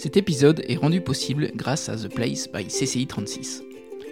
Cet 0.00 0.16
épisode 0.16 0.64
est 0.66 0.76
rendu 0.76 1.02
possible 1.02 1.50
grâce 1.54 1.90
à 1.90 1.94
The 1.94 2.08
Place 2.08 2.48
by 2.50 2.64
CCI 2.64 3.06
36. 3.06 3.62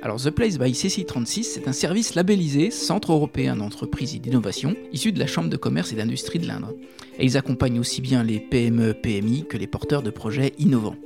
Alors 0.02 0.20
The 0.22 0.28
Place 0.28 0.58
by 0.58 0.72
CCI 0.72 1.06
36, 1.06 1.44
c'est 1.44 1.66
un 1.66 1.72
service 1.72 2.14
labellisé 2.14 2.70
Centre 2.70 3.10
européen 3.10 3.56
d'entreprise 3.56 4.14
et 4.14 4.18
d'innovation, 4.18 4.76
issu 4.92 5.12
de 5.12 5.18
la 5.18 5.26
Chambre 5.26 5.48
de 5.48 5.56
commerce 5.56 5.94
et 5.94 5.96
d'industrie 5.96 6.40
de 6.40 6.46
l'Indre. 6.46 6.74
Et 7.18 7.24
ils 7.24 7.38
accompagnent 7.38 7.80
aussi 7.80 8.02
bien 8.02 8.22
les 8.22 8.38
PME, 8.38 8.92
PMI 8.92 9.46
que 9.48 9.56
les 9.56 9.66
porteurs 9.66 10.02
de 10.02 10.10
projets 10.10 10.52
innovants. 10.58 10.96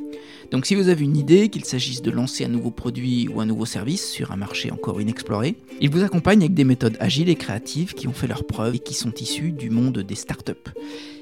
Donc 0.50 0.66
si 0.66 0.74
vous 0.74 0.88
avez 0.88 1.04
une 1.04 1.16
idée, 1.16 1.48
qu'il 1.48 1.64
s'agisse 1.64 2.02
de 2.02 2.10
lancer 2.10 2.44
un 2.44 2.48
nouveau 2.48 2.70
produit 2.70 3.28
ou 3.28 3.40
un 3.40 3.46
nouveau 3.46 3.64
service 3.64 4.10
sur 4.10 4.32
un 4.32 4.36
marché 4.36 4.70
encore 4.70 5.00
inexploré, 5.00 5.56
ils 5.80 5.90
vous 5.90 6.02
accompagnent 6.02 6.42
avec 6.42 6.54
des 6.54 6.64
méthodes 6.64 6.96
agiles 7.00 7.28
et 7.28 7.36
créatives 7.36 7.94
qui 7.94 8.08
ont 8.08 8.12
fait 8.12 8.26
leurs 8.26 8.44
preuves 8.44 8.74
et 8.76 8.78
qui 8.78 8.94
sont 8.94 9.12
issues 9.14 9.52
du 9.52 9.70
monde 9.70 9.98
des 9.98 10.14
startups. 10.14 10.52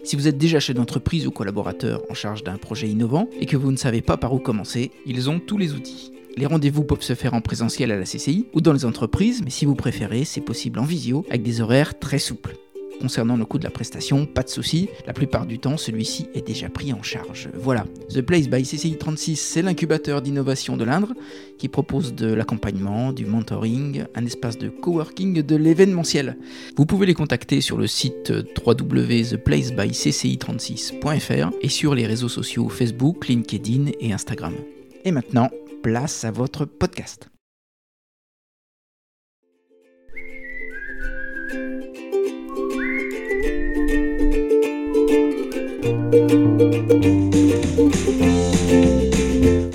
Si 0.02 0.16
vous 0.16 0.28
êtes 0.28 0.38
déjà 0.38 0.60
chef 0.60 0.76
d'entreprise 0.76 1.26
ou 1.26 1.30
collaborateur 1.30 2.02
en 2.10 2.14
charge 2.14 2.42
d'un 2.42 2.56
projet 2.56 2.88
innovant 2.88 3.28
et 3.40 3.46
que 3.46 3.56
vous 3.56 3.70
ne 3.70 3.76
savez 3.76 4.00
pas 4.00 4.16
par 4.16 4.32
où 4.32 4.38
commencer, 4.38 4.90
ils 5.06 5.30
ont 5.30 5.38
tous 5.38 5.58
les 5.58 5.74
outils. 5.74 6.12
Les 6.36 6.46
rendez-vous 6.46 6.84
peuvent 6.84 7.02
se 7.02 7.14
faire 7.14 7.34
en 7.34 7.40
présentiel 7.40 7.90
à 7.90 7.98
la 7.98 8.04
CCI 8.04 8.46
ou 8.54 8.60
dans 8.60 8.72
les 8.72 8.84
entreprises, 8.84 9.42
mais 9.44 9.50
si 9.50 9.64
vous 9.64 9.74
préférez, 9.74 10.24
c'est 10.24 10.40
possible 10.40 10.78
en 10.78 10.84
visio 10.84 11.24
avec 11.28 11.42
des 11.42 11.60
horaires 11.60 11.98
très 11.98 12.18
souples. 12.18 12.56
Concernant 13.00 13.36
le 13.36 13.44
coût 13.46 13.58
de 13.58 13.64
la 13.64 13.70
prestation, 13.70 14.26
pas 14.26 14.42
de 14.42 14.50
souci, 14.50 14.90
la 15.06 15.14
plupart 15.14 15.46
du 15.46 15.58
temps 15.58 15.78
celui-ci 15.78 16.28
est 16.34 16.46
déjà 16.46 16.68
pris 16.68 16.92
en 16.92 17.02
charge. 17.02 17.48
Voilà, 17.54 17.86
The 18.10 18.20
Place 18.20 18.48
by 18.48 18.62
CCI 18.62 18.98
36, 18.98 19.36
c'est 19.36 19.62
l'incubateur 19.62 20.20
d'innovation 20.20 20.76
de 20.76 20.84
l'Indre 20.84 21.14
qui 21.58 21.68
propose 21.68 22.14
de 22.14 22.30
l'accompagnement, 22.32 23.12
du 23.12 23.24
mentoring, 23.24 24.04
un 24.14 24.26
espace 24.26 24.58
de 24.58 24.68
coworking, 24.68 25.42
de 25.42 25.56
l'événementiel. 25.56 26.36
Vous 26.76 26.84
pouvez 26.84 27.06
les 27.06 27.14
contacter 27.14 27.62
sur 27.62 27.78
le 27.78 27.86
site 27.86 28.32
www.theplacebycci36.fr 28.64 31.50
et 31.62 31.68
sur 31.68 31.94
les 31.94 32.06
réseaux 32.06 32.28
sociaux 32.28 32.68
Facebook, 32.68 33.28
LinkedIn 33.28 33.92
et 34.00 34.12
Instagram. 34.12 34.52
Et 35.06 35.12
maintenant, 35.12 35.48
place 35.82 36.24
à 36.24 36.30
votre 36.30 36.66
podcast. 36.66 37.29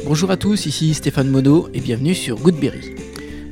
Bonjour 0.06 0.32
à 0.32 0.38
tous, 0.38 0.66
ici 0.66 0.94
Stéphane 0.94 1.30
Monod 1.30 1.70
et 1.74 1.80
bienvenue 1.80 2.14
sur 2.14 2.38
Goodberry. 2.38 2.94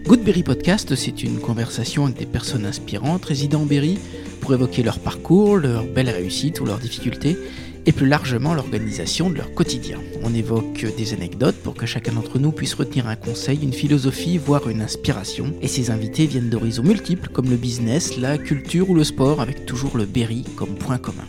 Goodberry 0.05 0.43
Podcast, 0.43 0.93
c'est 0.95 1.23
une 1.23 1.39
conversation 1.39 2.03
avec 2.03 2.17
des 2.17 2.25
personnes 2.25 2.65
inspirantes 2.65 3.23
résidant 3.23 3.61
en 3.61 3.65
Berry 3.65 3.99
pour 4.41 4.53
évoquer 4.53 4.83
leur 4.83 4.99
parcours, 4.99 5.57
leurs 5.57 5.85
belles 5.85 6.09
réussites 6.09 6.59
ou 6.59 6.65
leurs 6.65 6.79
difficultés 6.79 7.37
et 7.85 7.93
plus 7.93 8.07
largement 8.07 8.53
l'organisation 8.53 9.29
de 9.29 9.35
leur 9.35 9.53
quotidien. 9.53 9.99
On 10.21 10.33
évoque 10.33 10.85
des 10.97 11.13
anecdotes 11.13 11.61
pour 11.63 11.75
que 11.75 11.85
chacun 11.85 12.11
d'entre 12.11 12.37
nous 12.37 12.51
puisse 12.51 12.73
retenir 12.73 13.07
un 13.07 13.15
conseil, 13.15 13.59
une 13.63 13.71
philosophie, 13.71 14.37
voire 14.37 14.67
une 14.67 14.81
inspiration. 14.81 15.53
Et 15.61 15.69
ces 15.69 15.89
invités 15.89 16.25
viennent 16.25 16.49
d'horizons 16.49 16.83
multiples 16.83 17.29
comme 17.29 17.49
le 17.49 17.55
business, 17.55 18.17
la 18.17 18.37
culture 18.37 18.89
ou 18.89 18.95
le 18.95 19.05
sport, 19.05 19.39
avec 19.39 19.65
toujours 19.65 19.95
le 19.95 20.05
Berry 20.05 20.43
comme 20.57 20.75
point 20.75 20.97
commun. 20.97 21.27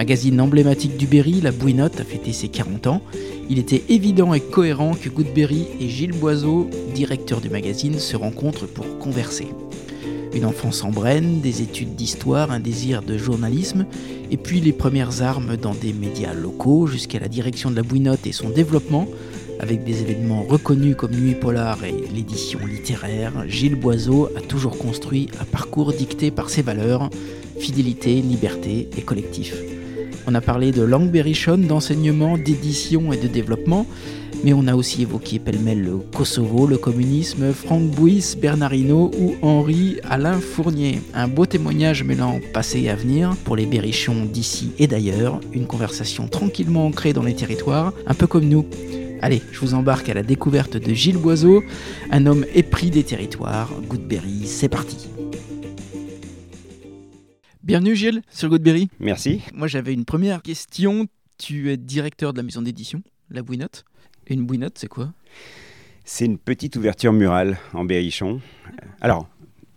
Magazine 0.00 0.40
emblématique 0.40 0.96
du 0.96 1.06
Berry, 1.06 1.42
la 1.42 1.52
Bouinotte 1.52 2.00
a 2.00 2.04
fêté 2.04 2.32
ses 2.32 2.48
40 2.48 2.86
ans. 2.86 3.02
Il 3.50 3.58
était 3.58 3.82
évident 3.90 4.32
et 4.32 4.40
cohérent 4.40 4.94
que 4.94 5.10
Goodberry 5.10 5.66
et 5.78 5.90
Gilles 5.90 6.14
Boiseau, 6.14 6.70
directeur 6.94 7.42
du 7.42 7.50
magazine, 7.50 7.98
se 7.98 8.16
rencontrent 8.16 8.66
pour 8.66 8.96
converser. 8.96 9.48
Une 10.32 10.46
enfance 10.46 10.84
en 10.84 10.90
Brenne, 10.90 11.42
des 11.42 11.60
études 11.60 11.96
d'histoire, 11.96 12.50
un 12.50 12.60
désir 12.60 13.02
de 13.02 13.18
journalisme, 13.18 13.84
et 14.30 14.38
puis 14.38 14.62
les 14.62 14.72
premières 14.72 15.20
armes 15.20 15.58
dans 15.58 15.74
des 15.74 15.92
médias 15.92 16.32
locaux 16.32 16.86
jusqu'à 16.86 17.18
la 17.18 17.28
direction 17.28 17.70
de 17.70 17.76
la 17.76 17.82
Bouinotte 17.82 18.26
et 18.26 18.32
son 18.32 18.48
développement, 18.48 19.06
avec 19.58 19.84
des 19.84 20.00
événements 20.00 20.44
reconnus 20.44 20.96
comme 20.96 21.14
Nuit 21.14 21.34
Polar 21.34 21.84
et 21.84 21.94
l'édition 22.14 22.60
littéraire, 22.64 23.44
Gilles 23.46 23.74
Boiseau 23.74 24.30
a 24.34 24.40
toujours 24.40 24.78
construit 24.78 25.28
un 25.38 25.44
parcours 25.44 25.92
dicté 25.92 26.30
par 26.30 26.48
ses 26.48 26.62
valeurs, 26.62 27.10
fidélité, 27.58 28.22
liberté 28.22 28.88
et 28.96 29.02
collectif. 29.02 29.52
On 30.30 30.34
a 30.36 30.40
parlé 30.40 30.70
de 30.70 30.82
langue 30.82 31.10
berrichonne, 31.10 31.66
d'enseignement, 31.66 32.38
d'édition 32.38 33.12
et 33.12 33.16
de 33.16 33.26
développement, 33.26 33.84
mais 34.44 34.52
on 34.52 34.68
a 34.68 34.76
aussi 34.76 35.02
évoqué 35.02 35.40
pêle-mêle 35.40 35.82
le 35.82 35.96
Kosovo, 36.16 36.68
le 36.68 36.78
communisme, 36.78 37.52
Franck 37.52 37.90
Bouys, 37.90 38.36
Bernard 38.40 38.72
Hinault 38.72 39.10
ou 39.18 39.34
Henri 39.42 39.96
Alain 40.08 40.38
Fournier. 40.38 41.00
Un 41.14 41.26
beau 41.26 41.46
témoignage 41.46 42.04
mêlant 42.04 42.38
passé 42.52 42.82
et 42.82 42.90
avenir 42.90 43.34
pour 43.42 43.56
les 43.56 43.66
berrichons 43.66 44.24
d'ici 44.24 44.70
et 44.78 44.86
d'ailleurs, 44.86 45.40
une 45.52 45.66
conversation 45.66 46.28
tranquillement 46.28 46.86
ancrée 46.86 47.12
dans 47.12 47.24
les 47.24 47.34
territoires, 47.34 47.92
un 48.06 48.14
peu 48.14 48.28
comme 48.28 48.46
nous. 48.46 48.66
Allez, 49.22 49.42
je 49.50 49.58
vous 49.58 49.74
embarque 49.74 50.10
à 50.10 50.14
la 50.14 50.22
découverte 50.22 50.76
de 50.76 50.94
Gilles 50.94 51.18
Boiseau, 51.18 51.64
un 52.12 52.26
homme 52.26 52.46
épris 52.54 52.90
des 52.90 53.02
territoires. 53.02 53.72
Goodberry, 53.88 54.46
c'est 54.46 54.68
parti. 54.68 55.08
Bienvenue 57.70 57.94
Gilles 57.94 58.22
sur 58.32 58.48
Goodberry. 58.48 58.88
Merci. 58.98 59.42
Moi 59.54 59.68
j'avais 59.68 59.94
une 59.94 60.04
première 60.04 60.42
question. 60.42 61.06
Tu 61.38 61.70
es 61.70 61.76
directeur 61.76 62.32
de 62.32 62.38
la 62.38 62.42
maison 62.42 62.62
d'édition, 62.62 63.00
La 63.30 63.42
Bouinotte. 63.44 63.84
Et 64.26 64.34
une 64.34 64.44
bouinotte, 64.44 64.76
c'est 64.76 64.88
quoi? 64.88 65.12
C'est 66.04 66.24
une 66.24 66.36
petite 66.36 66.74
ouverture 66.74 67.12
murale 67.12 67.58
en 67.72 67.84
berrichon. 67.84 68.40
Alors, 69.00 69.28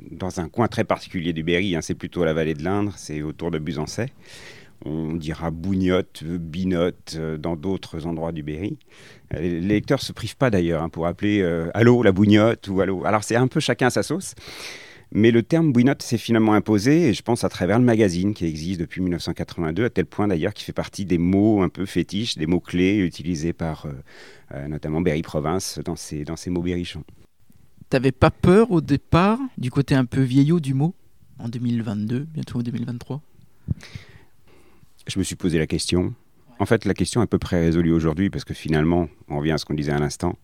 dans 0.09 0.39
un 0.39 0.49
coin 0.49 0.67
très 0.67 0.85
particulier 0.85 1.33
du 1.33 1.43
Berry, 1.43 1.75
hein, 1.75 1.81
c'est 1.83 1.93
plutôt 1.93 2.25
la 2.25 2.33
vallée 2.33 2.55
de 2.55 2.63
l'Indre, 2.63 2.93
c'est 2.97 3.21
autour 3.21 3.51
de 3.51 3.59
Busancais. 3.59 4.09
On 4.83 5.13
dira 5.13 5.51
bougnotte, 5.51 6.23
binotte 6.23 7.17
euh, 7.17 7.37
dans 7.37 7.55
d'autres 7.55 8.07
endroits 8.07 8.31
du 8.31 8.41
Berry. 8.41 8.79
Euh, 9.35 9.39
les 9.39 9.61
lecteurs 9.61 9.99
ne 9.99 10.05
se 10.05 10.13
privent 10.13 10.37
pas 10.37 10.49
d'ailleurs 10.49 10.81
hein, 10.81 10.89
pour 10.89 11.05
appeler 11.05 11.41
euh, 11.41 11.69
Allô 11.75 12.01
la 12.01 12.11
bougnotte 12.11 12.67
ou 12.69 12.81
Allô. 12.81 13.05
Alors 13.05 13.23
c'est 13.23 13.35
un 13.35 13.47
peu 13.47 13.59
chacun 13.59 13.85
à 13.85 13.91
sa 13.91 14.01
sauce. 14.01 14.33
Mais 15.15 15.29
le 15.29 15.43
terme 15.43 15.71
bouinotte 15.71 16.01
s'est 16.01 16.17
finalement 16.17 16.53
imposé, 16.53 17.09
et 17.09 17.13
je 17.13 17.21
pense 17.21 17.43
à 17.43 17.49
travers 17.49 17.77
le 17.77 17.85
magazine 17.85 18.33
qui 18.33 18.45
existe 18.45 18.79
depuis 18.79 18.99
1982, 18.99 19.85
à 19.85 19.89
tel 19.91 20.07
point 20.07 20.27
d'ailleurs 20.27 20.55
qu'il 20.55 20.65
fait 20.65 20.73
partie 20.73 21.05
des 21.05 21.19
mots 21.19 21.61
un 21.61 21.69
peu 21.69 21.85
fétiches, 21.85 22.35
des 22.35 22.47
mots 22.47 22.59
clés 22.59 22.97
utilisés 22.97 23.53
par 23.53 23.85
euh, 23.85 23.91
euh, 24.55 24.67
notamment 24.67 25.01
Berry 25.01 25.21
Province 25.21 25.79
dans 25.85 25.95
ses, 25.95 26.23
dans 26.23 26.35
ses 26.35 26.49
mots 26.49 26.63
berrichons. 26.63 27.03
T'avais 27.89 28.11
pas 28.11 28.31
peur 28.31 28.71
au 28.71 28.81
départ 28.81 29.37
du 29.59 29.69
côté 29.69 29.93
un 29.93 30.05
peu 30.05 30.21
vieillot 30.21 30.59
du 30.59 30.73
mot 30.73 30.95
en 31.37 31.47
2022, 31.47 32.21
bientôt 32.33 32.57
en 32.57 32.63
2023 32.63 33.21
Je 35.05 35.19
me 35.19 35.23
suis 35.23 35.35
posé 35.35 35.59
la 35.59 35.67
question. 35.67 36.15
En 36.57 36.65
fait, 36.65 36.85
la 36.85 36.95
question 36.95 37.21
est 37.21 37.25
à 37.25 37.27
peu 37.27 37.37
près 37.37 37.59
résolue 37.59 37.91
aujourd'hui 37.91 38.31
parce 38.31 38.45
que 38.45 38.55
finalement, 38.55 39.07
on 39.27 39.37
revient 39.37 39.51
à 39.51 39.59
ce 39.59 39.65
qu'on 39.65 39.75
disait 39.75 39.91
à 39.91 39.99
l'instant 39.99 40.39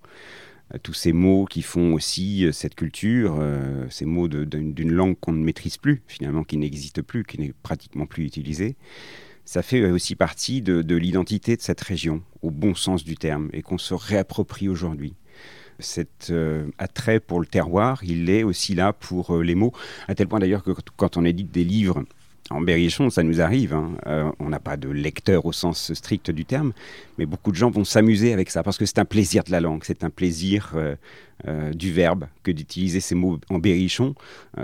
tous 0.78 0.94
ces 0.94 1.13
mots 1.13 1.46
qui 1.46 1.63
font 1.63 1.94
aussi 1.94 2.46
euh, 2.46 2.52
cette 2.52 2.75
culture, 2.75 3.38
euh, 3.40 3.88
ces 3.90 4.06
mots 4.06 4.28
d'une 4.28 4.91
langue 4.91 5.18
qu'on 5.19 5.31
ne 5.31 5.44
maîtrise 5.44 5.78
plus, 5.78 6.03
finalement, 6.07 6.44
qui 6.44 6.57
n'existe 6.57 7.02
plus, 7.02 7.24
qui 7.24 7.40
n'est 7.40 7.53
pratiquement 7.63 8.06
plus 8.06 8.25
utilisée, 8.25 8.75
ça 9.46 9.63
fait 9.63 9.90
aussi 9.90 10.16
partie 10.16 10.62
de, 10.62 10.96
l'identité 10.96 11.56
de 11.56 11.62
cette 11.62 11.81
région, 11.81 12.22
au 12.44 12.52
bon 12.52 12.75
sens 12.75 13.03
du 13.03 13.16
terme, 13.16 13.50
et 13.52 13.63
qu'on 13.63 13.80
se 13.80 13.96
réapproprie 13.96 14.69
aujourd'hui. 14.69 15.16
Cet 15.80 16.28
euh, 16.30 16.68
attrait 16.78 17.19
pour 17.19 17.40
le 17.40 17.47
terroir, 17.47 18.03
il 18.03 18.30
est 18.30 18.44
aussi 18.44 18.75
là 18.75 18.94
pour 18.94 19.41
les 19.41 19.56
mots, 19.56 19.74
à 20.07 20.13
tel 20.13 20.28
point 20.28 20.38
d'ailleurs 20.38 20.63
que 20.63 20.72
quand 20.97 21.18
on 21.18 21.25
édite 21.25 21.51
des 21.51 21.63
livres, 21.63 22.03
en 22.50 22.62
berrichon, 22.62 23.10
ça 23.10 23.24
nous 23.24 23.42
arrive. 23.42 23.74
Hein. 23.74 23.92
Euh, 24.08 24.32
on 24.40 24.50
n'a 24.50 24.60
pas 24.60 24.76
de 24.76 24.90
lecteur 24.90 25.46
au 25.46 25.52
sens 25.52 25.94
strict 25.94 26.32
du 26.32 26.46
terme, 26.46 26.74
mais 27.18 27.26
beaucoup 27.26 27.52
de 27.52 27.56
gens 27.56 27.70
vont 27.70 27.84
s'amuser 27.84 28.34
avec 28.34 28.50
ça 28.50 28.64
parce 28.64 28.78
que 28.78 28.86
c'est 28.86 29.00
un 29.00 29.06
plaisir 29.06 29.44
de 29.44 29.52
la 29.52 29.60
langue, 29.60 29.84
c'est 29.84 30.04
un 30.04 30.10
plaisir 30.10 30.72
euh, 30.76 30.96
euh, 31.48 31.72
du 31.74 31.94
verbe 31.94 32.26
que 32.42 32.50
d'utiliser 32.50 33.02
ces 33.02 33.14
mots 33.14 33.40
en 33.50 33.60
berrichon, 33.60 34.16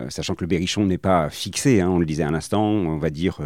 sachant 0.09 0.35
que 0.35 0.41
le 0.41 0.47
berrichon 0.47 0.85
n'est 0.85 0.97
pas 0.97 1.29
fixé. 1.29 1.79
Hein. 1.79 1.89
on 1.89 1.99
le 1.99 2.05
disait 2.05 2.23
à 2.23 2.31
l'instant, 2.31 2.63
on 2.63 2.97
va 2.97 3.09
dire 3.09 3.39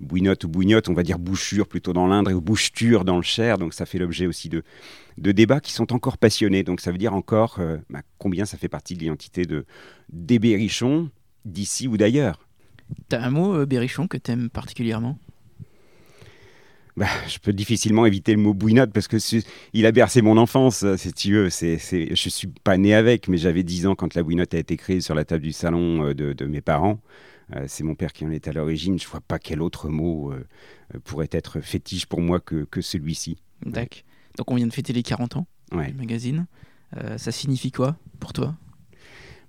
bouinotte 0.00 0.44
ou 0.44 0.48
bougnotte, 0.48 0.88
on 0.88 0.94
va 0.94 1.02
dire 1.02 1.18
bouchure 1.18 1.66
plutôt 1.66 1.92
dans 1.92 2.06
l'Indre 2.06 2.30
et 2.30 2.34
boucheture 2.34 3.04
dans 3.04 3.16
le 3.16 3.22
Cher. 3.22 3.56
Donc 3.58 3.72
ça 3.72 3.86
fait 3.86 3.98
l'objet 3.98 4.26
aussi 4.26 4.48
de, 4.48 4.62
de 5.18 5.32
débats 5.32 5.60
qui 5.60 5.72
sont 5.72 5.92
encore 5.92 6.18
passionnés. 6.18 6.62
Donc 6.62 6.80
ça 6.80 6.92
veut 6.92 6.98
dire 6.98 7.14
encore 7.14 7.60
bah, 7.90 8.02
combien 8.18 8.44
ça 8.44 8.58
fait 8.58 8.68
partie 8.68 8.94
de 8.94 9.00
l'identité 9.00 9.46
de, 9.46 9.64
des 10.10 10.38
berrichons 10.38 11.10
d'ici 11.44 11.88
ou 11.88 11.96
d'ailleurs. 11.96 12.45
T'as 13.08 13.22
un 13.22 13.30
mot, 13.30 13.54
euh, 13.54 13.66
Berrichon, 13.66 14.08
que 14.08 14.16
t'aimes 14.16 14.50
particulièrement? 14.50 15.18
Bah, 16.96 17.06
je 17.28 17.38
peux 17.38 17.52
difficilement 17.52 18.06
éviter 18.06 18.32
le 18.32 18.38
mot 18.38 18.54
bouinotte 18.54 18.90
parce 18.90 19.06
que 19.06 19.18
il 19.74 19.84
a 19.86 19.92
bercé 19.92 20.22
mon 20.22 20.38
enfance, 20.38 20.82
euh, 20.82 20.96
si 20.96 21.12
tu 21.12 21.34
veux. 21.34 21.50
C'est, 21.50 21.76
c'est, 21.78 22.14
je 22.14 22.28
suis 22.28 22.48
pas 22.48 22.78
né 22.78 22.94
avec, 22.94 23.28
mais 23.28 23.36
j'avais 23.36 23.62
10 23.62 23.86
ans 23.86 23.94
quand 23.94 24.14
la 24.14 24.22
bouinotte 24.22 24.54
a 24.54 24.58
été 24.58 24.76
créée 24.76 25.00
sur 25.00 25.14
la 25.14 25.24
table 25.24 25.42
du 25.42 25.52
salon 25.52 26.06
euh, 26.08 26.14
de, 26.14 26.46
mes 26.46 26.62
parents. 26.62 27.00
c'est 27.66 27.84
mon 27.84 27.94
père 27.94 28.12
qui 28.12 28.24
en 28.24 28.30
est 28.30 28.48
à 28.48 28.52
l'origine. 28.52 28.98
Je 28.98 29.06
vois 29.06 29.20
pas 29.20 29.38
quel 29.38 29.60
autre 29.60 29.88
mot 29.88 30.32
pourrait 31.04 31.28
être 31.30 31.60
fétiche 31.60 32.06
pour 32.06 32.20
moi 32.20 32.40
que, 32.40 32.64
que 32.64 32.80
celui-ci. 32.80 33.36
D'accord. 33.64 34.02
Donc 34.38 34.50
on 34.50 34.54
vient 34.56 34.66
de 34.66 34.72
fêter 34.72 34.92
les 34.92 35.02
40 35.02 35.36
ans 35.36 35.46
du 35.72 35.94
magazine. 35.94 36.46
ça 37.18 37.30
signifie 37.30 37.70
quoi 37.70 37.96
pour 38.20 38.32
toi? 38.32 38.54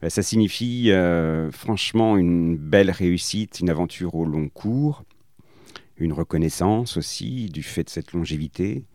Ça 0.10 0.22
signifie 0.22 0.92
euh, 0.92 1.52
franchement 1.52 2.18
une 2.18 2.58
belle 2.58 2.92
réussite, 2.92 3.60
une 3.60 3.70
aventure 3.70 4.16
au 4.16 4.26
long 4.26 4.50
cours, 4.50 5.04
une 5.98 6.14
reconnaissance 6.14 6.98
aussi 6.98 7.48
du 7.48 7.64
fait 7.64 7.84
de 7.84 7.90
cette 7.90 8.14
longévité. 8.14 8.86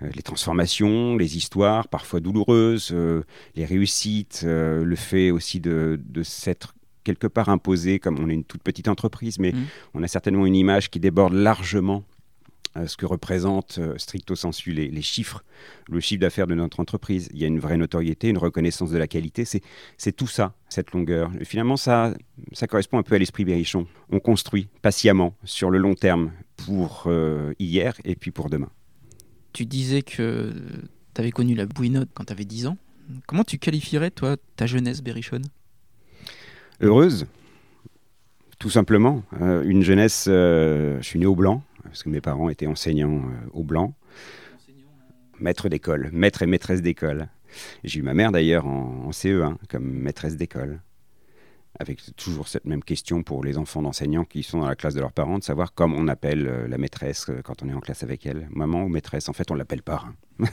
les 0.00 0.22
transformations, 0.22 1.16
les 1.16 1.36
histoires, 1.36 1.88
parfois 1.88 2.20
douloureuses, 2.20 2.94
les 3.56 3.64
réussites, 3.64 4.42
le 4.44 4.96
fait 4.96 5.30
aussi 5.30 5.60
de, 5.60 6.00
de 6.04 6.22
s'être 6.22 6.74
quelque 7.04 7.26
part 7.26 7.48
imposé, 7.48 7.98
comme 7.98 8.18
on 8.18 8.28
est 8.28 8.34
une 8.34 8.44
toute 8.44 8.62
petite 8.62 8.88
entreprise, 8.88 9.38
mais 9.38 9.52
mmh. 9.52 9.64
on 9.94 10.02
a 10.02 10.08
certainement 10.08 10.46
une 10.46 10.56
image 10.56 10.90
qui 10.90 11.00
déborde 11.00 11.34
largement 11.34 12.02
euh, 12.02 12.13
ce 12.86 12.96
que 12.96 13.06
représentent 13.06 13.78
euh, 13.78 13.96
stricto 13.98 14.34
sensu 14.34 14.72
les, 14.72 15.02
chiffres, 15.02 15.44
le 15.88 16.00
chiffre 16.00 16.20
d'affaires 16.20 16.46
de 16.46 16.54
notre 16.54 16.80
entreprise. 16.80 17.28
Il 17.32 17.38
y 17.38 17.44
a 17.44 17.46
une 17.46 17.60
vraie 17.60 17.76
notoriété, 17.76 18.28
une 18.28 18.38
reconnaissance 18.38 18.90
de 18.90 18.98
la 18.98 19.06
qualité. 19.06 19.44
C'est 19.44 20.12
tout 20.12 20.26
ça, 20.26 20.54
cette 20.68 20.92
longueur. 20.92 21.30
Et 21.40 21.44
finalement, 21.44 21.76
ça, 21.76 22.14
ça 22.52 22.66
correspond 22.66 22.98
un 22.98 23.02
peu 23.02 23.14
à 23.14 23.18
l'esprit 23.18 23.44
Berrichon. 23.44 23.86
On 24.10 24.18
construit 24.18 24.68
patiemment, 24.82 25.36
sur 25.44 25.70
le 25.70 25.78
long 25.78 25.94
terme, 25.94 26.32
pour 26.56 27.04
euh, 27.06 27.54
hier 27.58 27.94
et 28.04 28.16
puis 28.16 28.30
pour 28.30 28.50
demain. 28.50 28.70
Tu 29.52 29.66
disais 29.66 30.02
que 30.02 30.52
tu 31.14 31.20
avais 31.20 31.30
connu 31.30 31.54
la 31.54 31.66
bouinotte 31.66 32.08
quand 32.12 32.24
tu 32.24 32.32
avais 32.32 32.44
10 32.44 32.66
ans. 32.66 32.76
Comment 33.26 33.44
tu 33.44 33.58
qualifierais, 33.58 34.10
toi, 34.10 34.36
ta 34.56 34.66
jeunesse 34.66 35.02
berrichonne? 35.02 35.44
Heureuse, 36.80 37.26
tout 38.58 38.70
simplement. 38.70 39.22
une 39.40 39.82
jeunesse, 39.82 40.24
je 40.26 40.98
suis 41.02 41.20
né 41.20 41.26
au 41.26 41.36
Blanc, 41.36 41.62
parce 41.84 42.02
que 42.02 42.08
mes 42.08 42.20
parents 42.20 42.48
étaient 42.48 42.66
enseignants 42.66 43.18
euh, 43.18 43.48
au 43.52 43.62
Blanc, 43.62 43.94
maître 45.38 45.68
d'école, 45.68 46.10
maître 46.12 46.42
et 46.42 46.46
maîtresse 46.46 46.82
d'école. 46.82 47.28
J'ai 47.84 48.00
eu 48.00 48.02
ma 48.02 48.14
mère 48.14 48.32
d'ailleurs 48.32 48.66
en, 48.66 49.10
CE1 49.10 49.56
comme 49.68 49.84
maîtresse 49.84 50.36
d'école, 50.36 50.80
avec 51.78 52.00
toujours 52.16 52.48
cette 52.48 52.64
même 52.64 52.82
question 52.82 53.22
pour 53.22 53.44
les 53.44 53.58
enfants 53.58 53.82
d'enseignants 53.82 54.24
qui 54.24 54.42
sont 54.42 54.58
dans 54.58 54.68
la 54.68 54.76
classe 54.76 54.94
de 54.94 55.00
leurs 55.00 55.12
parents, 55.12 55.38
de 55.38 55.44
savoir 55.44 55.74
comment 55.74 55.96
on 55.98 56.08
appelle 56.08 56.46
euh, 56.46 56.68
la 56.68 56.78
maîtresse 56.78 57.26
euh, 57.28 57.42
quand 57.42 57.62
on 57.62 57.68
est 57.68 57.74
en 57.74 57.80
classe 57.80 58.02
avec 58.02 58.26
elle. 58.26 58.48
Maman 58.50 58.84
ou 58.84 58.88
maîtresse, 58.88 59.28
en 59.28 59.32
fait 59.32 59.50
on 59.50 59.54
l'appelle 59.54 59.82
parrain. 59.82 60.14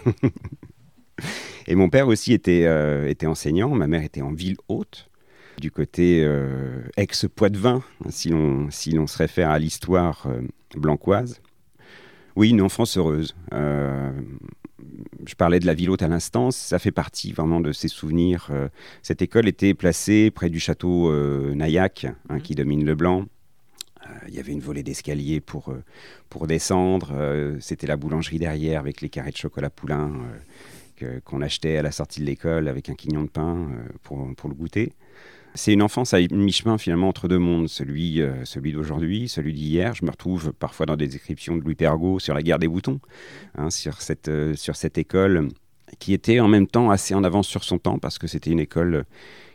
et 1.67 1.75
mon 1.75 1.89
père 1.89 2.07
aussi 2.07 2.33
était 2.33 2.67
enseignant, 3.25 3.69
ma 3.69 3.87
mère 3.87 4.03
était 4.03 4.21
en 4.21 4.33
ville 4.33 4.57
haute 4.67 5.10
du 5.59 5.71
côté 5.71 6.21
euh, 6.23 6.81
ex-Poitevin, 6.97 7.83
si 8.09 8.29
l'on 8.29 8.69
si 8.71 8.91
se 8.91 9.17
réfère 9.17 9.49
à 9.49 9.59
l'histoire 9.59 10.25
euh, 10.27 10.41
blancoise. 10.75 11.41
Oui, 12.35 12.49
une 12.49 12.61
enfance 12.61 12.97
heureuse. 12.97 13.35
Euh, 13.53 14.11
je 15.25 15.35
parlais 15.35 15.59
de 15.59 15.65
la 15.65 15.73
ville 15.73 15.89
haute 15.89 16.01
à 16.01 16.07
l'instant, 16.07 16.51
ça 16.51 16.79
fait 16.79 16.91
partie 16.91 17.33
vraiment 17.33 17.59
de 17.59 17.71
ces 17.71 17.87
souvenirs. 17.87 18.49
cette 19.03 19.21
école 19.21 19.47
était 19.47 19.73
placée 19.73 20.31
près 20.31 20.49
du 20.49 20.59
château 20.59 21.13
Naillac, 21.53 22.05
hein, 22.05 22.37
mmh. 22.37 22.41
qui 22.41 22.55
domine 22.55 22.83
le 22.83 22.95
Blanc. 22.95 23.25
Il 24.27 24.33
y 24.33 24.39
avait 24.39 24.51
une 24.51 24.59
volée 24.59 24.81
d'escalier 24.81 25.39
pour, 25.39 25.73
pour 26.29 26.47
descendre. 26.47 27.13
C'était 27.59 27.85
la 27.85 27.95
boulangerie 27.95 28.39
derrière 28.39 28.79
avec 28.79 29.01
les 29.01 29.09
carrés 29.09 29.31
de 29.31 29.37
chocolat 29.37 29.69
poulain 29.69 30.11
qu'on 31.23 31.41
achetait 31.41 31.77
à 31.77 31.81
la 31.83 31.91
sortie 31.91 32.21
de 32.21 32.25
l'école 32.25 32.67
avec 32.67 32.89
un 32.89 32.95
quignon 32.95 33.23
de 33.23 33.29
pain 33.29 33.69
pour, 34.01 34.27
pour 34.35 34.49
le 34.49 34.55
goûter. 34.55 34.93
C'est 35.53 35.73
une 35.73 35.81
enfance 35.81 36.13
à 36.13 36.19
mi-chemin 36.19 36.77
finalement 36.77 37.09
entre 37.09 37.27
deux 37.27 37.37
mondes, 37.37 37.67
celui, 37.67 38.21
euh, 38.21 38.45
celui 38.45 38.71
d'aujourd'hui, 38.71 39.27
celui 39.27 39.53
d'hier. 39.53 39.93
Je 39.93 40.05
me 40.05 40.11
retrouve 40.11 40.53
parfois 40.53 40.85
dans 40.85 40.95
des 40.95 41.07
descriptions 41.07 41.57
de 41.57 41.61
Louis 41.61 41.75
Pergaud 41.75 42.19
sur 42.19 42.33
la 42.33 42.41
guerre 42.41 42.59
des 42.59 42.69
boutons, 42.69 42.99
hein, 43.57 43.69
sur, 43.69 44.01
cette, 44.01 44.29
euh, 44.29 44.55
sur 44.55 44.77
cette 44.77 44.97
école 44.97 45.49
qui 45.99 46.13
était 46.13 46.39
en 46.39 46.47
même 46.47 46.67
temps 46.67 46.89
assez 46.89 47.13
en 47.13 47.23
avance 47.25 47.47
sur 47.47 47.65
son 47.65 47.77
temps 47.77 47.99
parce 47.99 48.17
que 48.17 48.27
c'était 48.27 48.49
une 48.49 48.61
école 48.61 49.03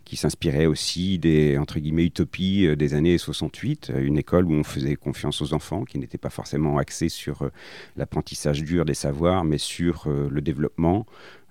qui 0.06 0.16
s'inspirait 0.16 0.64
aussi 0.64 1.18
des 1.18 1.58
entre 1.58 1.78
guillemets 1.78 2.06
utopies 2.06 2.66
euh, 2.66 2.76
des 2.76 2.94
années 2.94 3.18
68, 3.18 3.92
une 3.98 4.16
école 4.16 4.46
où 4.46 4.52
on 4.52 4.64
faisait 4.64 4.96
confiance 4.96 5.42
aux 5.42 5.52
enfants, 5.52 5.84
qui 5.84 5.98
n'était 5.98 6.16
pas 6.16 6.30
forcément 6.30 6.78
axée 6.78 7.10
sur 7.10 7.50
l'apprentissage 7.96 8.64
dur 8.64 8.86
des 8.86 8.94
savoirs, 8.94 9.44
mais 9.44 9.58
sur 9.58 10.08
le 10.08 10.40
développement, 10.40 11.06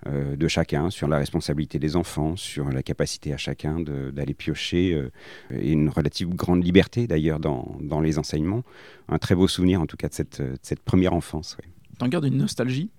euh, 0.08 0.36
de 0.36 0.46
chacun, 0.46 0.90
sur 0.90 1.08
la 1.08 1.16
responsabilité 1.16 1.78
des 1.78 1.96
enfants, 1.96 2.36
sur 2.36 2.68
la 2.68 2.82
capacité 2.82 3.32
à 3.32 3.38
chacun 3.38 3.80
d'aller 3.80 4.34
piocher, 4.34 4.92
euh, 4.92 5.10
et 5.50 5.72
une 5.72 5.88
relative 5.88 6.28
grande 6.28 6.62
liberté 6.62 7.06
d'ailleurs 7.06 7.40
dans, 7.40 7.76
dans, 7.80 8.00
les 8.00 8.18
enseignements. 8.18 8.62
Un 9.08 9.18
très 9.18 9.34
beau 9.34 9.48
souvenir 9.48 9.80
en 9.80 9.86
tout 9.86 9.96
cas 9.96 10.08
de 10.08 10.14
cette, 10.14 10.42
cette 10.62 10.80
première 10.80 11.14
enfance. 11.14 11.56
Ouais. 11.58 11.68
T'en 11.98 12.08
gardes 12.08 12.26
une 12.26 12.36
nostalgie? 12.36 12.90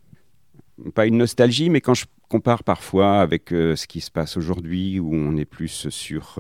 Pas 0.94 1.08
une 1.08 1.18
nostalgie, 1.18 1.70
mais 1.70 1.82
quand 1.82 1.94
je 1.94 2.06
compare 2.30 2.64
parfois 2.64 3.22
avec 3.22 3.52
euh, 3.52 3.76
ce 3.76 3.88
qui 3.88 4.02
se 4.02 4.12
passe 4.12 4.38
aujourd'hui, 4.38 5.00
où 5.00 5.14
on 5.14 5.36
est 5.38 5.46
plus 5.46 5.90
sur, 5.90 6.40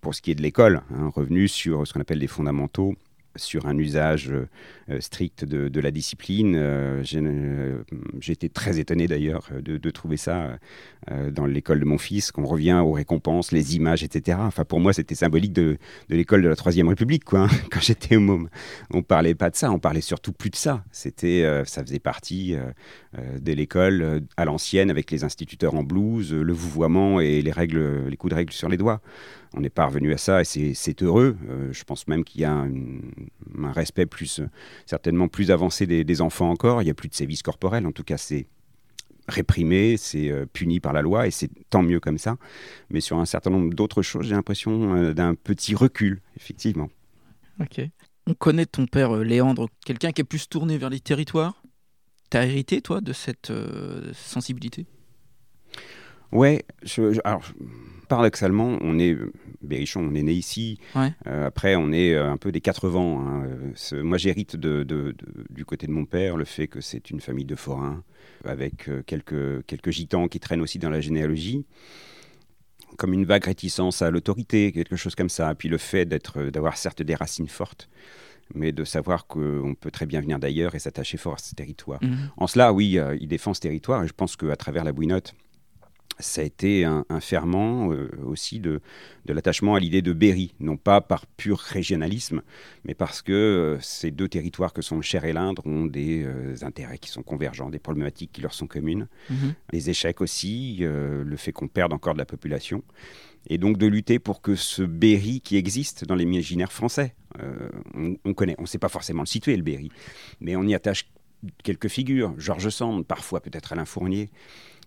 pour 0.00 0.14
ce 0.14 0.22
qui 0.22 0.30
est 0.30 0.34
de 0.34 0.42
l'école, 0.42 0.82
hein, 0.94 1.10
revenu 1.14 1.48
sur 1.48 1.86
ce 1.86 1.92
qu'on 1.92 2.00
appelle 2.00 2.18
les 2.18 2.26
fondamentaux, 2.26 2.94
sur 3.36 3.66
un 3.66 3.76
usage 3.78 4.32
euh, 4.90 5.00
strict 5.00 5.44
de, 5.44 5.80
la 5.80 5.90
discipline. 5.90 6.56
Euh, 6.56 7.02
euh, 7.14 7.82
été 8.28 8.48
très 8.48 8.78
étonné 8.78 9.06
d'ailleurs 9.06 9.48
de, 9.60 9.90
trouver 9.90 10.16
ça 10.16 10.58
dans 11.30 11.44
l'école 11.44 11.80
de 11.80 11.84
mon 11.84 11.98
fils, 11.98 12.32
qu'on 12.32 12.46
revient 12.46 12.80
aux 12.82 12.92
récompenses, 12.92 13.52
les 13.52 13.76
images, 13.76 14.02
etc. 14.02 14.38
Enfin, 14.40 14.64
pour 14.64 14.80
moi, 14.80 14.94
c'était 14.94 15.14
symbolique 15.14 15.52
de, 15.52 15.76
l'école 16.08 16.40
de 16.42 16.48
la 16.48 16.56
Troisième 16.56 16.88
République, 16.88 17.24
quoi. 17.24 17.40
Hein, 17.40 17.48
quand 17.70 17.80
j'étais 17.80 18.16
au 18.16 18.20
môme, 18.20 18.48
on 18.90 19.02
parlait 19.02 19.34
pas 19.34 19.50
de 19.50 19.56
ça, 19.56 19.70
on 19.70 19.78
parlait 19.78 20.00
surtout 20.00 20.32
plus 20.32 20.48
de 20.48 20.56
ça. 20.56 20.82
C'était, 20.92 21.44
ça 21.66 21.82
faisait 21.82 21.98
partie 21.98 22.56
de 23.14 23.52
l'école 23.52 24.22
à 24.36 24.44
l'ancienne 24.46 24.90
avec 24.90 25.10
les 25.10 25.24
instituteurs 25.24 25.74
en 25.74 25.82
blouse, 25.82 26.32
le 26.32 26.52
vouvoiement 26.52 27.20
et 27.20 27.42
les 27.42 27.52
règles, 27.52 28.06
les 28.08 28.16
coups 28.16 28.30
de 28.30 28.36
règles 28.36 28.52
sur 28.52 28.68
les 28.68 28.78
doigts 28.78 29.02
on 29.54 29.60
n'est 29.60 29.70
pas 29.70 29.86
revenu 29.86 30.12
à 30.12 30.18
ça 30.18 30.40
et 30.40 30.44
c'est 30.44 31.02
heureux. 31.02 31.36
je 31.70 31.84
pense 31.84 32.08
même 32.08 32.24
qu'il 32.24 32.40
y 32.40 32.44
a 32.44 32.52
un, 32.52 32.70
respect 33.72 34.06
plus 34.06 34.40
certainement 34.86 35.28
plus 35.28 35.50
avancé 35.50 35.86
des, 35.86 36.20
enfants 36.20 36.50
encore. 36.50 36.82
Il 36.82 36.86
n'y 36.86 36.90
a 36.90 36.94
plus 36.94 37.08
de 37.08 37.14
sévices 37.14 37.42
corporels, 37.42 37.86
en 37.86 37.92
tout 37.92 38.04
cas 38.04 38.16
c'est 38.16 38.46
réprimé, 39.28 39.96
c'est 39.96 40.30
euh, 40.30 40.46
puni 40.46 40.80
par 40.80 40.92
la 40.92 41.02
loi 41.02 41.26
et 41.26 41.30
c'est 41.30 41.50
tant 41.70 41.82
mieux 41.82 42.00
comme 42.00 42.18
ça. 42.18 42.36
Mais 42.90 43.00
sur 43.00 43.18
un 43.18 43.24
certain 43.24 43.50
nombre 43.50 43.74
d'autres 43.74 44.02
choses, 44.02 44.26
j'ai 44.26 44.34
l'impression 44.34 44.94
euh, 44.94 45.14
d'un 45.14 45.34
petit 45.34 45.74
recul, 45.74 46.20
effectivement. 46.36 46.90
Ok. 47.60 47.80
On 48.26 48.34
connaît 48.34 48.66
ton 48.66 48.86
père 48.86 49.16
euh, 49.16 49.24
Léandre, 49.24 49.68
quelqu'un 49.84 50.12
qui 50.12 50.20
est 50.20 50.24
plus 50.24 50.48
tourné 50.48 50.78
vers 50.78 50.90
les 50.90 51.00
territoires? 51.00 51.62
T'as 52.30 52.46
hérité, 52.46 52.80
toi, 52.80 53.02
de 53.02 53.12
cette 53.12 53.52
sensibilité? 54.14 54.86
Ouais, 56.30 56.64
je, 56.82 57.20
alors 57.24 57.42
paradoxalement, 58.12 58.76
on 58.82 58.98
est 58.98 59.16
Berrichon, 59.62 60.00
on 60.00 60.14
est 60.14 60.22
né 60.22 60.34
ici. 60.34 60.78
Euh, 60.96 61.46
après, 61.46 61.76
on 61.76 61.92
est 61.92 62.12
euh, 62.12 62.30
un 62.30 62.36
peu 62.36 62.52
des 62.52 62.60
quatre 62.60 62.86
vents. 62.90 63.26
Hein. 63.26 63.46
moi, 64.02 64.18
j'hérite 64.18 64.54
de, 64.54 65.14
du 65.48 65.64
côté 65.64 65.86
de 65.86 65.92
mon 65.92 66.04
père 66.04 66.36
le 66.36 66.44
fait 66.44 66.66
que 66.66 66.82
c'est 66.82 67.08
une 67.08 67.20
famille 67.20 67.46
de 67.46 67.54
forains 67.54 68.04
avec 68.44 68.90
euh, 68.90 69.02
quelques, 69.06 69.64
quelques 69.64 69.88
gitans 69.88 70.28
qui 70.28 70.40
traînent 70.40 70.60
aussi 70.60 70.78
dans 70.78 70.90
la 70.90 71.00
généalogie 71.00 71.64
comme 72.98 73.14
une 73.14 73.24
vague 73.24 73.44
réticence 73.44 74.02
à 74.02 74.10
l'autorité, 74.10 74.72
quelque 74.72 74.96
chose 74.96 75.14
comme 75.14 75.30
ça. 75.30 75.54
Puis 75.54 75.70
le 75.70 75.78
fait 75.78 76.04
d'être, 76.04 76.42
d'avoir 76.50 76.76
certes 76.76 77.00
des 77.00 77.14
racines 77.14 77.48
fortes, 77.48 77.88
mais 78.54 78.72
de 78.72 78.84
savoir 78.84 79.26
qu'on 79.26 79.74
peut 79.80 79.90
très 79.90 80.04
bien 80.04 80.20
venir 80.20 80.38
d'ailleurs 80.38 80.74
et 80.74 80.78
s'attacher 80.78 81.16
fort 81.16 81.36
à 81.36 81.38
ce 81.38 81.54
territoire. 81.54 82.04
Mhm. 82.04 82.28
En 82.36 82.46
cela, 82.46 82.74
oui, 82.74 82.98
il 83.18 83.28
défend 83.28 83.54
ce 83.54 83.60
territoire 83.60 84.04
et 84.04 84.06
je 84.06 84.12
pense 84.12 84.36
qu'à 84.36 84.56
travers 84.56 84.84
la 84.84 84.92
bouinotte, 84.92 85.34
ça 86.18 86.40
a 86.40 86.44
été 86.44 86.84
un, 86.84 87.04
ferment 87.20 87.92
euh, 87.92 88.08
aussi 88.24 88.60
de, 88.60 88.80
l'attachement 89.26 89.74
à 89.74 89.80
l'idée 89.80 90.02
de 90.02 90.12
Berry, 90.12 90.54
non 90.60 90.76
pas 90.76 91.00
par 91.00 91.26
pur 91.26 91.58
régionalisme, 91.58 92.42
mais 92.84 92.94
parce 92.94 93.22
que 93.22 93.32
euh, 93.32 93.80
ces 93.80 94.10
deux 94.10 94.28
territoires 94.28 94.72
que 94.72 94.82
sont 94.82 94.96
le 94.96 95.02
Cher 95.02 95.24
et 95.24 95.32
l'Indre 95.32 95.66
ont 95.66 95.86
des 95.86 96.22
euh, 96.22 96.54
intérêts 96.62 96.98
qui 96.98 97.10
sont 97.10 97.22
convergents, 97.22 97.70
des 97.70 97.78
problématiques 97.78 98.32
qui 98.32 98.40
leur 98.40 98.54
sont 98.54 98.66
communes, 98.66 99.08
mhm. 99.30 99.54
les 99.72 99.90
échecs 99.90 100.20
aussi, 100.20 100.78
le 100.80 101.36
fait 101.36 101.52
qu'on 101.52 101.68
perde 101.68 101.92
encore 101.92 102.14
de 102.14 102.18
la 102.18 102.24
population, 102.24 102.82
et 103.48 103.58
donc 103.58 103.76
de 103.76 103.86
lutter 103.86 104.18
pour 104.18 104.40
que 104.40 104.54
ce 104.54 104.82
Berry 104.82 105.40
qui 105.40 105.56
existe 105.56 106.04
dans 106.04 106.14
l'imaginaire 106.14 106.72
français, 106.72 107.14
on, 107.94 108.16
on, 108.24 108.34
connaît, 108.34 108.54
on 108.58 108.62
ne 108.62 108.66
sait 108.66 108.78
pas 108.78 108.88
forcément 108.88 109.22
le 109.22 109.26
situer, 109.26 109.56
le 109.56 109.62
Berry, 109.62 109.90
mais 110.40 110.56
on 110.56 110.62
y 110.64 110.74
attache 110.74 111.06
quelques 111.62 111.88
figures, 111.88 112.34
Georges 112.38 112.68
Sand, 112.68 113.04
parfois 113.04 113.40
peut-être 113.40 113.72
Alain 113.72 113.84
Fournier, 113.84 114.30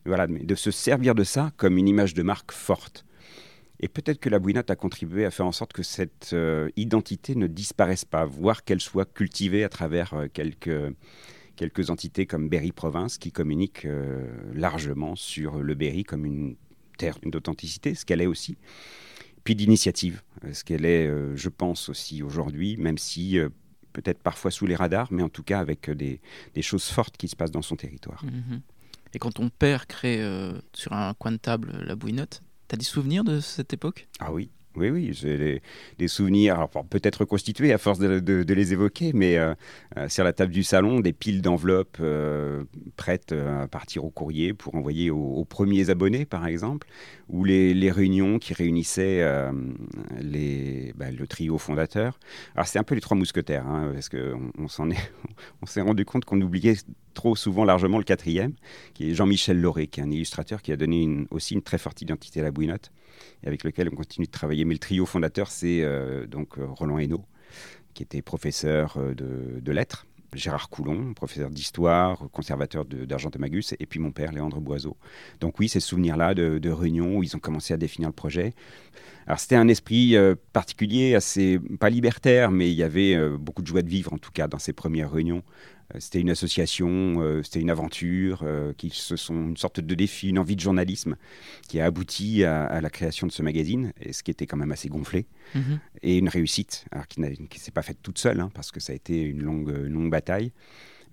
voilà, 0.05 0.27
de 0.27 0.55
se 0.55 0.71
servir 0.71 1.15
de 1.15 1.23
ça 1.23 1.51
comme 1.57 1.77
une 1.77 1.87
image 1.87 2.13
de 2.13 2.23
marque 2.23 2.51
forte. 2.51 3.05
Et 3.79 3.87
peut-être 3.87 4.19
que 4.19 4.29
la 4.29 4.39
bouinotte 4.39 4.71
a 4.71 4.75
contribué 4.75 5.25
à 5.25 5.31
faire 5.31 5.45
en 5.45 5.51
sorte 5.51 5.73
que 5.73 5.83
cette 5.83 6.31
euh, 6.33 6.69
identité 6.77 7.35
ne 7.35 7.47
disparaisse 7.47 8.05
pas, 8.05 8.25
voire 8.25 8.63
qu'elle 8.63 8.79
soit 8.79 9.11
cultivée 9.11 9.63
à 9.63 9.69
travers 9.69 10.13
euh, 10.13 10.27
quelques, 10.31 10.95
quelques 11.55 11.89
entités 11.89 12.25
comme 12.25 12.47
Berry 12.47 12.71
Province 12.71 13.17
qui 13.17 13.31
communiquent 13.31 13.85
euh, 13.85 14.25
largement 14.53 15.15
sur 15.15 15.57
le 15.57 15.75
Berry 15.75 16.03
comme 16.03 16.25
une 16.25 16.55
terre 16.97 17.19
d'authenticité, 17.25 17.95
ce 17.95 18.05
qu'elle 18.05 18.21
est 18.21 18.27
aussi, 18.27 18.57
puis 19.43 19.55
d'initiative, 19.55 20.21
ce 20.53 20.63
qu'elle 20.63 20.85
est, 20.85 21.07
je 21.35 21.49
pense 21.49 21.89
aussi 21.89 22.23
aujourd'hui, 22.23 22.77
même 22.77 22.97
si 22.97 23.37
peut-être 23.91 24.19
parfois 24.19 24.49
sous 24.49 24.65
les 24.65 24.75
radars, 24.75 25.11
mais 25.11 25.21
en 25.21 25.29
tout 25.29 25.43
cas 25.43 25.59
avec 25.59 25.91
des, 25.91 26.21
choses 26.61 26.85
fortes 26.85 27.17
qui 27.17 27.27
se 27.27 27.35
passent 27.35 27.51
dans 27.51 27.61
son 27.61 27.75
territoire. 27.75 28.23
Mm-hmm. 28.25 28.61
Et 29.15 29.17
quand 29.17 29.31
ton 29.31 29.47
père 29.47 29.87
crée 29.87 30.21
euh, 30.21 30.51
sur 30.73 30.91
un 30.91 31.13
coin 31.13 31.31
de 31.31 31.37
table 31.37 31.71
la 31.85 31.95
bouinotte, 31.95 32.41
t'as 32.67 32.75
des 32.75 32.83
souvenirs 32.83 33.23
de 33.23 33.39
cette 33.39 33.71
époque? 33.71 34.09
Ah 34.19 34.33
oui, 34.33 34.51
Oui, 34.75 34.89
oui, 34.89 35.09
j'ai 35.13 35.61
des, 35.97 36.07
souvenirs, 36.07 36.67
peut-être 36.89 37.17
reconstitués 37.17 37.71
à 37.71 37.77
force 37.77 37.99
de, 37.99 38.53
les 38.53 38.73
évoquer, 38.73 39.11
mais 39.13 39.37
euh, 39.37 39.53
euh, 39.97 40.09
sur 40.09 40.23
la 40.23 40.33
table 40.33 40.51
du 40.51 40.63
salon, 40.63 40.99
des 40.99 41.13
piles 41.13 41.41
d'enveloppes 41.41 41.97
euh, 42.01 42.63
prêtes 42.97 43.31
à 43.31 43.67
partir 43.67 44.03
au 44.03 44.09
courrier 44.09 44.53
pour 44.53 44.75
envoyer 44.75 45.09
aux, 45.09 45.45
premiers 45.45 45.89
abonnés, 45.89 46.25
par 46.25 46.45
exemple, 46.45 46.87
ou 47.29 47.43
les, 47.43 47.91
réunions 47.91 48.39
qui 48.39 48.53
réunissaient 48.53 49.23
les, 50.19 50.93
bah, 50.95 51.11
le 51.11 51.27
trio 51.27 51.57
fondateur. 51.57 52.19
Alors, 52.55 52.67
c'est 52.67 52.79
un 52.79 52.83
peu 52.83 52.95
les 52.95 53.01
trois 53.01 53.15
mousquetaires, 53.15 53.65
hein, 53.67 53.91
parce 53.93 54.09
qu'on 54.09 54.51
on 55.61 55.65
s'est 55.65 55.81
rendu 55.81 56.03
compte 56.03 56.25
qu'on 56.25 56.41
oubliait 56.41 56.75
trop 57.13 57.35
souvent 57.35 57.63
largement 57.63 57.97
le 57.97 58.03
quatrième, 58.03 58.53
qui 58.93 59.09
est 59.09 59.13
Jean-Michel 59.13 59.61
Lauré, 59.61 59.87
qui 59.87 60.01
est 60.01 60.03
un 60.03 60.11
illustrateur 60.11 60.61
qui 60.61 60.71
a 60.71 60.77
donné 60.77 61.25
aussi 61.31 61.53
une 61.53 61.61
très 61.61 61.77
forte 61.77 62.01
identité 62.01 62.41
à 62.41 62.43
la 62.43 62.51
bouinotte 62.51 62.91
avec 63.45 63.63
lequel 63.63 63.89
on 63.91 63.95
continue 63.95 64.25
de 64.25 64.31
travailler. 64.31 64.65
Mais 64.65 64.73
le 64.73 64.79
trio 64.79 65.05
fondateur, 65.05 65.49
c'est 65.49 65.81
euh, 65.83 66.25
donc 66.25 66.57
euh, 66.57 66.65
Roland 66.67 66.97
Hainaut, 66.97 67.23
qui 67.93 68.03
était 68.03 68.21
professeur 68.21 68.97
euh, 68.97 69.13
de, 69.13 69.71
lettres. 69.71 70.07
Gérard 70.33 70.67
Coulon, 70.67 71.13
professeur 71.13 71.49
d'histoire, 71.49 72.27
conservateur 72.33 72.83
d'Argentemagus, 72.83 73.73
et 73.79 73.85
puis 73.85 74.01
mon 74.01 74.11
père, 74.11 74.33
Léandre 74.33 74.59
Boiseau. 74.59 74.97
Donc 75.39 75.59
oui, 75.59 75.69
ces 75.69 75.79
souvenirs-là 75.79 76.33
de, 76.33 76.59
de 76.59 76.69
réunions 76.69 77.15
où 77.15 77.23
ils 77.23 77.37
ont 77.37 77.39
commencé 77.39 77.73
à 77.73 77.77
définir 77.77 78.09
le 78.09 78.13
projet. 78.13 78.53
Alors 79.27 79.39
c'était 79.39 79.55
un 79.55 79.69
esprit 79.69 80.17
particulier, 80.51 81.15
assez, 81.15 81.57
pas 81.79 81.89
libertaire, 81.89 82.51
mais 82.51 82.69
il 82.69 82.75
y 82.75 82.83
avait 82.83 83.17
beaucoup 83.37 83.61
de 83.61 83.67
joie 83.67 83.81
de 83.81 83.87
vivre, 83.87 84.11
en 84.11 84.17
tout 84.17 84.31
cas, 84.33 84.49
dans 84.49 84.59
ces 84.59 84.73
premières 84.73 85.09
réunions. 85.09 85.41
Euh, 85.93 85.99
c'était 85.99 86.21
une 86.21 86.29
association, 86.29 87.15
euh, 87.19 87.43
c'était 87.43 87.61
une 87.61 87.69
aventure, 87.69 88.41
euh, 88.43 88.73
qui 88.73 88.89
se 88.89 89.15
sont 89.15 89.49
une 89.49 89.57
sorte 89.57 89.79
de 89.79 89.95
défi, 89.95 90.29
une 90.29 90.39
envie 90.39 90.55
de 90.55 90.61
journalisme 90.61 91.15
qui 91.67 91.79
a 91.79 91.85
abouti 91.85 92.43
à, 92.43 92.81
la 92.81 92.89
création 92.89 93.27
de 93.27 93.31
ce 93.31 93.43
magazine, 93.43 93.93
et 94.01 94.13
ce 94.13 94.23
qui 94.23 94.31
était 94.31 94.47
quand 94.47 94.57
même 94.57 94.71
assez 94.71 94.89
gonflé, 94.89 95.27
mhm. 95.53 95.79
et 96.01 96.17
une 96.17 96.29
réussite, 96.29 96.85
alors 96.91 97.07
qui 97.07 97.21
ne 97.21 97.27
s'est 97.55 97.71
pas 97.71 97.81
faite 97.81 97.99
toute 98.01 98.17
seule, 98.17 98.39
hein, 98.39 98.49
parce 98.53 98.71
que 98.71 98.79
ça 98.79 98.93
a 98.93 98.95
été 98.95 99.21
une 99.21 99.43
longue, 99.43 99.69
longue 99.69 100.09
bataille. 100.09 100.51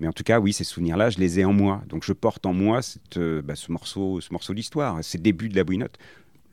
Mais 0.00 0.08
en 0.08 0.12
tout 0.12 0.24
cas, 0.24 0.40
oui, 0.40 0.52
ces 0.52 0.64
souvenirs-là, 0.64 1.10
je 1.10 1.18
les 1.18 1.38
ai 1.38 1.44
en 1.44 1.52
moi. 1.52 1.82
Donc 1.88 2.02
je 2.02 2.12
porte 2.12 2.44
en 2.44 2.52
moi 2.52 2.82
cette, 2.82 3.18
bah, 3.18 3.54
ce 3.54 3.70
morceau, 3.70 4.20
ce 4.20 4.32
morceau 4.32 4.52
d'histoire, 4.52 5.04
ces 5.04 5.18
débuts 5.18 5.48
de 5.48 5.54
la 5.54 5.64
bouinotte. 5.64 5.96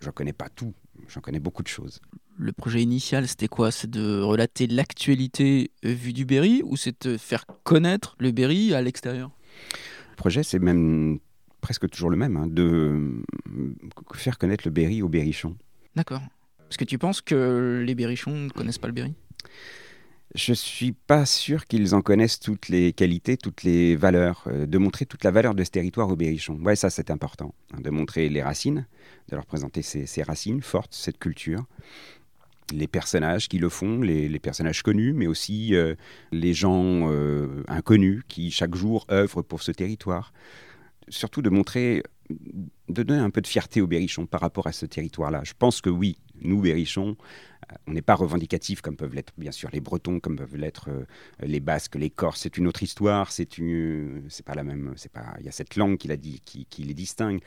Je 0.01 0.07
ne 0.07 0.11
connais 0.11 0.33
pas 0.33 0.49
tout, 0.49 0.73
j'en 1.07 1.21
connais 1.21 1.39
beaucoup 1.39 1.63
de 1.63 1.67
choses 1.67 1.99
le 2.39 2.53
projet 2.53 2.81
initial, 2.81 3.27
c'était 3.27 3.49
quoi? 3.49 3.69
C'est 3.69 3.89
de 3.89 4.21
relater 4.21 4.65
l'actualité 4.65 5.71
vue 5.83 6.13
du 6.13 6.25
Berry 6.25 6.61
ou 6.63 6.77
c'est 6.77 7.05
de 7.05 7.17
faire 7.17 7.45
connaître 7.63 8.15
le 8.17 8.31
Berry 8.31 8.73
à 8.73 8.81
l'extérieur? 8.81 9.29
Le 10.11 10.15
projet, 10.15 10.41
c'est 10.43 10.59
même 10.59 11.19
presque 11.59 11.89
toujours 11.89 12.09
le 12.09 12.15
même, 12.15 12.37
hein, 12.37 12.47
de 12.47 13.21
faire 14.13 14.37
connaître 14.37 14.63
le 14.65 14.71
Berry 14.71 15.01
aux 15.01 15.09
Berrichons. 15.09 15.57
D'accord. 15.95 16.21
Est-ce 16.69 16.77
que 16.77 16.85
tu 16.85 16.97
penses 16.97 17.19
que 17.21 17.83
les 17.85 17.95
Berrichons 17.95 18.35
ne 18.35 18.49
connaissent 18.49 18.77
pas 18.77 18.87
le 18.87 18.93
Berry? 18.93 19.13
Je 20.35 20.53
suis 20.53 20.91
pas 20.91 21.25
sûr 21.25 21.65
qu'ils 21.65 21.95
en 21.95 22.01
connaissent 22.01 22.39
toutes 22.39 22.69
les 22.69 22.93
qualités, 22.93 23.35
toutes 23.35 23.63
les 23.63 23.95
valeurs, 23.95 24.43
euh, 24.45 24.67
de 24.67 24.77
montrer 24.77 25.07
toute 25.07 25.23
la 25.23 25.31
valeur 25.31 25.55
de 25.55 25.63
ce 25.63 25.71
territoire 25.71 26.07
aux 26.07 26.15
Berrichons. 26.15 26.59
Ouais, 26.61 26.75
ça 26.75 26.91
c'est 26.91 27.09
important, 27.09 27.55
hein, 27.73 27.81
de 27.81 27.89
montrer 27.89 28.29
les 28.29 28.43
racines, 28.43 28.85
de 29.29 29.35
leur 29.35 29.47
présenter 29.47 29.81
ces 29.81 30.23
racines 30.23 30.61
fortes, 30.61 30.93
cette 30.93 31.17
culture, 31.17 31.65
les 32.71 32.87
personnages 32.87 33.47
qui 33.47 33.57
le 33.57 33.69
font, 33.69 34.01
les, 34.01 34.39
personnages 34.39 34.83
connus, 34.83 35.13
mais 35.13 35.27
aussi 35.27 35.75
euh, 35.75 35.95
les 36.31 36.53
gens 36.53 37.11
euh, 37.11 37.63
inconnus 37.67 38.23
qui 38.27 38.51
chaque 38.51 38.75
jour 38.75 39.05
œuvrent 39.11 39.43
pour 39.43 39.61
ce 39.61 39.71
territoire. 39.71 40.33
Surtout 41.09 41.41
de 41.41 41.49
montrer, 41.49 42.03
de 42.29 43.03
donner 43.03 43.19
un 43.19 43.31
peu 43.31 43.41
de 43.41 43.47
fierté 43.47 43.81
aux 43.81 43.87
Berrichons 43.87 44.27
par 44.27 44.41
rapport 44.41 44.67
à 44.67 44.71
ce 44.71 44.85
territoire-là. 44.85 45.41
Je 45.43 45.53
pense 45.57 45.81
que 45.81 45.89
oui, 45.89 46.17
nous, 46.41 46.61
Berrichons, 46.61 47.17
euh, 47.71 47.75
on 47.87 47.93
n'est 47.93 48.01
pas 48.01 48.15
revendicatifs 48.15 48.81
comme 48.81 48.95
peuvent 48.95 49.15
l'être 49.15 49.33
bien 49.37 49.51
sûr 49.51 49.69
les 49.73 49.81
Bretons, 49.81 50.19
comme 50.19 50.35
peuvent 50.35 50.55
l'être 50.55 50.89
les 51.41 51.59
Basques, 51.59 51.95
les 51.95 52.09
Corses. 52.09 52.41
C'est 52.41 52.57
une 52.57 52.67
autre 52.67 52.83
histoire. 52.83 53.31
C'est 53.31 53.57
une, 53.57 54.23
c'est 54.29 54.45
pas 54.45 54.55
la 54.55 54.63
même. 54.63 54.93
C'est 54.95 55.11
pas. 55.11 55.35
Il 55.39 55.45
y 55.45 55.49
a 55.49 55.51
cette 55.51 55.75
langue 55.75 55.97
qui 55.97 56.07
les 56.83 56.93
distingue. 56.93 57.41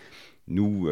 Nous, 0.48 0.88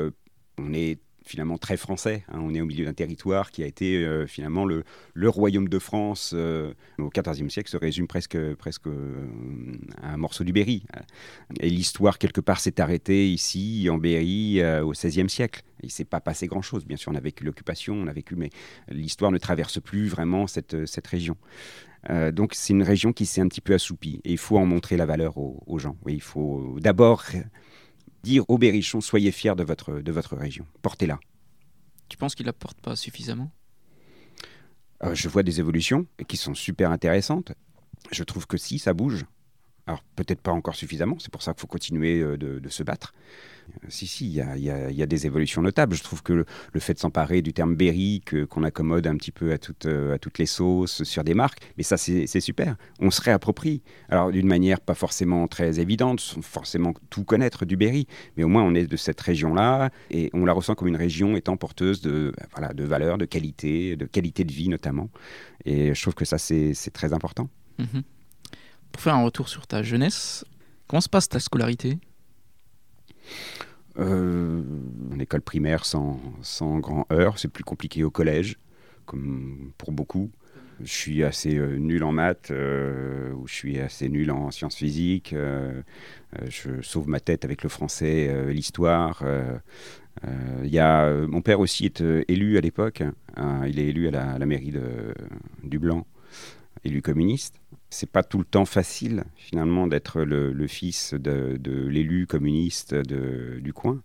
on 0.58 0.72
est 0.72 1.00
finalement 1.24 1.58
très 1.58 1.76
français. 1.76 2.24
Hein. 2.28 2.40
On 2.42 2.54
est 2.54 2.60
au 2.60 2.66
milieu 2.66 2.84
d'un 2.84 2.92
territoire 2.92 3.50
qui 3.50 3.62
a 3.62 3.66
été 3.66 4.04
euh, 4.04 4.26
finalement 4.26 4.64
le, 4.64 4.84
royaume 5.28 5.68
de 5.68 5.78
France 5.78 6.32
euh, 6.34 6.72
au 6.98 7.10
XIVe 7.10 7.48
siècle 7.48 7.70
se 7.70 7.76
résume 7.76 8.06
presque, 8.06 8.36
presque 8.54 8.86
euh, 8.86 9.26
à 10.02 10.14
un 10.14 10.16
morceau 10.16 10.44
du 10.44 10.52
Berry. 10.52 10.82
Et 11.60 11.70
l'histoire, 11.70 12.18
quelque 12.18 12.40
part, 12.40 12.60
s'est 12.60 12.80
arrêtée 12.80 13.30
ici, 13.30 13.88
en 13.90 13.98
Berry, 13.98 14.62
au 14.82 14.92
XVIe 14.92 15.28
siècle. 15.28 15.62
Il 15.82 15.86
ne 15.86 15.90
s'est 15.90 16.04
pas 16.04 16.20
passé 16.20 16.46
grand-chose. 16.46 16.84
Bien 16.84 16.96
sûr, 16.96 17.12
on 17.12 17.14
a 17.14 17.20
vécu 17.20 17.44
l'occupation, 17.44 17.94
on 17.94 18.06
a 18.06 18.12
vécu, 18.12 18.36
mais 18.36 18.50
l'histoire 18.88 19.30
ne 19.30 19.38
traverse 19.38 19.80
plus 19.80 20.08
vraiment 20.08 20.46
cette, 20.46 20.86
cette 20.86 21.06
région. 21.06 21.36
donc 22.32 22.54
c'est 22.54 22.72
une 22.72 22.82
région 22.82 23.12
qui 23.12 23.26
s'est 23.26 23.40
un 23.40 23.48
petit 23.48 23.60
peu 23.60 23.74
assoupie 23.74 24.20
et 24.24 24.32
il 24.32 24.38
faut 24.38 24.58
en 24.58 24.66
montrer 24.66 24.96
la 24.96 25.06
valeur 25.06 25.38
aux, 25.38 25.62
aux 25.66 25.78
gens. 25.78 25.96
Oui, 26.04 26.14
il 26.14 26.22
faut 26.22 26.76
d'abord 26.80 27.24
dire 28.22 28.44
aux 28.48 28.58
Berrichons, 28.58 29.00
soyez 29.00 29.32
fiers 29.32 29.54
de 29.56 29.64
votre, 29.64 30.00
de 30.00 30.12
votre 30.12 30.36
région, 30.36 30.66
portez-la. 30.82 31.18
Tu 32.08 32.16
penses 32.16 32.34
qu'il 32.34 32.46
la 32.46 32.52
porte 32.52 32.80
pas 32.80 32.96
suffisamment? 32.96 33.50
Euh, 35.04 35.14
Je 35.14 35.28
vois 35.28 35.42
des 35.42 35.60
évolutions 35.60 36.06
qui 36.28 36.36
sont 36.36 36.54
super 36.54 36.90
intéressantes. 36.90 37.52
Je 38.10 38.24
trouve 38.24 38.46
que 38.46 38.56
si, 38.56 38.78
ça 38.78 38.94
bouge. 38.94 39.24
Alors 39.90 40.04
peut-être 40.14 40.40
pas 40.40 40.52
encore 40.52 40.76
suffisamment, 40.76 41.16
c'est 41.18 41.32
pour 41.32 41.42
ça 41.42 41.52
qu'il 41.52 41.62
faut 41.62 41.66
continuer 41.66 42.20
euh, 42.20 42.36
de, 42.36 42.68
se 42.68 42.84
battre. 42.84 43.12
Euh, 43.68 43.86
si, 43.88 44.06
si, 44.06 44.26
il 44.28 44.62
y 44.62 45.02
a, 45.02 45.06
des 45.06 45.26
évolutions 45.26 45.62
notables. 45.62 45.96
Je 45.96 46.04
trouve 46.04 46.22
que 46.22 46.32
le, 46.32 46.44
fait 46.78 46.94
de 46.94 47.00
s'emparer 47.00 47.42
du 47.42 47.52
terme 47.52 47.74
Berry, 47.74 48.22
qu'on 48.48 48.62
accommode 48.62 49.08
un 49.08 49.16
petit 49.16 49.32
peu 49.32 49.52
à, 49.52 49.56
euh, 49.86 50.14
à 50.14 50.18
toutes 50.20 50.38
les 50.38 50.46
sauces 50.46 51.02
sur 51.02 51.24
des 51.24 51.34
marques, 51.34 51.58
mais 51.76 51.82
ça 51.82 51.96
c'est 51.96 52.40
super. 52.40 52.76
On 53.00 53.10
se 53.10 53.20
réapproprie. 53.20 53.82
Alors 54.10 54.30
d'une 54.30 54.46
manière 54.46 54.80
pas 54.80 54.94
forcément 54.94 55.48
très 55.48 55.80
évidente, 55.80 56.20
sans 56.20 56.40
forcément 56.40 56.94
tout 57.10 57.24
connaître 57.24 57.64
du 57.64 57.76
Berry, 57.76 58.06
mais 58.36 58.44
au 58.44 58.48
moins 58.48 58.62
on 58.62 58.76
est 58.76 58.86
de 58.86 58.96
cette 58.96 59.20
région-là 59.20 59.90
et 60.12 60.30
on 60.34 60.44
la 60.44 60.52
ressent 60.52 60.76
comme 60.76 60.86
une 60.86 60.94
région 60.94 61.34
étant 61.34 61.56
porteuse 61.56 62.00
de, 62.00 62.32
de 62.74 62.84
valeurs, 62.84 63.18
de 63.18 63.24
qualité, 63.24 63.96
de 63.96 64.06
qualité 64.06 64.44
de 64.44 64.52
vie 64.52 64.68
notamment. 64.68 65.10
Et 65.64 65.92
je 65.96 66.00
trouve 66.00 66.14
que 66.14 66.24
ça 66.24 66.38
c'est 66.38 66.92
très 66.92 67.12
important. 67.12 67.48
Mm-hmm. 67.80 68.02
Faire 69.00 69.14
un 69.14 69.24
retour 69.24 69.48
sur 69.48 69.66
ta 69.66 69.82
jeunesse, 69.82 70.44
comment 70.86 71.00
se 71.00 71.08
passe 71.08 71.26
ta 71.26 71.40
scolarité? 71.40 71.96
Euh, 73.98 74.62
En 75.10 75.18
école 75.18 75.40
primaire 75.40 75.86
sans, 75.86 76.20
sans 76.42 76.80
grand 76.80 77.06
heure, 77.10 77.38
c'est 77.38 77.48
plus 77.48 77.64
compliqué 77.64 78.04
au 78.04 78.10
collège, 78.10 78.58
comme 79.06 79.72
pour 79.78 79.92
beaucoup. 79.92 80.30
Je 80.82 80.92
suis 80.92 81.24
assez 81.24 81.56
euh, 81.56 81.76
nul 81.78 82.04
en 82.04 82.12
maths, 82.12 82.50
euh, 82.50 83.32
ou 83.32 83.48
je 83.48 83.54
suis 83.54 83.80
assez 83.80 84.10
nul 84.10 84.30
en 84.30 84.50
sciences 84.50 84.76
physiques. 84.76 85.34
je 86.46 86.82
sauve 86.82 87.08
ma 87.08 87.20
tête 87.20 87.46
avec 87.46 87.62
le 87.62 87.70
français, 87.70 88.52
l'histoire. 88.52 89.24
Mon 90.22 91.40
père 91.40 91.60
aussi 91.60 91.86
est 91.86 92.02
élu 92.28 92.58
à 92.58 92.60
l'époque. 92.60 93.02
Hein, 93.36 93.62
il 93.66 93.78
est 93.78 93.86
élu 93.86 94.08
à 94.08 94.10
la, 94.10 94.32
à 94.32 94.38
la 94.38 94.44
mairie 94.44 94.72
de, 94.72 95.14
du 95.64 95.78
Blanc, 95.78 96.06
élu 96.84 97.00
communiste 97.00 97.59
c'est 97.90 98.10
pas 98.10 98.22
tout 98.22 98.38
le 98.38 98.44
temps 98.44 98.64
facile 98.64 99.24
finalement 99.36 99.86
d'être 99.86 100.22
le, 100.22 100.66
fils 100.66 101.14
de, 101.14 101.58
l'élu 101.88 102.26
communiste 102.26 102.94
du 102.94 103.72
coin. 103.72 104.00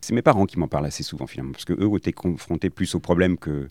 C'est 0.00 0.14
mes 0.14 0.22
parents 0.22 0.46
qui 0.46 0.58
m'en 0.58 0.68
parlent 0.68 0.86
assez 0.86 1.02
souvent 1.02 1.26
finalement, 1.26 1.52
parce 1.52 1.64
qu'eux 1.64 1.86
ont 1.86 1.96
été 1.96 2.12
confrontés 2.12 2.70
plus 2.70 2.94
aux 2.94 3.00
problèmes 3.00 3.38
que, 3.38 3.70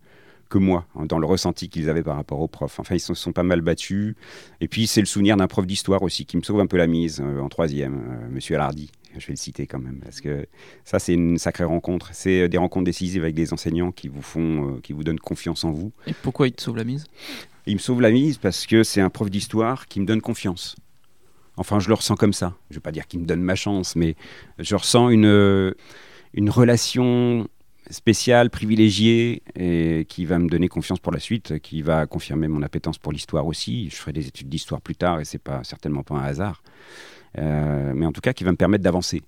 que 0.53 0.59
moi, 0.59 0.85
hein, 0.95 1.05
dans 1.07 1.17
le 1.17 1.25
ressenti 1.25 1.67
qu'ils 1.67 1.89
avaient 1.89 2.03
par 2.03 2.15
rapport 2.15 2.39
aux 2.39 2.47
profs. 2.47 2.79
Enfin, 2.79 2.93
ils 2.93 2.99
se 2.99 3.15
sont 3.15 3.33
pas 3.33 3.41
mal 3.41 3.61
battus. 3.61 4.15
Et 4.61 4.67
puis, 4.67 4.85
c'est 4.85 4.99
le 4.99 5.07
souvenir 5.07 5.35
d'un 5.35 5.47
prof 5.47 5.65
d'histoire 5.65 6.03
aussi 6.03 6.25
qui 6.25 6.37
me 6.37 6.43
sauve 6.43 6.59
un 6.59 6.67
peu 6.67 6.77
la 6.77 6.85
mise 6.85 7.21
euh, 7.21 7.39
en 7.39 7.49
troisième, 7.49 7.95
euh, 7.95 8.29
Monsieur 8.29 8.55
Alardi. 8.55 8.91
Je 9.17 9.27
vais 9.27 9.33
le 9.33 9.37
citer 9.37 9.65
quand 9.65 9.79
même, 9.79 9.99
parce 10.03 10.21
que 10.21 10.47
ça, 10.85 10.99
c'est 10.99 11.13
une 11.13 11.39
sacrée 11.39 11.63
rencontre. 11.63 12.09
C'est 12.13 12.41
euh, 12.41 12.47
des 12.47 12.57
rencontres 12.57 12.85
décisives 12.85 13.23
avec 13.23 13.33
des 13.33 13.51
enseignants 13.51 13.91
qui 13.91 14.07
vous 14.07 14.21
font, 14.21 14.79
qui 14.83 14.93
vous 14.93 15.03
donnent 15.03 15.19
confiance 15.19 15.63
en 15.63 15.71
vous. 15.71 15.91
Et 16.05 16.13
pourquoi 16.13 16.47
il 16.47 16.53
te 16.53 16.61
sauve 16.61 16.77
la 16.77 16.83
mise? 16.83 17.05
Il 17.65 17.75
me 17.75 17.79
sauve 17.79 18.01
la 18.01 18.11
mise 18.11 18.37
parce 18.37 18.65
que 18.65 18.83
c'est 18.83 19.01
un 19.01 19.09
prof 19.09 19.29
d'histoire 19.29 19.87
qui 19.87 19.99
me 19.99 20.05
donne 20.05 20.21
confiance. 20.21 20.75
Enfin, 21.55 21.79
je 21.79 21.87
le 21.87 21.93
ressens 21.93 22.15
comme 22.15 22.33
ça. 22.33 22.55
Je 22.69 22.75
ne 22.75 22.77
veux 22.77 22.81
pas 22.81 22.91
dire 22.91 23.07
qu'il 23.07 23.19
me 23.19 23.25
donne 23.25 23.41
ma 23.41 23.55
chance, 23.55 23.95
mais 23.95 24.15
je 24.57 24.75
ressens 24.75 25.09
une, 25.09 25.73
une 26.33 26.49
relation 26.49 27.47
spéciale, 27.89 28.49
privilégiée, 28.49 29.43
et 29.55 30.05
qui 30.09 30.25
va 30.25 30.39
me 30.39 30.49
donner 30.49 30.67
confiance 30.67 30.99
pour 30.99 31.11
la 31.11 31.19
suite, 31.19 31.59
qui 31.59 31.81
va 31.81 32.07
confirmer 32.07 32.47
mon 32.47 32.63
appétence 32.63 32.97
pour 32.97 33.11
l'histoire 33.11 33.45
aussi. 33.45 33.89
Je 33.89 33.95
ferai 33.95 34.13
des 34.13 34.27
études 34.27 34.49
d'histoire 34.49 34.81
plus 34.81 34.95
tard, 34.95 35.19
et 35.19 35.25
c'est 35.25 35.37
pas 35.37 35.63
certainement 35.63 36.01
pas 36.01 36.15
un 36.15 36.23
hasard. 36.23 36.63
Euh, 37.37 37.93
mais 37.95 38.05
en 38.05 38.11
tout 38.11 38.21
cas, 38.21 38.33
qui 38.33 38.43
va 38.43 38.51
me 38.51 38.57
permettre 38.57 38.83
d'avancer. 38.83 39.21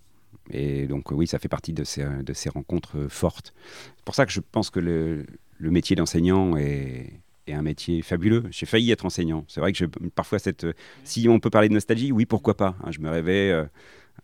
Et 0.51 0.87
donc, 0.87 1.11
oui, 1.11 1.27
ça 1.27 1.37
fait 1.37 1.47
partie 1.47 1.73
de 1.73 1.83
ces, 1.83 2.05
de 2.23 2.33
ces 2.33 2.49
rencontres 2.49 3.07
fortes. 3.09 3.53
C'est 3.97 4.05
pour 4.05 4.15
ça 4.15 4.25
que 4.25 4.31
je 4.31 4.39
pense 4.39 4.69
que 4.69 4.79
le 4.79 5.71
métier 5.71 5.95
d'enseignant 5.95 6.55
est, 6.55 7.13
et 7.47 7.53
un 7.53 7.61
métier 7.61 8.01
fabuleux. 8.01 8.43
J'ai 8.51 8.65
failli 8.65 8.91
être 8.91 9.05
enseignant. 9.05 9.45
C'est 9.47 9.59
vrai 9.59 9.71
que 9.71 9.77
je, 9.77 9.85
parfois, 9.85 10.39
cette, 10.39 10.65
si 11.03 11.27
on 11.29 11.39
peut 11.39 11.49
parler 11.49 11.69
de 11.69 11.73
nostalgie, 11.73 12.11
oui, 12.11 12.25
pourquoi 12.25 12.57
pas. 12.57 12.75
Hein. 12.83 12.91
je 12.91 12.99
me 12.99 13.09
rêvais 13.09 13.51
euh, 13.51 13.65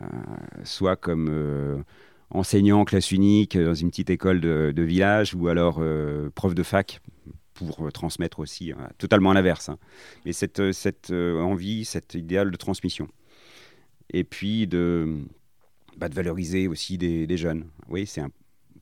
euh, 0.02 0.06
soit 0.64 0.96
comme, 0.96 1.28
euh, 1.30 1.78
enseignant 2.30 2.86
classe 2.86 3.12
unique 3.12 3.58
dans 3.58 3.74
une 3.74 3.90
petite 3.90 4.10
école 4.10 4.42
de, 4.42 4.82
village 4.82 5.36
ou 5.36 5.48
alors 5.48 5.82
prof 6.34 6.56
de 6.56 6.64
fac 6.64 7.02
pour 7.54 7.92
transmettre 7.92 8.40
aussi, 8.40 8.74
totalement 8.98 9.32
à 9.32 9.34
l'inverse. 9.34 9.70
Hein. 9.70 9.78
Mais 10.26 10.34
cette, 10.34 10.72
cette 10.72 11.12
envie, 11.12 11.86
cet 11.86 12.16
idéal 12.16 12.50
de 12.50 12.58
transmission. 12.58 13.08
Et 14.14 14.24
puis 14.24 14.66
de, 14.66 15.20
bah, 15.98 16.10
de 16.10 16.16
valoriser 16.16 16.68
aussi 16.68 16.98
des, 16.98 17.38
jeunes. 17.38 17.66
Oui, 17.90 18.08
c'est 18.08 18.22
un 18.22 18.32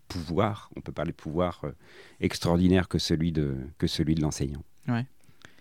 pouvoir, 0.10 0.70
on 0.76 0.82
peut 0.82 0.92
parler 0.92 1.12
de 1.12 1.18
pouvoir 1.18 1.64
extraordinaire 2.20 2.88
que 2.88 3.00
celui 3.00 3.32
de, 3.32 3.56
que 3.78 3.88
celui 3.88 4.16
de 4.16 4.22
l'enseignant. 4.22 4.64
Ouais. 4.88 5.06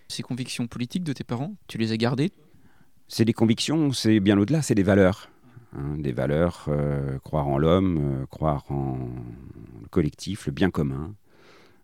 Ces 0.09 0.23
convictions 0.23 0.67
politiques 0.67 1.05
de 1.05 1.12
tes 1.12 1.25
parents, 1.25 1.55
tu 1.67 1.78
les 1.78 1.93
as 1.93 1.97
gardées? 1.97 2.33
C'est 3.09 3.25
des 3.25 3.33
convictions, 3.33 3.93
c'est 3.93 4.21
bien 4.21 4.38
au-delà, 4.38 4.62
c'est 4.62 4.75
des 4.75 4.83
valeurs. 4.83 5.31
Hein, 5.76 5.99
des 5.99 6.12
valeurs, 6.12 6.64
euh, 6.69 7.19
croire 7.19 7.47
en 7.47 7.59
l'homme, 7.59 8.23
euh, 8.23 8.26
croire 8.26 8.64
en 8.71 8.99
le 9.83 9.88
collectif, 9.88 10.47
le 10.47 10.52
bien 10.52 10.71
commun. 10.71 11.14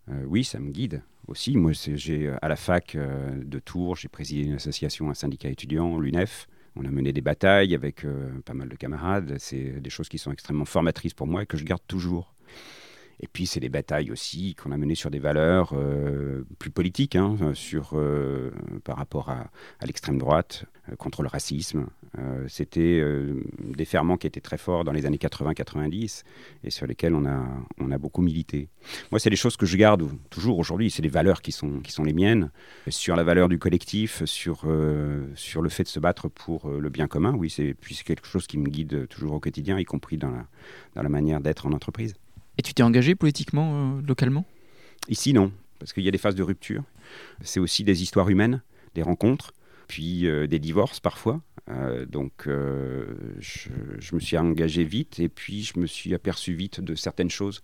Euh, 0.08 0.24
oui, 0.26 0.42
ça 0.42 0.58
me 0.58 0.70
guide 0.70 1.02
aussi. 1.26 1.56
Moi, 1.56 1.72
j'ai 1.72 2.30
à 2.40 2.48
la 2.48 2.56
fac 2.56 2.96
de 2.96 3.58
Tours, 3.58 3.96
j'ai 3.96 4.08
présidé 4.08 4.48
une 4.48 4.54
association, 4.54 5.10
un 5.10 5.14
syndicat 5.14 5.48
étudiant, 5.48 5.98
l'UNEF. 5.98 6.46
On 6.76 6.84
a 6.84 6.90
mené 6.90 7.12
des 7.12 7.20
batailles 7.20 7.74
avec 7.74 8.04
pas 8.44 8.52
mal 8.52 8.68
de 8.68 8.74
camarades. 8.74 9.36
C'est 9.38 9.80
des 9.80 9.90
choses 9.90 10.08
qui 10.08 10.18
sont 10.18 10.32
extrêmement 10.32 10.64
formatrices 10.64 11.14
pour 11.14 11.26
moi 11.26 11.44
et 11.44 11.46
que 11.46 11.56
je 11.56 11.64
garde 11.64 11.82
toujours. 11.86 12.33
Et 13.20 13.26
puis, 13.26 13.46
c'est 13.46 13.60
des 13.60 13.68
batailles 13.68 14.10
aussi 14.10 14.54
qu'on 14.54 14.72
a 14.72 14.76
menées 14.76 14.94
sur 14.94 15.10
des 15.10 15.18
valeurs 15.18 15.72
euh, 15.72 16.44
plus 16.58 16.70
politiques, 16.70 17.16
hein, 17.16 17.36
sur, 17.54 17.92
euh, 17.94 18.50
par 18.84 18.96
rapport 18.96 19.30
à, 19.30 19.46
l'extrême 19.86 20.18
droite, 20.18 20.64
euh, 20.90 20.96
contre 20.96 21.22
le 21.22 21.28
racisme. 21.28 21.86
C'était 22.46 23.02
des 23.58 23.84
ferments 23.84 24.16
qui 24.16 24.28
étaient 24.28 24.40
très 24.40 24.56
forts 24.56 24.84
dans 24.84 24.92
les 24.92 25.04
années 25.04 25.16
80-90 25.16 26.22
et 26.62 26.70
sur 26.70 26.86
lesquels 26.86 27.12
on 27.12 27.26
a, 27.26 27.44
on 27.80 27.90
a 27.90 27.98
beaucoup 27.98 28.22
milité. 28.22 28.68
Moi, 29.10 29.18
c'est 29.18 29.30
des 29.30 29.36
choses 29.36 29.56
que 29.56 29.66
je 29.66 29.76
garde 29.76 30.08
toujours 30.30 30.60
aujourd'hui. 30.60 30.92
C'est 30.92 31.02
des 31.02 31.08
valeurs 31.08 31.42
qui 31.42 31.50
sont, 31.50 31.80
qui 31.80 31.90
sont 31.90 32.04
les 32.04 32.12
miennes. 32.12 32.52
Sur 32.86 33.16
la 33.16 33.24
valeur 33.24 33.48
du 33.48 33.58
collectif, 33.58 34.24
sur, 34.26 34.64
sur 35.34 35.60
le 35.60 35.68
fait 35.68 35.82
de 35.82 35.88
se 35.88 35.98
battre 35.98 36.28
pour 36.28 36.70
le 36.70 36.88
bien 36.88 37.08
commun, 37.08 37.34
oui, 37.34 37.50
c'est 37.50 37.74
quelque 38.04 38.28
chose 38.28 38.46
qui 38.46 38.58
me 38.58 38.68
guide 38.68 39.08
toujours 39.08 39.32
au 39.32 39.40
quotidien, 39.40 39.76
y 39.80 39.84
compris 39.84 40.16
dans 40.16 40.30
la, 40.30 40.46
dans 40.94 41.02
la 41.02 41.08
manière 41.08 41.40
d'être 41.40 41.66
en 41.66 41.72
entreprise. 41.72 42.14
Et 42.58 42.62
tu 42.62 42.74
t'es 42.74 42.82
engagé 42.82 43.14
politiquement, 43.14 43.98
euh, 43.98 44.02
localement? 44.06 44.44
Ici, 45.08 45.32
non, 45.32 45.52
parce 45.78 45.92
qu'il 45.92 46.04
y 46.04 46.08
a 46.08 46.10
des 46.10 46.18
phases 46.18 46.34
de 46.34 46.42
rupture. 46.42 46.84
C'est 47.42 47.60
aussi 47.60 47.84
des 47.84 48.02
histoires 48.02 48.28
humaines, 48.28 48.62
des 48.94 49.02
rencontres, 49.02 49.52
puis 49.88 50.26
euh, 50.26 50.46
des 50.46 50.58
divorces 50.58 51.00
parfois. 51.00 51.42
Euh, 51.68 52.06
donc, 52.06 52.46
je, 52.46 53.68
je, 53.98 54.14
me 54.14 54.20
suis 54.20 54.36
engagé 54.36 54.84
vite 54.84 55.18
et 55.18 55.28
puis 55.28 55.62
je 55.62 55.78
me 55.78 55.86
suis 55.86 56.14
aperçu 56.14 56.54
vite 56.54 56.80
de 56.80 56.94
certaines 56.94 57.30
choses, 57.30 57.62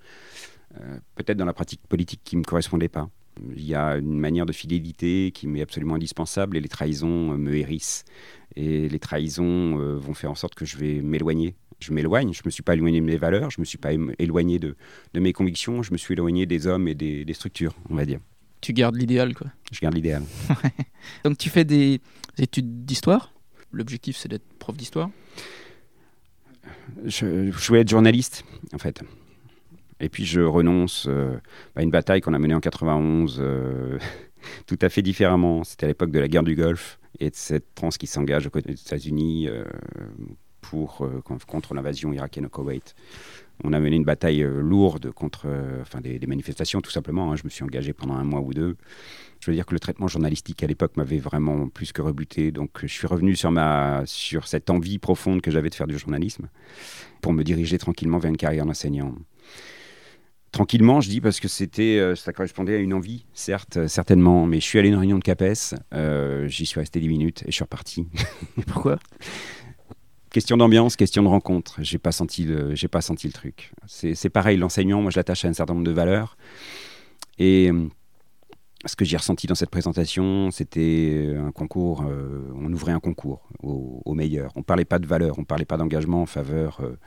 peut-être 1.16 1.36
dans 1.36 1.44
la 1.44 1.52
pratique 1.52 1.80
politique 1.88 2.20
qui 2.24 2.36
ne 2.36 2.40
me 2.40 2.44
correspondait 2.44 2.88
pas. 2.88 3.10
Il 3.56 3.64
y 3.64 3.74
a 3.74 3.96
une 3.96 4.18
manière 4.18 4.46
de 4.46 4.52
fidélité 4.52 5.32
qui 5.32 5.46
m'est 5.46 5.62
absolument 5.62 5.94
indispensable 5.94 6.56
et 6.56 6.60
les 6.60 6.68
trahisons 6.68 7.36
me 7.36 7.54
hérissent. 7.54 8.04
Et 8.56 8.88
les 8.88 8.98
trahisons 8.98 9.76
vont 9.96 10.14
faire 10.14 10.30
en 10.30 10.34
sorte 10.34 10.54
que 10.54 10.64
je 10.64 10.76
vais 10.76 11.00
m'éloigner 11.02 11.54
je 11.80 11.92
m'éloigne. 11.92 12.32
Je 12.32 12.40
ne 12.40 12.46
me 12.46 12.50
suis 12.50 12.62
pas 12.62 12.74
éloigné 12.74 13.00
de 13.00 13.04
mes 13.04 13.16
valeurs, 13.16 13.50
je 13.50 13.58
ne 13.58 13.62
me 13.62 13.64
suis 13.64 13.78
pas 13.78 13.90
éloigné 14.18 14.58
de, 14.58 14.76
de, 15.14 15.20
mes 15.20 15.32
convictions, 15.32 15.82
je 15.82 15.92
me 15.92 15.98
suis 15.98 16.14
éloigné 16.14 16.46
des 16.46 16.66
hommes 16.66 16.88
et 16.88 16.94
des, 16.94 17.24
des 17.24 17.34
structures, 17.34 17.74
on 17.88 17.94
va 17.94 18.04
dire. 18.04 18.20
Tu 18.60 18.72
gardes 18.72 18.96
l'idéal, 18.96 19.34
quoi. 19.34 19.48
Je 19.72 19.80
garde 19.80 19.94
l'idéal. 19.94 20.22
Donc 21.24 21.38
tu 21.38 21.48
fais 21.48 21.64
des 21.64 22.00
études 22.38 22.84
d'histoire? 22.84 23.32
L'objectif, 23.72 24.16
c'est 24.16 24.28
d'être 24.28 24.46
prof 24.58 24.76
d'histoire? 24.76 25.10
Je, 27.04 27.50
je, 27.50 27.66
voulais 27.68 27.80
être 27.80 27.88
journaliste, 27.88 28.44
en 28.72 28.78
fait. 28.78 29.02
Et 30.00 30.08
puis 30.08 30.24
je 30.24 30.40
renonce 30.40 31.06
euh, 31.08 31.36
à 31.76 31.82
une 31.82 31.90
bataille 31.90 32.20
qu'on 32.20 32.34
a 32.34 32.38
menée 32.38 32.54
en 32.54 32.60
91 32.60 33.38
euh, 33.40 33.98
tout 34.66 34.78
à 34.80 34.88
fait 34.88 35.02
différemment. 35.02 35.62
C'était 35.64 35.84
à 35.84 35.88
l'époque 35.88 36.10
de 36.10 36.18
la 36.18 36.28
guerre 36.28 36.42
du 36.42 36.54
Golfe 36.54 36.98
et 37.20 37.30
de 37.30 37.36
cette 37.36 37.74
trans 37.74 37.90
qui 37.90 38.06
s'engage 38.06 38.46
aux 38.46 38.50
côtés 38.50 38.72
des 38.72 38.80
États-Unis 38.80 39.48
euh, 39.48 39.64
pour, 40.60 41.04
euh, 41.04 41.22
contre 41.46 41.74
l'invasion 41.74 42.12
irakienne 42.12 42.46
au 42.46 42.48
Koweït. 42.48 42.94
On 43.62 43.72
a 43.72 43.80
mené 43.80 43.96
une 43.96 44.04
bataille 44.04 44.42
euh, 44.42 44.60
lourde 44.60 45.10
contre 45.10 45.42
euh, 45.46 45.82
enfin, 45.82 46.00
des, 46.00 46.18
manifestations, 46.26 46.80
tout 46.80 46.90
simplement. 46.90 47.32
Hein. 47.32 47.36
Je 47.36 47.44
me 47.44 47.50
suis 47.50 47.62
engagé 47.62 47.92
pendant 47.92 48.14
un 48.14 48.24
mois 48.24 48.40
ou 48.40 48.54
deux. 48.54 48.76
Je 49.40 49.50
veux 49.50 49.54
dire 49.54 49.66
que 49.66 49.74
le 49.74 49.80
traitement 49.80 50.08
journalistique 50.08 50.62
à 50.62 50.66
l'époque 50.66 50.96
m'avait 50.96 51.18
vraiment 51.18 51.68
plus 51.68 51.92
que 51.92 52.02
rebuté. 52.02 52.52
Donc 52.52 52.70
je 52.82 52.86
suis 52.86 53.06
revenu 53.06 53.36
sur, 53.36 53.50
ma, 53.50 54.02
sur 54.06 54.46
cette 54.46 54.70
envie 54.70 54.98
profonde 54.98 55.40
que 55.40 55.50
j'avais 55.50 55.70
de 55.70 55.74
faire 55.74 55.86
du 55.86 55.98
journalisme 55.98 56.48
pour 57.20 57.32
me 57.32 57.42
diriger 57.42 57.78
tranquillement 57.78 58.18
vers 58.18 58.30
une 58.30 58.36
carrière 58.36 58.66
d'enseignant. 58.66 59.14
Tranquillement, 60.52 61.00
je 61.00 61.08
dis 61.08 61.20
parce 61.20 61.38
que 61.38 61.46
c'était, 61.46 62.14
ça 62.16 62.32
correspondait 62.32 62.74
à 62.74 62.78
une 62.78 62.92
envie, 62.92 63.24
certes, 63.32 63.86
certainement. 63.86 64.46
Mais 64.46 64.58
je 64.58 64.64
suis 64.64 64.80
allé 64.80 64.88
à 64.88 64.92
une 64.92 64.98
réunion 64.98 65.18
de 65.18 65.22
CAPES, 65.22 65.74
j'y 66.48 66.66
suis 66.66 66.80
resté 66.80 66.98
10 66.98 67.08
minutes 67.08 67.42
et 67.42 67.50
je 67.50 67.54
suis 67.54 67.62
reparti. 67.62 68.08
Pourquoi? 68.66 68.98
Question 70.30 70.56
d'ambiance, 70.56 70.96
question 70.96 71.22
de 71.22 71.28
rencontre. 71.28 71.76
J'ai 71.80 71.98
pas 71.98 72.12
senti 72.12 72.44
le, 72.44 72.74
j'ai 72.74 72.88
pas 72.88 73.00
senti 73.00 73.26
le 73.26 73.32
truc. 73.32 73.72
C'est 73.86 74.30
pareil, 74.30 74.56
l'enseignant, 74.56 75.02
moi 75.02 75.10
je 75.10 75.18
l'attache 75.18 75.44
à 75.44 75.48
un 75.48 75.52
certain 75.52 75.74
nombre 75.74 75.86
de 75.86 75.92
valeurs. 75.92 76.36
Et 77.38 77.70
euh, 77.70 77.88
ce 78.86 78.96
que 78.96 79.04
j'ai 79.04 79.16
ressenti 79.16 79.46
dans 79.46 79.54
cette 79.54 79.70
présentation, 79.70 80.50
c'était 80.50 81.34
un 81.36 81.50
concours. 81.50 82.04
Euh, 82.08 82.52
on 82.54 82.72
ouvrait 82.72 82.92
un 82.92 83.00
concours 83.00 83.48
au, 83.62 84.14
meilleur. 84.14 84.52
On 84.56 84.62
parlait 84.62 84.84
pas 84.84 84.98
de 84.98 85.06
valeurs, 85.06 85.38
on 85.38 85.44
parlait 85.44 85.64
pas 85.64 85.76
d'engagement 85.76 86.22
en 86.22 86.26
faveur, 86.26 86.80
euh, 86.80 86.98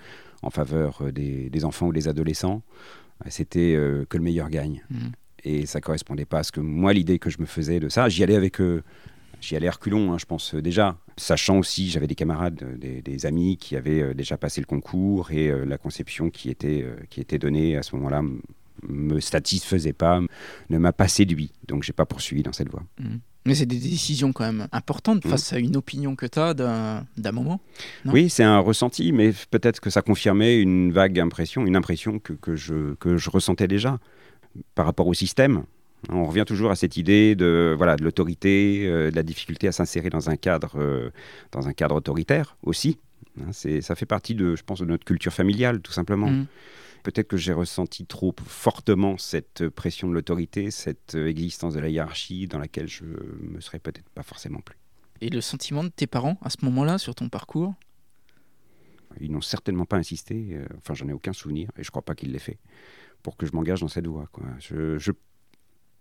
en 0.42 0.50
faveur 0.50 1.12
des, 1.12 1.66
enfants 1.66 1.88
ou 1.88 1.94
des 1.94 2.08
adolescents. 2.08 2.62
C'était 3.30 3.78
que 4.10 4.18
le 4.18 4.24
meilleur 4.24 4.50
gagne. 4.50 4.84
Mmh. 4.90 4.98
Et 5.46 5.66
ça 5.66 5.80
correspondait 5.80 6.26
pas 6.26 6.40
à 6.40 6.44
ce 6.44 6.52
que 6.52 6.60
moi 6.60 6.94
l'idée 6.94 7.20
que 7.20 7.30
je 7.30 7.40
me 7.40 7.46
faisais 7.46 7.80
de 7.80 7.88
ça. 7.88 8.10
J'y 8.10 8.24
allais 8.24 8.36
avec 8.36 8.58
j'y 9.40 9.56
allais 9.56 9.70
reculons, 9.70 10.12
hein, 10.12 10.18
je 10.18 10.26
pense 10.26 10.56
déjà. 10.56 10.98
Sachant 11.18 11.60
aussi, 11.60 11.90
j'avais 11.90 12.08
des 12.08 12.16
camarades, 12.16 12.64
euh, 12.64 13.02
des, 13.02 13.26
amis 13.26 13.58
qui 13.58 13.76
avaient 13.76 14.02
euh, 14.02 14.14
déjà 14.14 14.38
passé 14.38 14.62
le 14.62 14.66
concours 14.66 15.32
et 15.32 15.50
euh, 15.50 15.66
la 15.66 15.78
conception 15.78 16.30
qui 16.30 16.50
était, 16.50 16.86
qui 17.10 17.22
était 17.22 17.38
donnée 17.38 17.78
à 17.78 17.84
ce 17.84 17.96
moment-là 17.96 18.22
me 18.88 19.20
satisfaisait 19.20 19.94
pas, 19.94 20.20
ne 20.70 20.78
m'a 20.78 20.92
pas 20.92 21.08
séduit. 21.08 21.52
Donc 21.68 21.84
j'ai 21.84 21.94
pas 21.94 22.06
poursuivi 22.06 22.44
dans 22.44 22.54
cette 22.54 22.70
voie. 22.70 22.84
Mmh. 23.00 23.18
Mais 23.46 23.56
c'est 23.56 23.66
des 23.66 23.78
décisions 23.78 24.32
quand 24.32 24.46
même 24.46 24.68
importantes 24.72 25.26
mmh. 25.26 25.30
face 25.30 25.54
à 25.54 25.60
une 25.60 25.76
opinion 25.76 26.16
que 26.16 26.26
tu 26.26 26.40
as 26.40 26.54
d'un 26.54 27.32
moment. 27.32 27.60
oui, 28.06 28.30
c'est 28.30 28.44
un 28.44 28.60
ressenti, 28.60 29.12
mais 29.12 29.34
peut-être 29.52 29.80
que 29.80 29.90
ça 29.90 30.02
confirmait 30.02 30.60
une 30.60 30.92
vague 30.92 31.20
impression, 31.20 31.66
une 31.66 31.76
impression 31.76 32.20
que, 32.20 32.34
que, 32.34 32.56
je, 32.56 32.96
que 32.96 33.18
je 33.18 33.30
ressentais 33.30 33.68
déjà 33.68 34.00
par 34.76 34.86
rapport 34.86 35.08
au 35.08 35.14
système. 35.14 35.64
On 36.10 36.26
revient 36.26 36.44
toujours 36.46 36.72
à 36.72 36.76
cette 36.76 36.98
idée 36.98 37.36
de 37.36 37.74
voilà 37.78 37.96
de 37.96 38.04
l'autorité, 38.04 38.86
euh, 38.86 39.10
de 39.10 39.16
la 39.16 39.24
difficulté 39.24 39.68
à 39.68 39.72
s'insérer 39.72 40.10
dans 40.10 40.30
un 40.30 40.36
cadre 40.36 40.74
euh, 40.76 41.12
dans 41.52 41.68
un 41.68 41.74
cadre 41.74 41.96
autoritaire 41.96 42.58
aussi. 42.64 43.00
Hein, 43.40 43.52
c'est 43.52 43.82
ça 43.82 43.96
fait 43.96 44.06
partie 44.06 44.36
de 44.36 44.56
je 44.56 44.64
pense 44.64 44.80
de 44.80 44.86
notre 44.86 45.06
culture 45.06 45.34
familiale 45.34 45.82
tout 45.82 45.94
simplement. 45.94 46.30
Mm. 46.30 46.48
Peut-être 47.04 47.28
que 47.28 47.38
j'ai 47.38 47.52
ressenti 47.52 48.06
trop 48.06 48.34
fortement 48.46 49.18
cette 49.18 49.68
pression 49.70 50.08
de 50.08 50.14
l'autorité, 50.14 50.72
cette 50.72 51.16
existence 51.16 51.74
de 51.74 51.82
la 51.82 51.90
hiérarchie 51.90 52.48
dans 52.48 52.60
laquelle 52.60 52.88
je 52.88 53.04
me 53.04 53.60
serais 53.60 53.80
peut-être 53.80 54.10
pas 54.12 54.24
forcément 54.24 54.62
plus. 54.62 54.78
Et 55.20 55.30
le 55.30 55.42
sentiment 55.42 55.84
de 55.84 55.90
tes 55.90 56.08
parents 56.08 56.38
à 56.42 56.50
ce 56.50 56.58
moment-là 56.64 56.98
sur 56.98 57.16
ton 57.16 57.30
parcours? 57.30 57.74
Ils 59.20 59.32
n'ont 59.32 59.42
certainement 59.42 59.86
pas 59.86 59.98
insisté, 59.98 60.50
euh, 60.52 60.66
enfin 60.78 60.94
j'en 60.94 61.08
ai 61.08 61.14
aucun 61.14 61.34
souvenir 61.34 61.70
et 61.78 61.84
je 61.84 61.92
crois 61.92 62.02
pas 62.02 62.16
qu'ils 62.16 62.32
l'aient 62.32 62.40
fait 62.40 62.58
pour 63.22 63.38
que 63.38 63.46
je 63.46 63.52
m'engage 63.54 63.82
dans 63.82 63.88
cette 63.88 64.08
voie. 64.08 64.28
Quoi. 64.32 64.46
Je, 64.60 64.98
je 64.98 65.12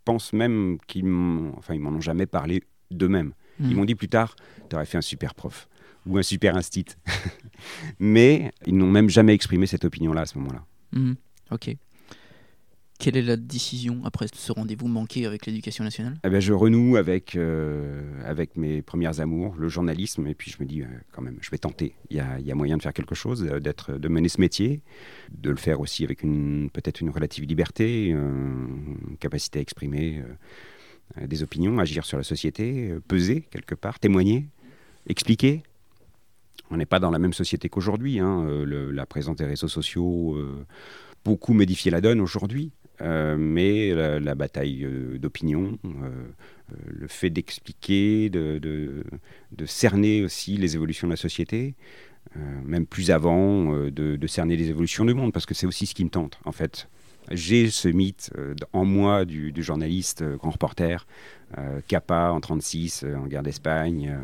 pense 0.05 0.33
même 0.33 0.79
qu'ils 0.87 1.05
m'ont, 1.05 1.53
enfin, 1.57 1.75
ils 1.75 1.81
m'en 1.81 1.91
ont 1.91 2.01
jamais 2.01 2.27
parlé 2.27 2.63
d'eux-mêmes. 2.91 3.33
Ils 3.61 3.67
hmm. 3.67 3.75
m'ont 3.75 3.85
dit 3.85 3.95
plus 3.95 4.09
tard, 4.09 4.35
tu 4.69 4.77
aurais 4.77 4.87
fait 4.87 4.99
un 4.99 5.03
super 5.03 5.35
prof 5.35 5.69
ou 6.07 6.19
un 6.19 6.23
super 6.23 6.57
instit. 6.57 6.87
Mais 7.99 8.53
ils 8.67 8.77
n'ont 8.77 8.91
même 8.91 9.09
jamais 9.09 9.35
exprimé 9.35 9.67
cette 9.67 9.85
opinion-là 9.85 10.23
à 10.23 10.27
ce 10.27 10.39
moment-là. 10.39 10.65
Hmm. 10.93 11.15
Ok. 11.51 11.77
Quelle 13.03 13.17
est 13.17 13.23
la 13.23 13.37
décision 13.37 14.01
après 14.05 14.27
ce 14.33 14.53
rendez-vous 14.53 14.87
manqué 14.87 15.27
avec 15.27 15.47
l'éducation 15.47 15.83
nationale? 15.83 16.15
Eh 16.23 16.31
ben, 16.31 16.39
Je 16.39 16.53
renoue 16.53 16.97
avec, 16.97 17.35
euh, 17.35 18.01
avec 18.25 18.57
mes 18.57 18.81
premières 18.81 19.19
amours, 19.19 19.57
le 19.57 19.69
journalisme, 19.69 20.29
et 20.29 20.37
puis 20.37 20.53
je 20.53 20.63
me 20.63 20.69
dis 20.69 20.83
euh, 20.83 20.87
quand 21.11 21.21
même, 21.21 21.37
je 21.41 21.51
vais 21.51 21.59
tenter. 21.59 21.97
Il 22.11 22.17
y 22.17 22.21
a, 22.21 22.55
moyen 22.55 22.77
de 22.77 22.83
faire 22.83 22.93
quelque 22.93 23.17
chose, 23.17 23.45
euh, 23.51 23.59
d'être, 23.59 23.95
de 23.95 24.09
mener 24.09 24.29
ce 24.29 24.41
métier, 24.41 24.83
de 25.33 25.51
le 25.51 25.57
faire 25.57 25.81
aussi 25.81 26.05
avec 26.05 26.23
une, 26.23 26.71
peut-être 26.73 27.01
une 27.01 27.11
relative 27.11 27.45
liberté, 27.45 28.07
une 28.07 29.17
capacité 29.19 29.59
à 29.59 29.63
exprimer 29.63 30.23
des 31.21 31.43
opinions, 31.43 31.81
agir 31.81 32.05
sur 32.05 32.19
la 32.19 32.23
société, 32.23 32.95
peser 33.09 33.41
quelque 33.51 33.75
part, 33.75 33.99
témoigner, 33.99 34.47
expliquer. 35.09 35.65
On 36.71 36.77
n'est 36.77 36.87
pas 36.87 37.01
dans 37.01 37.11
la 37.11 37.19
même 37.19 37.33
société 37.33 37.69
qu'aujourd'hui. 37.69 38.21
Hein. 38.21 38.47
la 38.65 39.07
présence 39.07 39.35
des 39.35 39.45
réseaux 39.45 39.67
sociaux 39.67 40.39
beaucoup 41.25 41.53
modifié 41.53 41.91
la 41.91 42.01
donne 42.01 42.21
aujourd'hui. 42.21 42.71
Mais 43.03 43.95
la, 43.95 44.35
bataille 44.35 44.87
d'opinion, 45.19 45.79
le 46.87 47.09
fait 47.09 47.31
d'expliquer, 47.31 48.31
de, 48.31 49.05
cerner 49.67 50.23
aussi 50.23 50.57
les 50.57 50.75
évolutions 50.75 51.07
de 51.09 51.13
la 51.13 51.17
société, 51.17 51.75
même 52.65 52.87
plus 52.87 53.11
avant, 53.11 53.73
de, 53.91 54.27
cerner 54.27 54.57
les 54.57 54.69
évolutions 54.69 55.05
du 55.05 55.15
monde, 55.15 55.33
parce 55.33 55.47
que 55.47 55.55
c'est 55.55 55.67
aussi 55.67 55.87
ce 55.87 55.95
qui 55.95 56.05
me 56.05 56.11
tente, 56.11 56.39
en 56.45 56.53
fait. 56.53 56.89
J'ai 57.31 57.71
ce 57.71 57.89
mythe 57.89 58.31
en 58.73 58.85
moi 58.85 59.25
du, 59.25 59.53
journaliste, 59.63 60.25
grand 60.39 60.51
reporter, 60.51 61.07
Capa 61.89 62.31
en 62.33 62.41
36, 62.41 63.05
en 63.17 63.27
guerre 63.27 63.43
d'Espagne, 63.43 64.19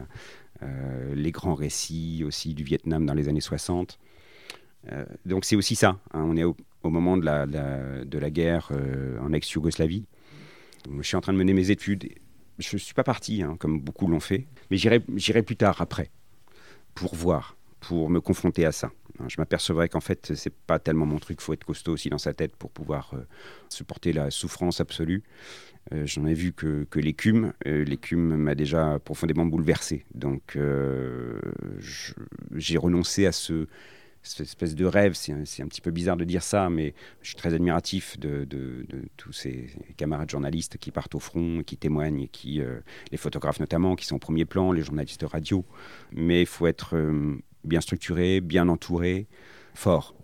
les 1.14 1.30
grands 1.32 1.54
récits 1.54 2.22
aussi 2.24 2.54
du 2.54 2.64
Vietnam 2.64 3.06
dans 3.06 3.14
les 3.14 3.28
années 3.28 3.40
60. 3.40 3.98
Euh, 4.92 5.04
donc 5.26 5.44
c'est 5.44 5.56
aussi 5.56 5.76
ça. 5.76 5.98
Hein. 6.12 6.24
on 6.26 6.36
est 6.36 6.44
moment 6.84 7.16
de 7.16 7.24
la, 7.24 7.46
la 7.46 8.30
guerre 8.30 8.70
euh, 8.72 9.18
en 9.20 9.32
ex-Yougoslavie. 9.32 10.06
Je 10.96 11.02
suis 11.02 11.16
en 11.16 11.20
train 11.20 11.32
de 11.32 11.38
mener 11.38 11.52
mes 11.52 11.70
études. 11.70 12.08
Je 12.58 12.76
ne 12.76 12.78
suis 12.78 12.94
pas 12.94 13.04
parti, 13.04 13.42
hein, 13.42 13.56
comme 13.58 13.80
beaucoup 13.80 14.06
l'ont 14.08 14.20
fait, 14.20 14.46
mais 14.70 14.76
j'irai 14.76 15.42
plus 15.42 15.56
tard, 15.56 15.80
après, 15.80 16.10
pour 16.94 17.14
voir, 17.14 17.56
pour 17.80 18.10
me 18.10 18.20
confronter 18.20 18.64
à 18.64 18.72
ça. 18.72 18.90
Hein, 19.20 19.26
je 19.28 19.36
m'apercevrai 19.38 19.88
qu'en 19.88 20.00
fait, 20.00 20.34
c'est 20.34 20.52
pas 20.54 20.78
tellement 20.78 21.06
mon 21.06 21.18
truc. 21.18 21.38
Il 21.40 21.44
faut 21.44 21.52
être 21.52 21.64
costaud 21.64 21.92
aussi 21.92 22.10
dans 22.10 22.18
sa 22.18 22.32
tête 22.32 22.56
pour 22.56 22.70
pouvoir 22.70 23.12
euh, 23.14 23.26
supporter 23.68 24.12
la 24.12 24.30
souffrance 24.30 24.80
absolue. 24.80 25.22
J'en 26.04 26.26
ai 26.26 26.34
vu 26.34 26.52
que, 26.52 26.84
que 26.90 27.00
l'écume, 27.00 27.54
l'écume 27.64 28.36
m'a 28.36 28.54
déjà 28.54 28.98
profondément 28.98 29.46
bouleversé. 29.46 30.04
Donc, 30.14 30.58
j'ai 32.54 32.76
renoncé 32.76 33.24
à 33.24 33.32
ce, 33.32 33.66
cette 34.28 34.46
espèce 34.46 34.74
de 34.74 34.84
rêve. 34.84 35.14
C'est 35.14 35.32
un, 35.32 35.68
petit 35.68 35.80
peu 35.80 35.90
bizarre 35.90 36.16
de 36.16 36.24
dire 36.24 36.42
ça, 36.42 36.68
mais 36.70 36.94
je 37.22 37.28
suis 37.28 37.36
très 37.36 37.54
admiratif 37.54 38.18
de, 38.18 38.46
tous 39.16 39.32
ces 39.32 39.70
camarades 39.96 40.30
journalistes 40.30 40.78
qui 40.78 40.90
partent 40.90 41.14
au 41.14 41.18
front, 41.18 41.62
qui 41.64 41.76
témoignent, 41.76 42.28
qui, 42.28 42.60
euh, 42.60 42.80
les 43.10 43.18
photographes 43.18 43.60
notamment, 43.60 43.96
qui 43.96 44.06
sont 44.06 44.16
au 44.16 44.20
premier 44.20 44.44
plan, 44.44 44.72
les 44.72 44.82
journalistes 44.82 45.24
radio. 45.24 45.64
Mais 46.12 46.42
il 46.42 46.46
faut 46.46 46.66
être 46.66 46.96
euh, 46.96 47.36
bien 47.64 47.80
structuré, 47.80 48.40
bien 48.40 48.68
entouré, 48.68 49.26
fort. 49.74 50.14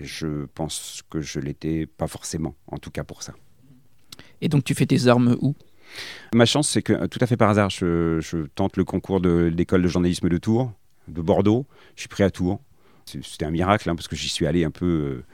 je 0.00 0.46
pense 0.54 1.02
que 1.10 1.20
je 1.20 1.40
l'étais 1.40 1.86
pas 1.86 2.06
forcément, 2.06 2.54
en 2.66 2.78
tout 2.78 2.90
cas 2.90 3.04
pour 3.04 3.22
ça. 3.22 3.34
Et 4.40 4.48
donc 4.48 4.64
tu 4.64 4.74
fais 4.74 4.86
tes 4.86 5.06
armes 5.06 5.36
où? 5.40 5.54
Ma 6.34 6.44
chance, 6.44 6.68
c'est 6.68 6.82
que 6.82 7.06
tout 7.06 7.18
à 7.20 7.26
fait 7.26 7.36
par 7.36 7.48
hasard, 7.48 7.70
je, 7.70 8.20
je 8.20 8.46
tente 8.54 8.76
le 8.76 8.84
concours 8.84 9.20
de 9.20 9.50
l'école 9.54 9.82
de 9.82 9.88
journalisme 9.88 10.28
de 10.28 10.36
Tours, 10.36 10.72
de 11.08 11.22
Bordeaux. 11.22 11.66
Je 11.96 12.02
suis 12.02 12.08
pris 12.08 12.22
à 12.22 12.30
Tours. 12.30 12.60
C'était 13.22 13.44
un 13.44 13.50
miracle, 13.50 13.88
hein, 13.88 13.94
parce 13.94 14.08
que 14.08 14.16
j'y 14.16 14.28
suis 14.28 14.46
allé 14.46 14.64
un 14.64 14.70
peu, 14.70 14.86
euh, 14.86 15.24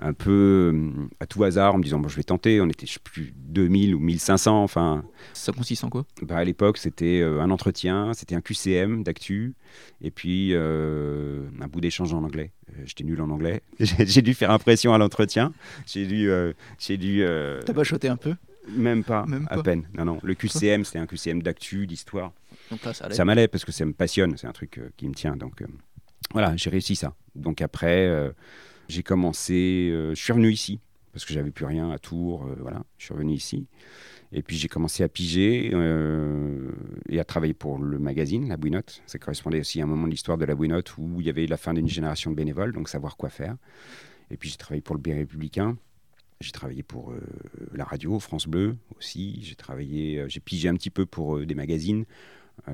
un 0.00 0.12
peu 0.12 0.72
euh, 0.74 1.08
à 1.20 1.26
tout 1.26 1.42
hasard, 1.44 1.74
en 1.74 1.78
me 1.78 1.82
disant, 1.82 1.98
bon, 1.98 2.08
je 2.08 2.16
vais 2.16 2.22
tenter. 2.22 2.60
On 2.60 2.68
était, 2.68 2.86
je 2.86 2.94
sais 2.94 3.00
plus, 3.02 3.32
2000 3.36 3.94
ou 3.94 3.98
1500, 3.98 4.62
enfin... 4.62 5.04
Ça 5.32 5.52
consiste 5.52 5.84
en 5.84 5.88
quoi? 5.88 6.04
Bah, 6.22 6.36
À 6.36 6.44
l'époque, 6.44 6.78
c'était 6.78 7.20
euh, 7.20 7.40
un 7.40 7.50
entretien, 7.50 8.12
c'était 8.14 8.34
un 8.34 8.40
QCM 8.40 9.02
d'actu, 9.02 9.54
et 10.02 10.10
puis 10.10 10.54
un 10.54 11.68
bout 11.68 11.80
d'échange 11.80 12.12
en 12.12 12.22
anglais. 12.22 12.52
J'étais 12.84 13.04
nul 13.04 13.20
en 13.20 13.30
anglais. 13.30 13.62
J'ai 13.80 14.22
dû 14.22 14.34
faire 14.34 14.50
impression 14.50 14.92
à 14.92 14.98
l'entretien. 14.98 15.52
J'ai 15.86 16.06
dû... 16.06 16.30
j'ai 16.78 16.96
dû 16.96 17.24
T'as 17.64 17.72
pas 17.72 17.84
choté 17.84 18.08
un 18.08 18.16
peu? 18.16 18.34
Même 18.68 19.04
pas, 19.04 19.24
Même 19.26 19.46
pas, 19.46 19.54
à 19.54 19.62
peine. 19.62 19.88
Non, 19.96 20.04
non. 20.04 20.18
Le 20.24 20.34
QCM, 20.34 20.84
c'était 20.84 20.98
un 20.98 21.06
QCM 21.06 21.40
d'actu, 21.40 21.86
d'histoire. 21.86 22.32
Ça 22.90 23.24
m'allait 23.24 23.46
parce 23.46 23.64
que 23.64 23.70
ça 23.70 23.84
me 23.84 23.92
passionne, 23.92 24.36
c'est 24.36 24.48
un 24.48 24.52
truc 24.52 24.80
qui 24.96 25.08
me 25.08 25.14
tient. 25.14 25.36
Donc, 25.36 25.62
voilà, 26.32 26.56
j'ai 26.56 26.70
réussi 26.70 26.96
ça. 26.96 27.14
Donc 27.34 27.60
après, 27.62 28.06
euh, 28.06 28.30
j'ai 28.88 29.02
commencé, 29.02 29.90
euh, 29.92 30.14
je 30.14 30.22
suis 30.22 30.32
revenu 30.32 30.50
ici, 30.50 30.80
parce 31.12 31.24
que 31.24 31.32
j'avais 31.32 31.50
plus 31.50 31.64
rien 31.64 31.90
à 31.90 31.98
Tours, 31.98 32.44
euh, 32.44 32.56
voilà, 32.60 32.82
je 32.98 33.04
suis 33.04 33.14
revenu 33.14 33.34
ici. 33.34 33.66
Et 34.32 34.42
puis 34.42 34.56
j'ai 34.56 34.68
commencé 34.68 35.04
à 35.04 35.08
piger 35.08 35.72
et 37.08 37.20
à 37.20 37.24
travailler 37.24 37.54
pour 37.54 37.78
le 37.78 37.98
magazine, 38.00 38.48
La 38.48 38.56
Bouinotte. 38.56 39.00
Ça 39.06 39.20
correspondait 39.20 39.60
aussi 39.60 39.80
à 39.80 39.84
un 39.84 39.86
moment 39.86 40.06
de 40.06 40.10
l'histoire 40.10 40.36
de 40.36 40.44
La 40.44 40.56
Bouinotte 40.56 40.98
où 40.98 41.20
il 41.20 41.26
y 41.26 41.30
avait 41.30 41.46
la 41.46 41.56
fin 41.56 41.72
d'une 41.72 41.88
génération 41.88 42.32
de 42.32 42.36
bénévoles, 42.36 42.72
donc 42.72 42.88
savoir 42.88 43.16
quoi 43.16 43.28
faire. 43.28 43.56
Et 44.32 44.36
puis 44.36 44.48
j'ai 44.50 44.56
travaillé 44.56 44.82
pour 44.82 44.96
le 44.96 45.00
Bé 45.00 45.14
Républicain. 45.14 45.76
J'ai 46.40 46.50
travaillé 46.50 46.82
pour 46.82 47.14
la 47.72 47.84
radio, 47.84 48.18
France 48.18 48.48
Bleu 48.48 48.76
aussi. 48.98 49.38
J'ai 49.42 49.54
travaillé, 49.54 50.24
j'ai 50.26 50.40
pigé 50.40 50.68
un 50.68 50.74
petit 50.74 50.90
peu 50.90 51.06
pour 51.06 51.38
des 51.38 51.54
magazines, 51.54 52.04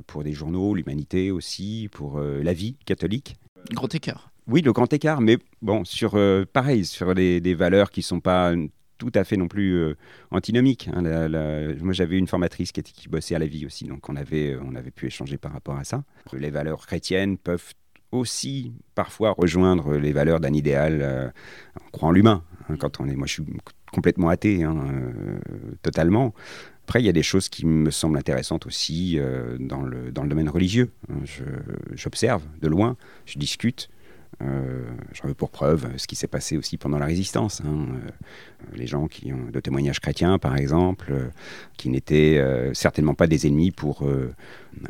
pour 0.07 0.25
des 0.25 0.33
journaux, 0.33 0.75
l'Humanité 0.75 1.31
aussi, 1.31 1.89
pour 1.93 2.21
La 2.21 2.53
Vie 2.53 2.77
catholique. 2.85 3.37
Grand 3.73 3.95
écart. 3.95 4.33
Oui, 4.49 4.61
le 4.61 4.73
grand 4.73 4.93
écart, 4.93 5.21
mais 5.21 5.39
bon, 5.61 5.85
sur 5.85 6.15
euh, 6.17 6.45
pareil, 6.51 6.85
sur 6.85 7.15
des, 7.15 7.55
valeurs 7.55 7.91
qui 7.91 8.03
sont 8.03 8.21
pas 8.21 8.53
tout 8.99 9.13
à 9.15 9.25
fait 9.25 9.37
non 9.37 9.47
plus 9.47 9.75
euh, 9.75 9.97
antinomiques. 10.31 10.89
Hein. 10.93 11.03
moi, 11.81 11.93
j'avais 11.93 12.19
une 12.19 12.27
formatrice 12.27 12.73
qui, 12.73 12.83
qui 12.83 13.09
bossait 13.09 13.35
à 13.37 13.39
la 13.39 13.47
vie 13.47 13.67
aussi, 13.67 13.85
donc 13.85 14.09
on 14.09 14.17
avait, 14.17 14.57
on 14.61 14.75
avait 14.75 14.91
pu 14.91 15.07
échanger 15.07 15.39
par 15.39 15.53
rapport 15.53 15.77
à 15.77 15.85
ça. 15.85 16.03
Les 16.33 16.51
valeurs 16.51 16.87
chrétiennes 16.87 17.39
peuvent 17.39 17.73
aussi 18.11 18.73
parfois 18.95 19.31
rejoindre 19.31 19.95
les 19.97 20.13
valeurs 20.13 20.41
d'un 20.41 20.53
idéal 20.53 21.01
euh, 21.03 21.29
en 21.81 21.91
croyant 21.93 22.13
l'humain. 22.13 22.45
Hein, 22.69 22.77
quand 22.79 23.01
on 23.01 23.09
est, 23.09 23.15
moi, 23.15 23.27
je 23.27 23.35
suis 23.35 23.45
complètement 23.93 24.29
athée, 24.29 24.65
hein, 24.65 24.77
totalement. 25.83 26.35
Après, 26.93 27.01
il 27.01 27.07
y 27.07 27.09
a 27.09 27.13
des 27.15 27.23
choses 27.23 27.49
qui 27.49 27.65
me 27.65 27.91
semblent 27.91 28.19
intéressantes 28.19 28.67
aussi 28.67 29.19
euh, 29.19 29.57
dans, 29.59 29.81
le, 29.81 30.13
dans 30.13 30.25
le 30.25 30.29
domaine 30.29 30.51
religieux. 30.51 30.91
Hein, 31.09 31.25
j'observe 31.95 32.43
de 32.61 32.69
loin, 32.69 32.99
je 33.25 33.39
discute. 33.39 33.89
Euh, 34.43 34.91
J'en 35.15 35.29
veux 35.29 35.33
pour 35.33 35.49
preuve 35.49 35.97
ce 35.97 36.07
qui 36.07 36.17
s'est 36.17 36.27
passé 36.27 36.59
aussi 36.59 36.77
pendant 36.77 36.99
la 36.99 37.07
résistance. 37.07 37.63
Hein, 37.65 37.87
euh, 37.95 38.11
les 38.75 38.87
gens 38.87 39.09
qui 39.09 39.33
ont 39.33 39.49
de 39.51 39.59
témoignages 39.59 40.01
chrétiens, 40.01 40.39
par 40.39 40.55
exemple, 40.55 41.13
euh, 41.13 41.29
qui 41.79 41.89
n'étaient 41.89 42.39
certainement 42.75 43.15
pas 43.15 43.27
des 43.27 43.47
ennemis 43.47 43.71
pour, 43.71 44.07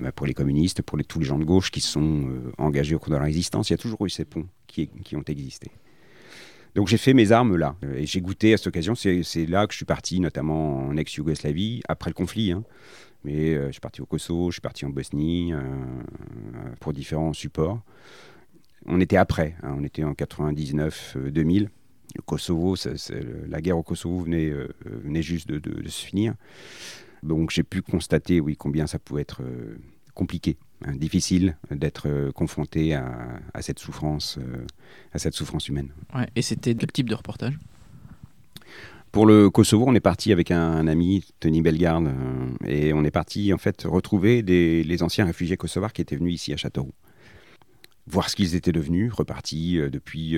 bah, 0.01 0.11
pour 0.11 0.27
les 0.27 0.35
communistes, 0.35 0.83
pour 0.83 0.99
tous 1.07 1.21
les 1.21 1.25
gens 1.25 1.39
de 1.39 1.45
gauche 1.45 1.71
qui 1.71 1.81
sont 1.81 2.31
engagés 2.59 2.97
au 2.97 2.99
cours 2.99 3.11
de 3.13 3.17
la 3.17 3.23
résistance. 3.23 3.71
Il 3.71 3.75
y 3.75 3.79
a 3.79 3.79
toujours 3.79 4.05
eu 4.05 4.11
ces 4.11 4.25
ponts 4.25 4.49
qui, 4.67 4.89
qui 5.05 5.15
ont 5.15 5.23
existé. 5.29 5.71
Donc 6.75 6.89
j'ai 6.89 6.97
fait 6.97 7.13
mes 7.13 7.33
armes 7.33 7.57
là. 7.57 7.77
Et 7.95 8.07
j'ai 8.07 8.21
goûté 8.21 8.55
à 8.55 8.57
cette 8.57 8.69
occasion. 8.69 8.95
C'est 8.95 9.47
là 9.47 9.67
que 9.67 9.73
je 9.73 9.77
suis 9.77 9.85
parti, 9.85 10.21
notamment 10.21 10.87
en 10.87 10.97
ex-Yougoslavie, 10.97 11.83
après 11.89 12.11
le 12.11 12.15
conflit. 12.15 12.53
Hein. 12.53 12.65
Mais 13.25 13.55
euh, 13.55 13.67
je 13.67 13.73
suis 13.73 13.81
parti 13.81 14.01
au 14.01 14.07
Kosovo, 14.07 14.51
je 14.51 14.55
suis 14.55 14.61
parti 14.61 14.85
en 14.85 14.91
Bosnie, 14.91 15.53
euh, 15.53 15.61
pour 16.81 16.93
différents 16.93 17.33
supports. 17.33 17.81
On 18.87 19.01
était 19.01 19.17
après, 19.17 19.55
hein. 19.63 19.77
on 19.79 19.85
était 19.85 20.03
en 20.03 20.13
99-2000. 20.13 21.65
Euh, 21.65 21.69
le 22.15 22.21
Kosovo, 22.23 22.75
la 23.49 23.61
guerre 23.63 23.79
au 23.79 23.83
Kosovo 23.83 24.21
venait, 24.21 25.23
juste 25.23 25.49
de, 25.49 25.89
se 25.89 26.05
finir. 26.05 26.35
Donc 27.23 27.51
j'ai 27.51 27.63
pu 27.63 27.81
constater, 27.81 28.43
combien 28.59 28.87
ça 28.87 28.99
pouvait 28.99 29.23
être 29.23 29.43
compliqué, 30.15 30.57
hein, 30.85 30.95
difficile 30.95 31.57
d'être 31.71 32.09
euh, 32.09 32.33
confronté 32.33 32.95
à, 32.95 33.41
cette 33.61 33.79
souffrance, 33.79 34.39
euh, 34.39 34.67
à 35.13 35.19
cette 35.19 35.35
souffrance 35.35 35.69
humaine. 35.69 35.91
et 36.37 36.43
c'était 36.43 36.75
quel 36.75 36.93
type 36.93 37.09
de 37.09 37.15
reportage? 37.15 37.59
Pour 39.11 39.27
le 39.27 39.51
Kosovo, 39.51 39.85
on 39.87 39.95
est 39.95 40.01
parti 40.01 40.33
avec 40.33 40.51
un, 40.51 40.87
ami, 40.87 41.23
Tony 41.39 41.61
Bellegarde, 41.61 42.07
euh, 42.07 42.67
et 42.67 42.93
on 42.95 43.05
est 43.05 43.11
parti 43.11 43.53
en 43.53 43.59
fait 43.59 43.83
retrouver 43.83 44.43
les 44.43 45.03
anciens 45.03 45.27
réfugiés 45.27 45.57
kosovars 45.57 45.93
qui 45.93 46.01
étaient 46.01 46.17
venus 46.17 46.35
ici 46.35 46.53
à 46.53 46.57
Châteauroux. 46.57 46.95
Voir 48.07 48.31
ce 48.31 48.37
qu'ils 48.37 48.55
étaient 48.55 48.73
devenus, 48.73 49.13
repartis 49.13 49.79
depuis 49.91 50.37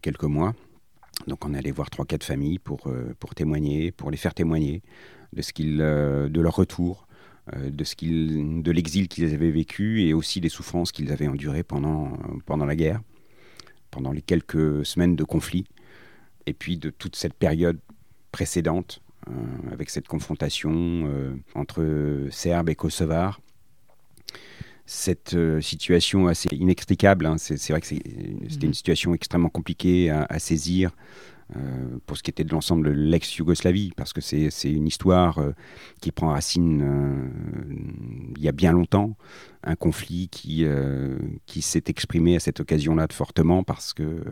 quelques 0.00 0.24
mois. 0.24 0.54
Donc 1.26 1.44
on 1.44 1.54
allait 1.54 1.72
voir 1.72 1.90
trois, 1.90 2.04
quatre 2.04 2.22
familles 2.22 2.60
pour, 2.60 2.88
pour 3.18 3.34
témoigner, 3.34 3.90
pour 3.90 4.12
les 4.12 4.16
faire 4.16 4.32
témoigner 4.32 4.82
de, 5.32 5.42
ce 5.42 5.52
qu'ils, 5.52 5.78
de 5.78 6.40
leur 6.40 6.54
retour, 6.54 7.08
de, 7.56 7.84
ce 7.84 7.94
de 7.96 8.70
l'exil 8.70 9.08
qu'ils 9.08 9.32
avaient 9.32 9.50
vécu 9.50 10.02
et 10.02 10.14
aussi 10.14 10.40
des 10.40 10.48
souffrances 10.48 10.92
qu'ils 10.92 11.12
avaient 11.12 11.28
endurées 11.28 11.62
pendant, 11.62 12.12
pendant 12.46 12.64
la 12.64 12.76
guerre, 12.76 13.00
pendant 13.90 14.12
les 14.12 14.22
quelques 14.22 14.84
semaines 14.84 15.16
de 15.16 15.24
conflit, 15.24 15.64
et 16.46 16.52
puis 16.52 16.76
de 16.76 16.90
toute 16.90 17.16
cette 17.16 17.34
période 17.34 17.78
précédente, 18.32 19.02
euh, 19.28 19.32
avec 19.72 19.90
cette 19.90 20.08
confrontation 20.08 20.72
euh, 20.72 21.34
entre 21.54 22.28
Serbes 22.30 22.70
et 22.70 22.74
Kosovars. 22.74 23.40
Cette 24.86 25.36
situation 25.60 26.26
assez 26.26 26.48
inextricable, 26.50 27.26
hein, 27.26 27.36
c'est 27.38 27.64
vrai 27.70 27.80
que 27.80 27.86
c'était 27.86 28.10
une 28.10 28.68
mhm. 28.68 28.74
situation 28.74 29.14
extrêmement 29.14 29.48
compliquée 29.48 30.10
à 30.10 30.38
saisir, 30.40 30.90
euh, 30.90 31.39
pour 32.06 32.16
ce 32.16 32.22
qui 32.22 32.30
était 32.30 32.44
de 32.44 32.50
l'ensemble 32.50 32.86
de 32.86 32.92
l'ex-Yougoslavie, 32.92 33.92
parce 33.96 34.12
que 34.12 34.20
c'est 34.20 34.50
une 34.64 34.86
histoire 34.86 35.38
euh, 35.38 35.52
qui 36.00 36.12
prend 36.12 36.28
racine 36.28 36.82
euh, 36.82 37.28
il 38.36 38.42
y 38.42 38.48
a 38.48 38.52
bien 38.52 38.72
longtemps, 38.72 39.16
un 39.64 39.76
conflit 39.76 40.28
qui, 40.28 40.64
qui 41.44 41.60
s'est 41.60 41.84
exprimé 41.88 42.36
à 42.36 42.40
cette 42.40 42.60
occasion-là 42.60 43.06
fortement, 43.12 43.62
parce 43.62 43.92
que 43.92 44.22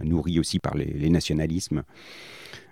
nourri 0.00 0.40
aussi 0.40 0.58
par 0.58 0.76
les, 0.76 1.08
nationalismes. 1.08 1.84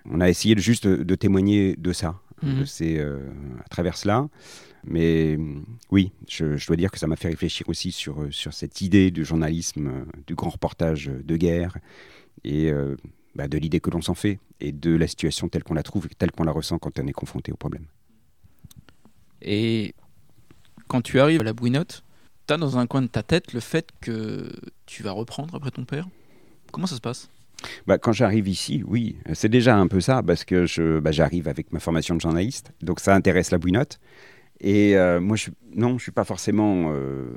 On 0.09 0.19
a 0.19 0.29
essayé 0.29 0.55
de, 0.55 0.59
juste 0.59 0.87
de, 0.87 1.15
témoigner 1.15 1.77
de 1.77 1.93
ça, 1.93 2.19
mhm. 2.43 2.59
de 2.59 2.65
ces, 2.65 2.99
à 2.99 3.69
travers 3.69 3.95
cela. 3.95 4.27
Mais 4.83 5.39
oui, 5.89 6.11
je, 6.27 6.57
je, 6.57 6.67
dois 6.67 6.75
dire 6.75 6.91
que 6.91 6.99
ça 6.99 7.07
m'a 7.07 7.15
fait 7.15 7.29
réfléchir 7.29 7.69
aussi 7.69 7.93
sur, 7.93 8.27
sur 8.31 8.53
cette 8.53 8.81
idée 8.81 9.09
du 9.09 9.23
journalisme, 9.23 10.05
du 10.27 10.35
grand 10.35 10.49
reportage 10.49 11.09
de 11.23 11.37
guerre, 11.37 11.77
et 12.43 12.71
bah, 13.35 13.47
de 13.47 13.57
l'idée 13.57 13.79
que 13.79 13.89
l'on 13.89 14.01
s'en 14.01 14.15
fait 14.15 14.39
et 14.59 14.71
de 14.71 14.95
la 14.95 15.07
situation 15.07 15.49
telle 15.49 15.63
qu'on 15.63 15.73
la 15.73 15.83
trouve, 15.83 16.07
telle 16.17 16.31
qu'on 16.31 16.43
la 16.43 16.51
ressent 16.51 16.77
quand 16.79 16.99
on 16.99 17.07
est 17.07 17.13
confronté 17.13 17.51
au 17.51 17.57
problème. 17.57 17.85
Et 19.41 19.93
quand 20.87 21.01
tu 21.01 21.19
arrives 21.19 21.41
à 21.41 21.43
la 21.43 21.53
bouinotte, 21.53 22.03
tu 22.47 22.53
as 22.53 22.57
dans 22.57 22.77
un 22.77 22.87
coin 22.87 23.01
de 23.01 23.07
ta 23.07 23.23
tête 23.23 23.53
le 23.53 23.59
fait 23.59 23.89
que 24.01 24.51
tu 24.85 25.03
vas 25.03 25.11
reprendre 25.11 25.55
après 25.55 25.71
ton 25.71 25.85
père? 25.85 26.07
Comment 26.71 26.87
ça 26.87 26.95
se 26.95 27.01
passe? 27.01 27.29
Bah, 27.87 27.97
quand 27.97 28.11
j'arrive 28.11 28.47
ici, 28.47 28.83
oui, 28.85 29.17
c'est 29.33 29.49
déjà 29.49 29.77
un 29.77 29.87
peu 29.87 30.01
ça, 30.01 30.21
parce 30.23 30.43
que 30.43 30.65
je, 30.65 30.99
bah, 30.99 31.11
j'arrive 31.11 31.47
avec 31.47 31.71
ma 31.71 31.79
formation 31.79 32.15
de 32.15 32.21
journaliste, 32.21 32.73
donc 32.81 32.99
ça 32.99 33.15
intéresse 33.15 33.51
la 33.51 33.57
bouinotte. 33.57 33.99
Et 34.59 34.97
euh, 34.97 35.19
moi, 35.19 35.37
je, 35.37 35.49
non, 35.73 35.89
je 35.89 35.93
ne 35.93 35.99
suis 35.99 36.11
pas 36.11 36.23
forcément 36.23 36.91
euh, 36.93 37.35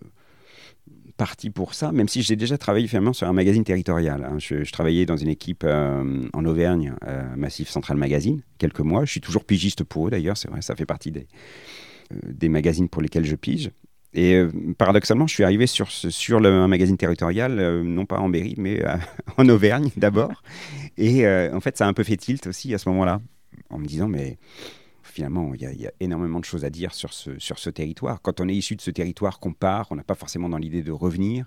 parti 1.18 1.50
pour 1.50 1.74
ça, 1.74 1.92
même 1.92 2.09
si 2.09 2.22
j'ai 2.22 2.37
déjà 2.37 2.57
travaillé 2.57 2.88
finalement 2.88 3.12
sur 3.12 3.28
un 3.28 3.35
magazine 3.35 3.64
territorial. 3.64 4.24
Hein. 4.24 4.38
Je, 4.38 4.70
travaillais 4.72 5.04
dans 5.04 5.18
une 5.18 5.28
équipe 5.28 5.64
euh, 5.64 6.26
en 6.33 6.44
Auvergne, 6.46 6.94
Massif 7.37 7.68
Central 7.68 7.98
Magazine, 7.98 8.40
quelques 8.57 8.81
mois. 8.81 9.04
Je 9.04 9.11
suis 9.11 9.20
toujours 9.20 9.44
pigiste 9.44 9.85
pour 9.85 10.07
eux 10.07 10.11
d'ailleurs, 10.11 10.38
c'est 10.38 10.48
vrai, 10.48 10.62
ça 10.62 10.74
fait 10.74 10.87
partie 10.87 11.11
des, 11.11 11.26
des 12.11 12.48
magazines 12.48 12.88
pour 12.88 13.02
lesquels 13.02 13.26
je 13.26 13.37
pige. 13.37 13.70
Et 14.14 14.35
euh, 14.35 14.50
paradoxalement, 14.78 15.26
je 15.26 15.35
suis 15.35 15.44
arrivé 15.44 15.66
sur, 15.66 15.90
sur 15.90 16.40
le, 16.40 16.48
un 16.48 16.68
magazine 16.68 16.96
territorial, 16.96 17.59
euh, 17.59 17.83
non 17.83 18.07
pas 18.07 18.18
en 18.18 18.28
Berry, 18.28 18.54
mais 18.57 18.85
euh, 18.85 18.96
en 19.37 19.48
Auvergne 19.48 19.90
d'abord. 19.96 20.42
Et 20.96 21.26
en 21.28 21.61
fait, 21.61 21.76
ça 21.76 21.87
a 21.87 21.88
un 21.88 21.92
peu 21.92 22.02
fait 22.02 22.16
tilt 22.16 22.46
aussi 22.48 22.74
à 22.74 22.78
ce 22.78 22.88
moment-là, 22.88 23.20
en 23.70 23.78
me 23.78 23.87
disant, 23.87 24.09
mais 24.09 24.38
finalement, 25.18 25.52
il 25.52 25.61
y, 25.61 25.87
a 25.88 25.92
énormément 25.98 26.38
de 26.38 26.44
choses 26.44 26.64
à 26.64 26.70
dire 26.70 26.94
sur 26.94 27.12
ce, 27.12 27.37
sur 27.40 27.59
ce 27.59 27.70
territoire. 27.70 28.22
Quand 28.22 28.40
on 28.40 28.48
est 28.48 28.54
issu 28.54 28.76
de 28.76 28.81
ce 28.81 28.92
territoire, 28.92 29.40
qu'on 29.40 29.52
part, 29.52 29.88
on 29.90 29.96
n'a 29.96 30.04
pas 30.04 30.14
forcément 30.14 30.48
dans 30.48 30.59
l'idée 30.59 30.85
de 30.85 30.92
revenir 30.92 31.46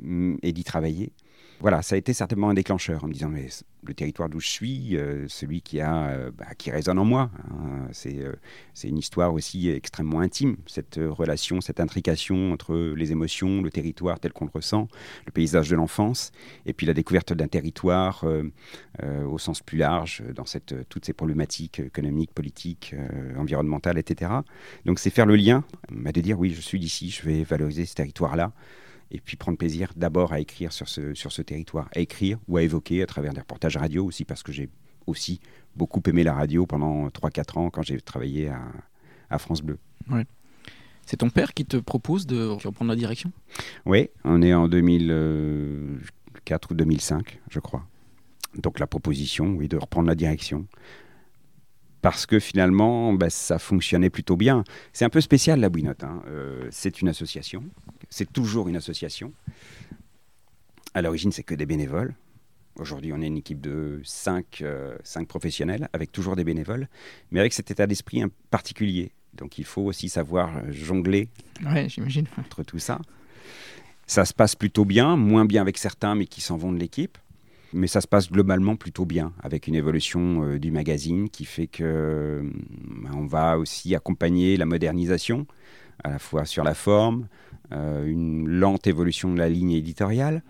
mm, 0.00 0.38
et 0.42 0.52
d'y 0.52 0.64
travailler 0.64 1.12
voilà, 1.62 1.80
ça 1.80 1.94
a 1.94 1.98
été 1.98 2.12
certainement 2.12 2.50
un 2.50 2.54
déclencheur 2.54 3.04
en 3.04 3.06
me 3.06 3.12
disant 3.12 3.28
mais 3.28 3.46
le 3.84 3.94
territoire 3.94 4.28
d'où 4.28 4.40
je 4.40 4.48
suis, 4.48 4.96
euh, 4.96 5.26
celui 5.28 5.62
qui 5.62 5.80
a, 5.80 6.08
euh, 6.08 6.30
bah, 6.36 6.46
qui 6.58 6.72
résonne 6.72 6.98
en 6.98 7.04
moi, 7.04 7.30
hein, 7.50 7.86
euh, 8.06 8.34
c'est 8.74 8.88
une 8.88 8.98
histoire 8.98 9.32
aussi 9.32 9.70
extrêmement 9.70 10.18
intime, 10.18 10.56
cette 10.66 10.98
relation, 11.00 11.60
cette 11.60 11.78
intrication 11.78 12.52
entre 12.52 12.74
les 12.74 13.12
émotions, 13.12 13.62
le 13.62 13.70
territoire 13.70 14.18
tel 14.18 14.32
qu'on 14.32 14.46
le 14.46 14.50
ressent, 14.52 14.88
le 15.24 15.30
paysage 15.30 15.70
de 15.70 15.76
l'enfance, 15.76 16.32
et 16.66 16.72
puis 16.72 16.84
la 16.84 16.94
découverte 16.94 17.32
d'un 17.32 17.48
territoire 17.48 18.24
au 19.02 19.38
sens 19.38 19.60
plus 19.60 19.78
large 19.78 20.22
dans 20.34 20.44
cette, 20.44 20.88
toutes 20.88 21.04
ces 21.04 21.12
problématiques 21.12 21.78
économiques, 21.80 22.32
politiques, 22.32 22.94
environnementales, 23.36 23.98
etc. 23.98 24.30
Donc 24.84 24.98
c'est 24.98 25.10
faire 25.10 25.26
le 25.26 25.36
lien, 25.36 25.64
de 25.90 26.20
dire 26.20 26.38
oui, 26.38 26.50
je 26.50 26.60
suis 26.60 26.78
d'ici, 26.78 27.10
je 27.10 27.22
vais 27.22 27.44
valoriser 27.44 27.86
ce 27.86 27.94
territoire-là 27.94 28.52
et 29.12 29.20
puis 29.20 29.36
prendre 29.36 29.56
plaisir 29.58 29.92
d'abord 29.94 30.32
à 30.32 30.40
écrire 30.40 30.72
sur 30.72 30.88
ce, 30.88 31.14
sur 31.14 31.30
ce 31.30 31.42
territoire, 31.42 31.88
à 31.94 32.00
écrire 32.00 32.38
ou 32.48 32.56
à 32.56 32.62
évoquer 32.62 33.02
à 33.02 33.06
travers 33.06 33.34
des 33.34 33.40
reportages 33.40 33.76
radio 33.76 34.06
aussi, 34.06 34.24
parce 34.24 34.42
que 34.42 34.52
j'ai 34.52 34.70
aussi 35.06 35.40
beaucoup 35.76 36.00
aimé 36.06 36.24
la 36.24 36.32
radio 36.32 36.64
pendant 36.66 37.08
3-4 37.08 37.58
ans 37.58 37.68
quand 37.70 37.82
j'ai 37.82 38.00
travaillé 38.00 38.48
à, 38.48 38.62
à, 39.28 39.38
France 39.38 39.60
Bleu. 39.60 39.78
Ouais. 40.10 40.24
C'est 41.04 41.18
ton 41.18 41.30
père 41.30 41.52
qui 41.52 41.66
te 41.66 41.76
propose 41.76 42.26
de 42.26 42.46
reprendre 42.46 42.90
la 42.90 42.96
direction? 42.96 43.32
Oui, 43.84 44.08
on 44.24 44.40
est 44.40 44.54
en 44.54 44.68
2004 44.68 46.70
ou 46.70 46.74
2005, 46.74 47.40
je 47.50 47.60
crois. 47.60 47.84
Donc 48.56 48.78
la 48.78 48.86
proposition, 48.86 49.54
oui, 49.54 49.68
de 49.68 49.76
reprendre 49.76 50.08
la 50.08 50.14
direction 50.14 50.66
parce 52.02 52.26
que 52.26 52.40
finalement, 52.40 53.14
bah, 53.14 53.30
ça 53.30 53.58
fonctionnait 53.58 54.10
plutôt 54.10 54.36
bien. 54.36 54.64
C'est 54.92 55.04
un 55.04 55.08
peu 55.08 55.20
spécial 55.20 55.60
la 55.60 55.68
Bouinotte. 55.68 56.02
Hein. 56.02 56.22
Euh, 56.26 56.66
c'est 56.70 57.00
une 57.00 57.08
association, 57.08 57.64
c'est 58.12 58.30
toujours 58.30 58.68
une 58.68 58.76
association. 58.76 59.32
À 60.94 61.00
l'origine, 61.00 61.32
c'est 61.32 61.42
que 61.42 61.54
des 61.54 61.64
bénévoles. 61.64 62.14
Aujourd'hui, 62.76 63.12
on 63.12 63.22
est 63.22 63.26
une 63.26 63.38
équipe 63.38 63.60
de 63.60 64.00
5 64.04 64.60
euh, 64.62 64.96
professionnels, 65.26 65.88
avec 65.92 66.12
toujours 66.12 66.36
des 66.36 66.44
bénévoles, 66.44 66.88
mais 67.30 67.40
avec 67.40 67.54
cet 67.54 67.70
état 67.70 67.86
d'esprit 67.86 68.22
particulier. 68.50 69.12
Donc 69.34 69.58
il 69.58 69.64
faut 69.64 69.82
aussi 69.82 70.10
savoir 70.10 70.50
jongler 70.70 71.28
ouais, 71.64 71.88
j'imagine. 71.88 72.26
entre 72.38 72.62
tout 72.62 72.78
ça. 72.78 73.00
Ça 74.06 74.26
se 74.26 74.34
passe 74.34 74.54
plutôt 74.56 74.84
bien, 74.84 75.16
moins 75.16 75.46
bien 75.46 75.62
avec 75.62 75.78
certains, 75.78 76.14
mais 76.14 76.26
qui 76.26 76.42
s'en 76.42 76.58
vont 76.58 76.72
de 76.72 76.78
l'équipe 76.78 77.16
mais 77.72 77.86
ça 77.86 78.00
se 78.00 78.06
passe 78.06 78.30
globalement 78.30 78.76
plutôt 78.76 79.04
bien, 79.04 79.32
avec 79.42 79.66
une 79.66 79.74
évolution 79.74 80.44
euh, 80.44 80.58
du 80.58 80.70
magazine 80.70 81.28
qui 81.28 81.44
fait 81.44 81.66
que 81.66 81.82
euh, 81.82 82.42
on 83.14 83.26
va 83.26 83.58
aussi 83.58 83.94
accompagner 83.94 84.56
la 84.56 84.66
modernisation, 84.66 85.46
à 86.04 86.10
la 86.10 86.18
fois 86.18 86.44
sur 86.44 86.64
la 86.64 86.74
forme, 86.74 87.28
euh, 87.72 88.04
une 88.06 88.48
lente 88.48 88.86
évolution 88.86 89.32
de 89.32 89.38
la 89.38 89.48
ligne 89.48 89.72
éditoriale. 89.72 90.42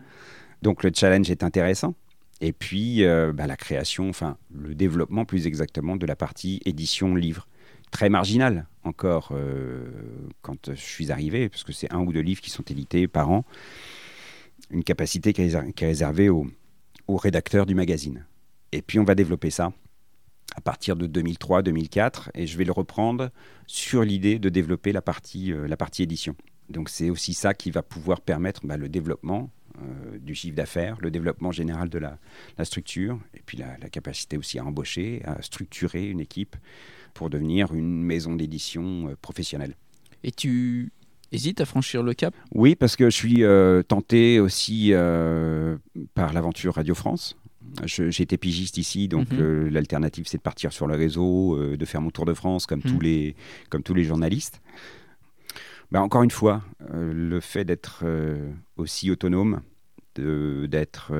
Donc 0.62 0.82
le 0.82 0.90
challenge 0.94 1.30
est 1.30 1.42
intéressant. 1.42 1.94
Et 2.40 2.52
puis 2.52 3.04
bah, 3.34 3.46
la 3.46 3.56
création, 3.56 4.08
enfin 4.08 4.36
le 4.52 4.74
développement 4.74 5.24
plus 5.24 5.46
exactement 5.46 5.94
de 5.94 6.06
la 6.06 6.16
partie 6.16 6.60
édition 6.64 7.14
livre, 7.14 7.46
très 7.92 8.08
marginal 8.08 8.66
encore 8.82 9.32
quand 10.40 10.70
je 10.72 10.80
suis 10.80 11.12
arrivé, 11.12 11.48
parce 11.48 11.62
que 11.62 11.72
c'est 11.72 11.92
un 11.92 12.00
ou 12.00 12.12
deux 12.12 12.20
livres 12.20 12.40
qui 12.40 12.50
sont 12.50 12.64
édités 12.64 13.06
par 13.06 13.30
an. 13.30 13.44
Une 14.70 14.82
capacité 14.82 15.32
qui 15.32 15.42
est 15.42 15.80
réservée 15.86 16.30
aux 16.30 16.48
au 17.06 17.16
rédacteur 17.16 17.66
du 17.66 17.74
magazine. 17.74 18.24
Et 18.72 18.82
puis 18.82 18.98
on 18.98 19.04
va 19.04 19.14
développer 19.14 19.50
ça 19.50 19.72
à 20.54 20.60
partir 20.60 20.96
de 20.96 21.06
2003-2004 21.06 22.30
et 22.34 22.46
je 22.46 22.58
vais 22.58 22.64
le 22.64 22.72
reprendre 22.72 23.30
sur 23.66 24.02
l'idée 24.02 24.38
de 24.38 24.48
développer 24.48 24.92
la 24.92 25.02
partie, 25.02 25.52
euh, 25.52 25.66
la 25.66 25.76
partie 25.76 26.02
édition. 26.02 26.34
Donc 26.68 26.88
c'est 26.88 27.10
aussi 27.10 27.34
ça 27.34 27.54
qui 27.54 27.70
va 27.70 27.82
pouvoir 27.82 28.20
permettre 28.20 28.66
bah, 28.66 28.76
le 28.76 28.88
développement 28.88 29.50
euh, 29.78 30.18
du 30.18 30.34
chiffre 30.34 30.54
d'affaires, 30.54 30.96
le 31.00 31.10
développement 31.10 31.52
général 31.52 31.88
de 31.88 31.98
la, 31.98 32.18
structure 32.64 33.18
et 33.34 33.40
puis 33.44 33.58
la, 33.58 33.76
la, 33.78 33.88
capacité 33.88 34.36
aussi 34.36 34.58
à 34.58 34.64
embaucher, 34.64 35.22
à 35.24 35.40
structurer 35.42 36.08
une 36.08 36.20
équipe 36.20 36.56
pour 37.14 37.30
devenir 37.30 37.74
une 37.74 38.02
maison 38.02 38.34
d'édition 38.34 39.08
euh, 39.08 39.16
professionnelle. 39.20 39.74
Et 40.22 40.30
tu 40.30 40.92
hésite 41.32 41.60
à 41.60 41.64
franchir 41.64 42.02
le 42.02 42.14
cap? 42.14 42.34
Oui, 42.54 42.76
parce 42.76 42.94
que 42.94 43.06
je 43.06 43.16
suis 43.16 43.42
tenté 43.88 44.38
aussi 44.38 44.92
par 46.14 46.32
l'aventure 46.32 46.74
Radio 46.74 46.94
France. 46.94 47.36
Été 47.98 48.36
pigiste 48.36 48.76
ici, 48.76 49.08
donc 49.08 49.30
mhm. 49.30 49.40
euh, 49.40 49.70
l'alternative 49.70 50.26
c'est 50.28 50.36
de 50.36 50.42
partir 50.42 50.72
sur 50.72 50.86
le 50.86 50.94
réseau, 50.94 51.58
de 51.76 51.84
faire 51.84 52.00
mon 52.00 52.10
tour 52.10 52.24
de 52.24 52.34
France 52.34 52.66
comme, 52.66 52.82
tous, 52.82 52.94
mhm. 52.94 53.02
les, 53.02 53.36
comme 53.70 53.82
tous 53.82 53.94
les 53.94 54.04
journalistes. 54.04 54.60
Ben, 55.90 56.00
encore 56.00 56.22
une 56.22 56.30
fois, 56.30 56.62
le 56.90 57.40
fait 57.40 57.64
d'être 57.64 58.04
aussi 58.76 59.10
autonome, 59.10 59.60
d'être 60.16 61.12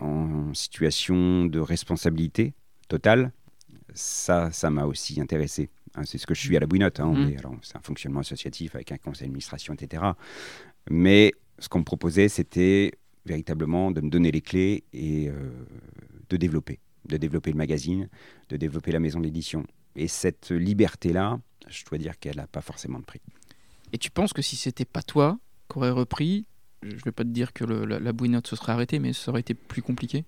en 0.00 0.52
situation 0.54 1.46
de 1.46 1.58
responsabilité 1.58 2.54
totale, 2.88 3.32
ça, 3.94 4.50
ça 4.52 4.70
m'a 4.70 4.84
aussi 4.84 5.20
intéressé. 5.20 5.70
Hein, 5.94 6.02
c'est 6.04 6.18
ce 6.18 6.26
que 6.26 6.34
je 6.34 6.40
suis 6.40 6.56
à 6.56 6.60
la 6.60 6.66
bouinotte. 6.66 7.00
Hein, 7.00 7.12
mmh. 7.12 7.36
c'est 7.62 7.76
un 7.76 7.82
fonctionnement 7.82 8.20
associatif 8.20 8.74
avec 8.74 8.92
un 8.92 8.98
conseil 8.98 9.26
d'administration, 9.26 9.74
etc. 9.74 10.04
Mais 10.88 11.32
ce 11.58 11.68
qu'on 11.68 11.80
me 11.80 11.84
proposait, 11.84 12.28
c'était 12.28 12.92
véritablement 13.26 13.90
de 13.90 14.00
me 14.00 14.10
donner 14.10 14.30
les 14.30 14.40
clés 14.40 14.84
et 14.92 15.28
euh, 15.28 15.50
de 16.28 16.36
développer. 16.36 16.78
De 17.06 17.16
développer 17.16 17.50
le 17.50 17.56
magazine, 17.56 18.08
de 18.48 18.56
développer 18.56 18.92
la 18.92 19.00
maison 19.00 19.20
d'édition. 19.20 19.64
Et 19.96 20.08
cette 20.08 20.50
liberté-là, 20.50 21.40
je 21.68 21.84
dois 21.84 21.98
dire 21.98 22.18
qu'elle 22.18 22.36
n'a 22.36 22.46
pas 22.46 22.60
forcément 22.60 22.98
de 22.98 23.04
prix. 23.04 23.20
Et 23.92 23.98
tu 23.98 24.10
penses 24.10 24.32
que 24.32 24.42
si 24.42 24.56
c'était 24.56 24.84
pas 24.84 25.02
toi 25.02 25.38
qui 25.68 25.78
aurais 25.78 25.90
repris, 25.90 26.46
je 26.82 26.96
vais 27.04 27.12
pas 27.12 27.24
te 27.24 27.28
dire 27.28 27.52
que 27.52 27.64
la, 27.64 27.98
la, 27.98 28.12
bouinotte 28.12 28.46
se 28.46 28.56
serait 28.56 28.72
arrêtée, 28.72 28.98
mais 28.98 29.12
ça 29.12 29.30
aurait 29.30 29.40
été 29.40 29.54
plus 29.54 29.82
compliqué? 29.82 30.24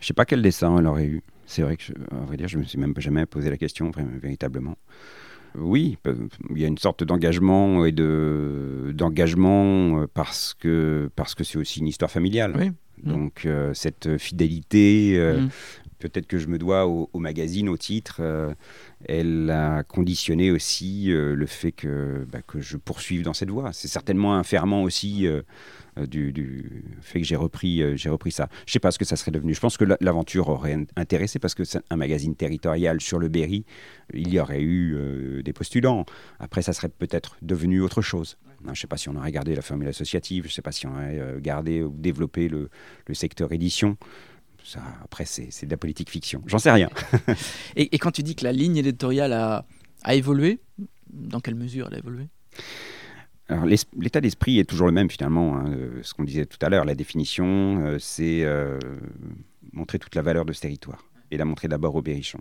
Je 0.00 0.06
sais 0.06 0.14
pas 0.14 0.24
quel 0.24 0.42
dessin 0.42 0.76
elle 0.78 0.86
aurait 0.86 1.06
eu. 1.06 1.22
C'est 1.46 1.62
vrai 1.62 1.76
que, 1.76 1.92
à 2.10 2.24
vrai 2.26 2.36
dire, 2.36 2.48
je 2.48 2.58
me 2.58 2.64
suis 2.64 2.78
même 2.78 2.94
jamais 2.98 3.26
posé 3.26 3.50
la 3.50 3.56
question 3.56 3.90
véritablement. 4.20 4.76
Oui, 5.54 5.98
il 6.50 6.58
y 6.58 6.64
a 6.64 6.68
une 6.68 6.78
sorte 6.78 7.04
d'engagement 7.04 7.84
et 7.84 7.92
de 7.92 8.92
d'engagement 8.94 10.02
euh, 10.02 10.06
parce 10.12 10.54
que 10.54 11.10
parce 11.16 11.34
que 11.34 11.44
c'est 11.44 11.58
aussi 11.58 11.80
une 11.80 11.86
histoire 11.86 12.10
familiale. 12.10 12.74
Donc 13.02 13.46
euh, 13.46 13.72
cette 13.74 14.18
fidélité, 14.18 15.14
euh, 15.16 15.42
mmh. 15.42 15.50
peut-être 16.00 16.26
que 16.26 16.38
je 16.38 16.48
me 16.48 16.58
dois 16.58 16.86
au, 16.86 17.08
magazine, 17.14 17.68
au 17.68 17.76
titre, 17.76 18.20
elle 19.04 19.50
a 19.50 19.84
conditionné 19.84 20.50
aussi 20.50 21.06
le 21.08 21.46
fait 21.46 21.72
que 21.72 22.26
bah, 22.30 22.40
que 22.46 22.60
je 22.60 22.76
poursuive 22.76 23.22
dans 23.22 23.34
cette 23.34 23.50
voie. 23.50 23.72
C'est 23.72 23.88
certainement 23.88 24.34
un 24.34 24.42
ferment 24.42 24.82
aussi 24.82 25.28
euh, 25.98 26.06
du, 26.06 26.84
fait 27.00 27.20
que 27.20 27.26
j'ai 27.26 27.36
repris, 27.36 27.82
euh, 27.82 27.96
j'ai 27.96 28.08
repris 28.08 28.32
ça. 28.32 28.48
Je 28.66 28.70
ne 28.70 28.72
sais 28.72 28.78
pas 28.78 28.90
ce 28.90 28.98
que 28.98 29.04
ça 29.04 29.16
serait 29.16 29.30
devenu. 29.30 29.54
Je 29.54 29.60
pense 29.60 29.76
que 29.76 29.84
l'aventure 30.00 30.48
aurait 30.48 30.76
intéressé 30.96 31.38
parce 31.38 31.54
que 31.54 31.64
c'est 31.64 31.80
un 31.90 31.96
magazine 31.96 32.34
territorial 32.34 33.00
sur 33.00 33.18
le 33.18 33.28
Berry, 33.28 33.64
il 34.14 34.28
y 34.28 34.40
aurait 34.40 34.60
eu 34.60 34.94
euh, 34.96 35.42
des 35.42 35.52
postulants. 35.52 36.04
Après, 36.38 36.62
ça 36.62 36.72
serait 36.72 36.88
peut-être 36.88 37.36
devenu 37.42 37.80
autre 37.80 38.02
chose. 38.02 38.38
Je 38.64 38.70
ne 38.70 38.74
sais 38.74 38.86
pas 38.86 38.96
si 38.96 39.08
on 39.08 39.16
aurait 39.16 39.32
gardé 39.32 39.54
la 39.54 39.62
formule 39.62 39.88
associative, 39.88 40.44
je 40.44 40.48
ne 40.48 40.52
sais 40.52 40.62
pas 40.62 40.72
si 40.72 40.86
on 40.86 40.92
aurait 40.92 41.40
gardé 41.40 41.82
ou 41.82 41.94
développé 41.96 42.48
le, 42.48 42.68
secteur 43.12 43.52
édition. 43.52 43.96
Après, 45.04 45.24
c'est 45.24 45.64
de 45.64 45.70
la 45.70 45.76
politique 45.76 46.10
fiction. 46.10 46.42
J'en 46.46 46.58
sais 46.58 46.72
rien. 46.72 46.90
et, 47.76 47.96
quand 47.98 48.10
tu 48.10 48.22
dis 48.24 48.34
que 48.34 48.44
la 48.44 48.52
ligne 48.52 48.76
éditoriale 48.76 49.32
a, 49.32 49.64
évolué, 50.12 50.58
dans 51.08 51.38
quelle 51.38 51.54
mesure 51.54 51.86
elle 51.88 51.94
a 51.94 51.98
évolué? 51.98 52.26
L'état 53.96 54.20
d'esprit 54.20 54.58
est 54.58 54.64
toujours 54.64 54.86
le 54.86 54.92
même 54.92 55.10
finalement. 55.10 55.56
Hein, 55.56 55.74
ce 56.02 56.14
qu'on 56.14 56.24
disait 56.24 56.46
tout 56.46 56.58
à 56.60 56.68
l'heure, 56.68 56.84
la 56.84 56.94
définition, 56.94 57.96
c'est 57.98 58.46
montrer 59.72 59.98
toute 59.98 60.14
la 60.14 60.22
valeur 60.22 60.44
de 60.44 60.52
ce 60.52 60.60
territoire 60.60 61.04
et 61.30 61.36
la 61.36 61.44
montrer 61.44 61.68
d'abord 61.68 61.94
au 61.94 62.02
Berrichon 62.02 62.40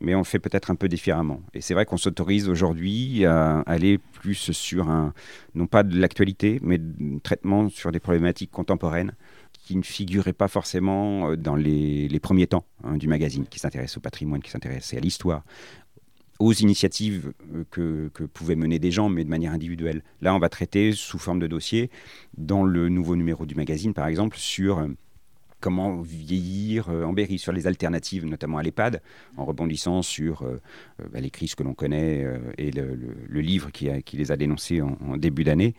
mais 0.00 0.14
on 0.14 0.24
fait 0.24 0.38
peut-être 0.38 0.70
un 0.70 0.74
peu 0.74 0.88
différemment. 0.88 1.40
Et 1.54 1.60
c'est 1.60 1.74
vrai 1.74 1.84
qu'on 1.84 1.96
s'autorise 1.96 2.48
aujourd'hui 2.48 3.24
à 3.24 3.60
aller 3.66 3.98
plus 3.98 4.52
sur 4.52 4.88
un, 4.88 5.12
non 5.54 5.66
pas 5.66 5.82
de 5.82 5.98
l'actualité, 5.98 6.60
mais 6.62 6.78
de 6.78 7.18
traitement 7.20 7.68
sur 7.68 7.92
des 7.92 8.00
problématiques 8.00 8.50
contemporaines 8.50 9.14
qui 9.52 9.76
ne 9.76 9.82
figuraient 9.82 10.32
pas 10.32 10.48
forcément 10.48 11.30
euh, 11.30 11.36
dans 11.36 11.56
les, 11.56 12.08
premiers 12.20 12.46
temps 12.46 12.64
hein, 12.84 12.96
du 12.96 13.08
magazine, 13.08 13.44
qui 13.46 13.58
s'intéresse 13.58 13.96
au 13.96 14.00
patrimoine, 14.00 14.40
qui 14.40 14.50
s'intéresse 14.50 14.94
à 14.94 15.00
l'histoire, 15.00 15.42
aux 16.38 16.52
initiatives 16.52 17.32
euh, 17.78 18.08
que, 18.12 18.24
pouvaient 18.24 18.56
mener 18.56 18.78
des 18.78 18.90
gens, 18.90 19.08
mais 19.08 19.24
de 19.24 19.28
manière 19.28 19.52
individuelle. 19.52 20.02
Là, 20.20 20.34
on 20.34 20.38
va 20.38 20.48
traiter 20.48 20.92
sous 20.92 21.18
forme 21.18 21.38
de 21.38 21.46
dossier, 21.46 21.90
dans 22.36 22.64
le 22.64 22.88
nouveau 22.88 23.16
numéro 23.16 23.46
du 23.46 23.54
magazine, 23.54 23.94
par 23.94 24.06
exemple, 24.06 24.36
sur 24.36 24.78
euh, 24.78 24.88
comment 25.60 26.00
vieillir 26.00 26.88
en 26.88 27.12
Berry, 27.12 27.38
sur 27.38 27.52
les 27.52 27.66
alternatives, 27.66 28.24
notamment 28.24 28.58
à 28.58 28.62
l'EHPAD, 28.62 29.02
en 29.36 29.44
rebondissant 29.44 30.02
sur 30.02 30.44
bah, 31.12 31.18
les 31.20 31.30
crises 31.30 31.56
que 31.56 31.64
l'on 31.64 31.74
connaît 31.74 32.24
et 32.58 32.70
le, 32.70 33.40
livre 33.40 33.72
qui, 33.72 33.90
les 34.12 34.30
a 34.30 34.36
dénoncées 34.36 34.80
en 34.82 35.16
début 35.16 35.42
d'année. 35.42 35.74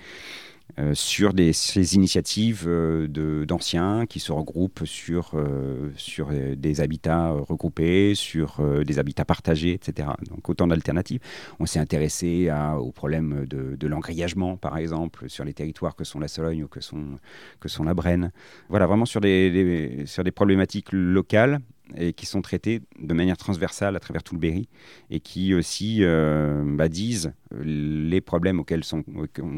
Euh, 0.78 0.94
sur 0.94 1.34
des, 1.34 1.52
ces 1.52 1.96
initiatives 1.96 2.66
euh, 2.68 3.46
d'anciens 3.46 4.06
qui 4.06 4.20
se 4.20 4.32
regroupent 4.32 4.86
sur, 4.86 5.32
euh, 5.34 5.90
sur 5.98 6.30
des 6.30 6.82
habitats 6.82 7.32
regroupés, 7.32 8.14
sur 8.16 8.62
des 8.86 9.00
habitats 9.00 9.26
partagés, 9.26 9.74
etc. 9.74 10.10
Donc 10.30 10.48
autant 10.48 10.68
d'alternatives. 10.68 11.20
On 11.60 11.66
s'est 11.66 11.80
intéressé 11.80 12.50
à, 12.50 12.80
au 12.80 12.92
problème 12.92 13.46
de, 13.46 13.76
de 13.76 13.88
l'engrillagement, 13.88 14.58
par 14.58 14.78
exemple, 14.78 15.30
sur 15.30 15.44
les 15.44 15.54
territoires 15.54 15.96
que 15.96 16.04
sont 16.04 16.20
la 16.20 16.28
Sologne 16.28 16.64
ou 16.64 16.68
que 16.68 16.82
sont, 16.82 17.18
que 17.60 17.68
sont 17.68 17.84
la 17.84 17.94
Brenne. 17.94 18.32
Voilà, 18.70 18.86
vraiment 18.86 19.06
sur 19.06 19.22
des, 19.22 20.04
sur 20.06 20.24
des 20.24 20.32
problématiques 20.32 20.92
locales 20.92 21.60
et 21.98 22.14
qui 22.14 22.26
sont 22.26 22.42
traités 22.42 22.82
de 23.00 23.14
manière 23.14 23.38
transversale 23.38 23.96
à 23.96 24.00
travers 24.00 24.24
tout 24.24 24.36
le 24.36 24.40
Berry 24.40 24.68
et 25.10 25.20
qui 25.20 25.54
aussi 25.54 26.00
euh, 26.02 26.64
bah, 26.66 26.90
disent 26.90 27.34
les 27.52 28.22
problèmes 28.22 28.60
auxquels 28.60 28.84
sont 28.84 29.04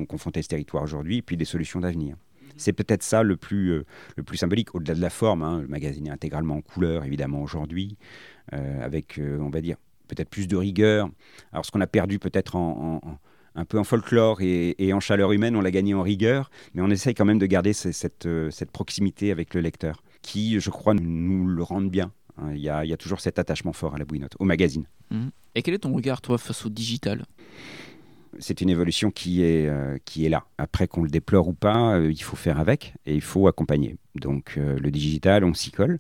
confrontés 0.08 0.42
ce 0.42 0.48
territoire 0.48 0.84
aujourd'hui 0.84 1.18
et 1.18 1.22
puis 1.22 1.38
des 1.38 1.46
solutions 1.46 1.80
d'avenir. 1.80 2.16
C'est 2.58 2.74
peut-être 2.74 3.04
ça 3.04 3.24
le 3.24 3.38
plus, 3.38 3.70
euh, 3.70 3.86
le 4.18 4.24
plus 4.24 4.38
symbolique, 4.38 4.76
au-delà 4.76 4.94
de 4.94 5.02
la 5.02 5.10
forme. 5.10 5.42
Hein. 5.42 5.62
le 5.62 5.68
magazine 5.68 6.08
est 6.08 6.12
intégralement 6.12 6.56
en 6.56 6.62
couleur, 6.62 7.06
évidemment, 7.06 7.42
aujourd'hui, 7.42 7.98
euh, 8.54 8.86
avec, 8.86 9.20
on 9.20 9.50
va 9.50 9.62
dire, 9.62 9.78
peut-être 10.08 10.30
plus 10.30 10.48
de 10.48 10.58
rigueur. 10.58 11.10
Alors, 11.54 11.66
ce 11.66 11.72
qu'on 11.72 11.82
a 11.82 11.88
perdu 11.88 12.20
peut-être 12.20 12.56
en, 12.58 13.00
un 13.56 13.66
peu 13.66 13.80
en 13.80 13.84
folklore 13.84 14.42
et, 14.42 14.92
en 14.94 15.00
chaleur 15.00 15.32
humaine, 15.32 15.56
on 15.56 15.62
l'a 15.62 15.72
gagné 15.72 15.94
en 15.94 16.02
rigueur, 16.02 16.52
mais 16.74 16.82
on 16.82 16.90
essaye 16.90 17.14
quand 17.14 17.26
même 17.26 17.40
de 17.40 17.46
garder 17.46 17.74
cette, 17.74 18.28
cette 18.50 18.72
proximité 18.72 19.32
avec 19.32 19.54
le 19.54 19.62
lecteur, 19.62 20.04
qui, 20.22 20.60
je 20.60 20.70
crois, 20.70 20.94
nous 20.94 21.48
le 21.48 21.64
rendent 21.64 21.90
bien. 21.90 22.12
Hein, 22.38 22.54
il 22.54 22.62
y, 22.62 22.70
a, 22.70 22.98
toujours 22.98 23.20
cet 23.20 23.40
attachement 23.40 23.74
fort 23.74 23.96
à 23.96 23.98
la 23.98 24.06
bouinotte, 24.06 24.36
au 24.40 24.46
magazine. 24.46 24.86
Mhm. 25.10 25.32
Et 25.56 25.62
quel 25.62 25.74
est 25.74 25.80
ton 25.80 25.94
regard, 25.94 26.22
toi, 26.22 26.38
face 26.38 26.66
au 26.66 26.70
digital? 26.70 27.26
C'est 28.40 28.62
une 28.62 28.70
évolution 28.70 29.12
qui 29.12 29.44
est, 29.44 29.68
euh, 29.68 29.98
qui 30.06 30.26
est 30.26 30.30
là. 30.30 30.46
Après 30.58 30.88
qu'on 30.88 31.04
le 31.04 31.10
déplore 31.10 31.50
ou 31.50 31.54
pas, 31.54 31.96
euh, 31.96 32.12
il 32.12 32.22
faut 32.22 32.38
faire 32.38 32.60
avec 32.60 32.94
et 33.06 33.14
il 33.14 33.22
faut 33.22 33.48
accompagner. 33.48 33.98
Donc 34.16 34.56
euh, 34.58 34.80
le 34.80 34.90
digital, 34.90 35.44
on 35.44 35.54
s'y 35.54 35.72
colle. 35.72 36.00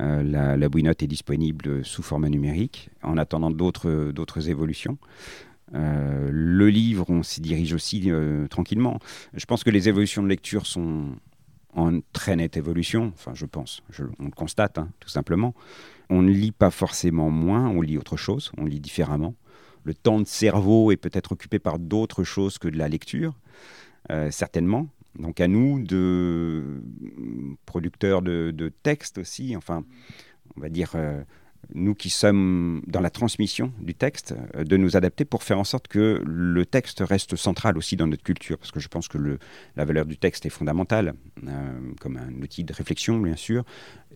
la, 0.00 0.56
la 0.56 0.68
bouinotte 0.70 1.02
est 1.02 1.06
disponible 1.06 1.84
sous 1.84 2.02
format 2.02 2.30
numérique 2.30 2.88
en 3.02 3.18
attendant 3.18 3.50
d'autres 3.50 4.48
évolutions. 4.48 4.96
le 5.74 6.68
livre, 6.70 7.04
on 7.10 7.22
s'y 7.22 7.42
dirige 7.42 7.74
aussi 7.74 8.10
tranquillement. 8.48 8.98
Je 9.34 9.44
pense 9.44 9.62
que 9.62 9.70
les 9.70 9.90
évolutions 9.90 10.22
de 10.22 10.28
lecture 10.28 10.66
sont, 10.66 11.14
en 11.72 12.00
très 12.12 12.36
nette 12.36 12.56
évolution, 12.56 13.12
enfin 13.14 13.32
je 13.34 13.46
pense, 13.46 13.82
on 14.18 14.24
le 14.24 14.30
constate 14.30 14.78
hein, 14.78 14.88
tout 15.00 15.08
simplement. 15.08 15.54
On 16.10 16.22
ne 16.22 16.30
lit 16.30 16.52
pas 16.52 16.70
forcément 16.70 17.30
moins, 17.30 17.68
on 17.68 17.80
lit 17.80 17.96
autre 17.96 18.16
chose, 18.16 18.52
on 18.58 18.64
lit 18.64 18.80
différemment. 18.80 19.34
Le 19.84 19.94
temps 19.94 20.20
de 20.20 20.26
cerveau 20.26 20.92
est 20.92 20.96
peut-être 20.96 21.32
occupé 21.32 21.58
par 21.58 21.78
d'autres 21.78 22.24
choses 22.24 22.58
que 22.58 22.68
de 22.68 22.76
la 22.76 22.88
lecture, 22.88 23.34
euh, 24.10 24.30
certainement. 24.30 24.88
Donc 25.18 25.40
à 25.40 25.48
nous, 25.48 25.82
de 25.82 26.82
producteurs 27.66 28.22
de, 28.22 28.72
textes 28.82 29.18
aussi, 29.18 29.56
enfin, 29.56 29.84
on 30.56 30.60
va 30.60 30.68
dire 30.68 30.92
euh, 30.94 31.22
nous 31.74 31.94
qui 31.94 32.10
sommes 32.10 32.82
dans 32.86 33.00
la 33.00 33.10
transmission 33.10 33.72
du 33.80 33.94
texte, 33.94 34.34
euh, 34.54 34.64
de 34.64 34.76
nous 34.76 34.96
adapter 34.96 35.24
pour 35.24 35.42
faire 35.42 35.58
en 35.58 35.64
sorte 35.64 35.88
que 35.88 36.22
le 36.24 36.66
texte 36.66 37.00
reste 37.00 37.36
central 37.36 37.78
aussi 37.78 37.96
dans 37.96 38.06
notre 38.06 38.22
culture, 38.22 38.58
parce 38.58 38.70
que 38.70 38.80
je 38.80 38.88
pense 38.88 39.08
que 39.08 39.38
la 39.76 39.84
valeur 39.84 40.04
du 40.06 40.16
texte 40.16 40.46
est 40.46 40.50
fondamentale, 40.50 41.14
euh, 41.46 41.50
comme 42.00 42.16
un 42.16 42.42
outil 42.42 42.64
de 42.64 42.72
réflexion, 42.72 43.18
bien 43.18 43.36
sûr, 43.36 43.64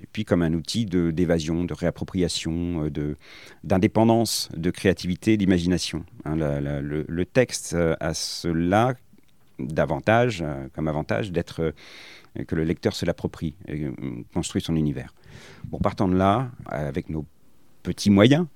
et 0.00 0.06
puis 0.12 0.24
comme 0.24 0.42
un 0.42 0.52
outil 0.52 0.86
d'évasion, 0.86 1.64
de, 1.64 1.72
réappropriation, 1.72 2.84
euh, 2.84 2.90
de 2.90 3.16
d'indépendance, 3.64 4.48
de 4.54 4.70
créativité, 4.70 5.36
d'imagination. 5.36 6.04
Hein. 6.24 6.36
le, 6.36 7.04
le, 7.08 7.26
texte 7.26 7.76
a 8.00 8.14
cela 8.14 8.94
davantage, 9.58 10.44
comme 10.74 10.88
avantage, 10.88 11.32
d'être 11.32 11.72
que 12.46 12.54
le 12.54 12.64
lecteur 12.64 12.94
se 12.94 13.06
l'approprie 13.06 13.56
et 13.66 13.86
construit 14.34 14.60
son 14.60 14.76
univers. 14.76 15.14
Bon, 15.64 15.78
partant 15.78 16.08
de 16.08 16.16
là, 16.16 16.50
avec 16.66 17.08
nos 17.08 17.24
petits 17.86 18.10
moyens, 18.10 18.46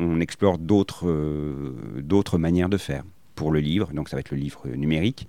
on 0.00 0.18
explore 0.18 0.56
euh, 1.04 1.74
d'autres 1.98 2.38
manières 2.38 2.70
de 2.70 2.78
faire. 2.78 3.04
Pour 3.34 3.52
le 3.52 3.60
livre, 3.60 3.92
donc 3.92 4.08
ça 4.08 4.16
va 4.16 4.20
être 4.20 4.30
le 4.30 4.38
livre 4.38 4.66
numérique, 4.66 5.28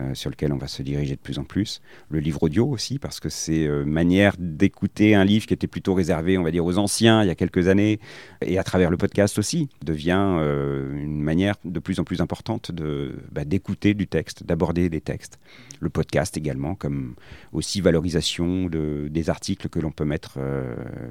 euh, 0.00 0.14
sur 0.14 0.30
lequel 0.30 0.52
on 0.52 0.56
va 0.56 0.68
se 0.68 0.82
diriger 0.82 1.16
de 1.16 1.20
plus 1.20 1.38
en 1.38 1.44
plus. 1.44 1.80
Le 2.10 2.20
livre 2.20 2.42
audio 2.42 2.68
aussi, 2.68 2.98
parce 2.98 3.18
que 3.18 3.28
c'est 3.28 3.66
euh, 3.66 3.84
manière 3.84 4.34
d'écouter 4.38 5.14
un 5.14 5.24
livre 5.24 5.46
qui 5.46 5.54
était 5.54 5.66
plutôt 5.66 5.94
réservé, 5.94 6.38
on 6.38 6.42
va 6.42 6.50
dire, 6.50 6.64
aux 6.64 6.78
anciens 6.78 7.22
il 7.22 7.26
y 7.26 7.30
a 7.30 7.34
quelques 7.34 7.68
années, 7.68 7.98
et 8.40 8.58
à 8.58 8.62
travers 8.62 8.90
le 8.90 8.96
podcast 8.96 9.38
aussi, 9.38 9.68
devient 9.84 10.10
une 10.10 11.20
manière 11.20 11.56
de 11.64 11.80
plus 11.80 11.98
en 12.00 12.04
plus 12.04 12.20
importante 12.20 12.70
de, 12.72 13.16
bah, 13.32 13.44
d'écouter 13.44 13.94
du 13.94 14.06
texte, 14.06 14.44
d'aborder 14.44 14.88
des 14.88 15.00
textes. 15.00 15.38
Le 15.80 15.90
podcast 15.90 16.36
également, 16.36 16.74
comme 16.74 17.14
aussi 17.52 17.80
valorisation 17.80 18.66
de, 18.66 19.08
des 19.10 19.30
articles 19.30 19.68
que 19.68 19.80
l'on 19.80 19.90
peut 19.90 20.04
mettre, 20.04 20.38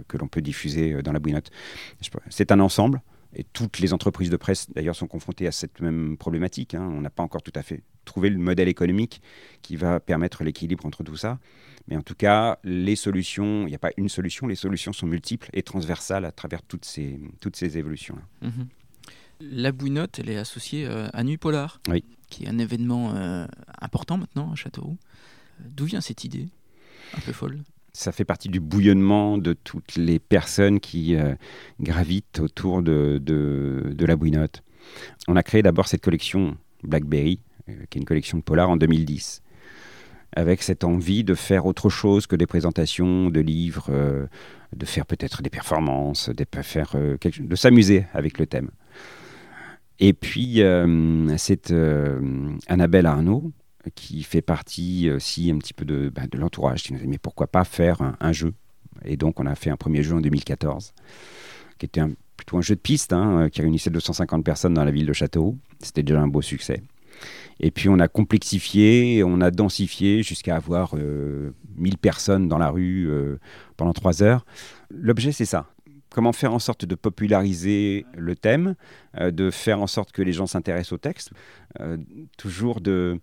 que 0.08 0.18
l'on 0.18 0.28
peut 0.28 0.42
diffuser 0.42 1.02
dans 1.02 1.12
la 1.12 1.20
bouinotte. 1.20 1.52
C'est 2.30 2.52
un 2.52 2.60
ensemble. 2.60 3.02
Et 3.36 3.44
toutes 3.44 3.80
les 3.80 3.94
entreprises 3.94 4.30
de 4.30 4.38
presse, 4.38 4.70
d'ailleurs, 4.72 4.96
sont 4.96 5.08
confrontées 5.08 5.48
à 5.48 5.52
cette 5.52 5.82
même 5.82 6.18
problématique. 6.18 6.74
Hein. 6.74 6.90
On 6.92 7.02
n'a 7.02 7.12
pas 7.12 7.24
encore 7.24 7.44
tout 7.44 7.52
à 7.56 7.62
fait 7.62 7.84
trouvé 8.06 8.30
le 8.32 8.40
modèle 8.40 8.68
économique 8.68 9.22
qui 9.62 9.76
va 9.76 10.00
permettre 10.00 10.44
l'équilibre 10.44 10.86
entre 10.86 11.04
tout 11.04 11.16
ça. 11.16 11.40
Mais 11.88 11.96
en 11.96 12.02
tout 12.02 12.16
cas, 12.16 12.58
les 12.64 12.96
solutions, 12.96 13.68
il 13.68 13.70
n'y 13.70 13.76
a 13.76 13.80
pas 13.80 13.92
une 13.98 14.10
solution, 14.10 14.48
les 14.48 14.56
solutions 14.56 14.94
sont 14.94 15.06
multiples 15.06 15.50
et 15.54 15.62
transversales 15.62 16.26
à 16.26 16.32
travers 16.32 16.64
toutes 16.64 16.86
ces, 16.86 17.20
toutes 17.40 17.56
ces 17.56 17.78
évolutions-là. 17.78 18.50
Mhm. 18.50 18.68
La 19.42 19.72
bouinotte, 19.72 20.20
elle 20.20 20.30
est 20.30 20.38
associée 20.38 20.86
euh, 20.86 21.08
à 21.14 21.24
Nuit 21.24 21.38
Polar, 21.38 21.80
oui. 21.88 22.04
qui 22.30 22.44
est 22.44 22.50
un 22.50 22.58
événement 22.58 23.16
euh, 23.16 23.48
important 23.80 24.18
maintenant 24.18 24.52
à 24.52 24.56
Châteauroux. 24.56 24.98
D'où 25.60 25.86
vient 25.86 26.02
cette 26.02 26.24
idée 26.26 26.50
un 27.16 27.22
peu 27.22 27.32
folle? 27.32 27.64
Ça 27.94 28.12
fait 28.12 28.26
partie 28.26 28.50
du 28.50 28.60
bouillonnement 28.60 29.38
de 29.38 29.54
toutes 29.54 29.96
les 29.96 30.20
personnes 30.20 30.80
qui 30.80 31.16
euh, 31.16 31.36
gravitent 31.80 32.40
autour 32.40 32.82
de, 32.82 33.20
de, 33.22 34.06
la 34.06 34.16
bouinotte. 34.16 34.64
On 35.28 35.36
a 35.36 35.44
créé 35.44 35.62
d'abord 35.62 35.88
cette 35.88 36.02
collection 36.02 36.58
Blackberry, 36.84 37.40
euh, 37.68 37.74
qui 37.90 37.98
est 37.98 38.02
une 38.02 38.06
collection 38.06 38.38
de 38.38 38.44
polar 38.44 38.70
en 38.70 38.78
2010, 38.78 39.42
avec 40.36 40.62
cette 40.62 40.84
envie 40.84 41.24
de 41.24 41.34
faire 41.34 41.66
autre 41.66 41.90
chose 41.90 42.28
que 42.28 42.36
des 42.36 42.48
présentations 42.48 43.30
de 43.30 43.40
livres, 43.40 43.88
euh, 43.90 44.28
de 44.76 44.86
faire 44.86 45.06
peut-être 45.06 45.42
des 45.42 45.50
performances, 45.50 46.30
de, 46.30 46.46
de 47.40 47.56
s'amuser 47.56 48.06
avec 48.14 48.38
le 48.38 48.46
thème. 48.46 48.70
Et 50.02 50.14
puis, 50.14 50.62
c'est 51.36 51.74
Annabelle 52.68 53.06
Arnaud, 53.06 53.52
qui 53.96 54.24
fait 54.24 54.42
partie 54.42 55.10
aussi 55.10 55.52
un 55.52 55.58
petit 55.58 55.74
peu 55.74 55.86
de, 55.86 56.10
bah, 56.10 56.24
de 56.30 56.38
l'entourage, 56.38 56.84
qui 56.84 56.94
nous 56.94 57.00
a 57.00 57.02
dit 57.02 57.08
mais 57.08 57.18
pourquoi 57.18 57.48
pas 57.48 57.64
faire 57.64 58.16
un, 58.20 58.32
jeu? 58.32 58.54
Et 59.06 59.18
donc 59.18 59.40
on 59.40 59.46
a 59.46 59.56
fait 59.56 59.70
un 59.70 59.78
premier 59.78 60.04
jeu 60.04 60.16
en 60.16 60.22
2014, 60.22 60.94
qui 61.78 61.86
était 61.86 62.02
plutôt 62.38 62.58
un 62.58 62.62
jeu 62.62 62.76
de 62.76 62.80
piste, 62.80 63.14
hein, 63.14 63.50
qui 63.52 63.62
réunissait 63.62 63.90
250 63.90 64.44
personnes 64.44 64.74
dans 64.74 64.86
la 64.86 64.92
ville 64.92 65.06
de 65.06 65.14
Château. 65.14 65.58
C'était 65.82 66.04
déjà 66.04 66.22
un 66.22 66.28
beau 66.28 66.42
succès. 66.42 66.82
Et 67.60 67.72
puis 67.72 67.90
on 67.90 68.00
a 68.00 68.08
complexifié, 68.08 69.24
on 69.24 69.42
a 69.42 69.52
densifié 69.52 70.24
jusqu'à 70.24 70.56
avoir 70.56 70.96
1000 70.96 71.04
euh, 71.04 71.52
personnes 72.02 72.48
dans 72.48 72.58
la 72.58 72.70
rue 72.70 73.08
euh, 73.10 73.38
pendant 73.78 73.94
trois 73.94 74.24
heures. 74.24 74.46
L'objet 74.90 75.32
c'est 75.32 75.46
ça. 75.46 75.68
Comment 76.10 76.34
faire 76.34 76.54
en 76.54 76.60
sorte 76.60 76.86
de 76.86 76.96
populariser 76.96 78.06
le 78.18 78.36
thème, 78.36 78.76
euh, 79.20 79.30
de 79.30 79.52
faire 79.52 79.82
en 79.82 79.88
sorte 79.88 80.12
que 80.12 80.22
les 80.22 80.32
gens 80.32 80.48
s'intéressent 80.48 80.94
au 80.94 80.98
texte, 80.98 81.32
toujours 82.38 82.82
de 82.82 83.20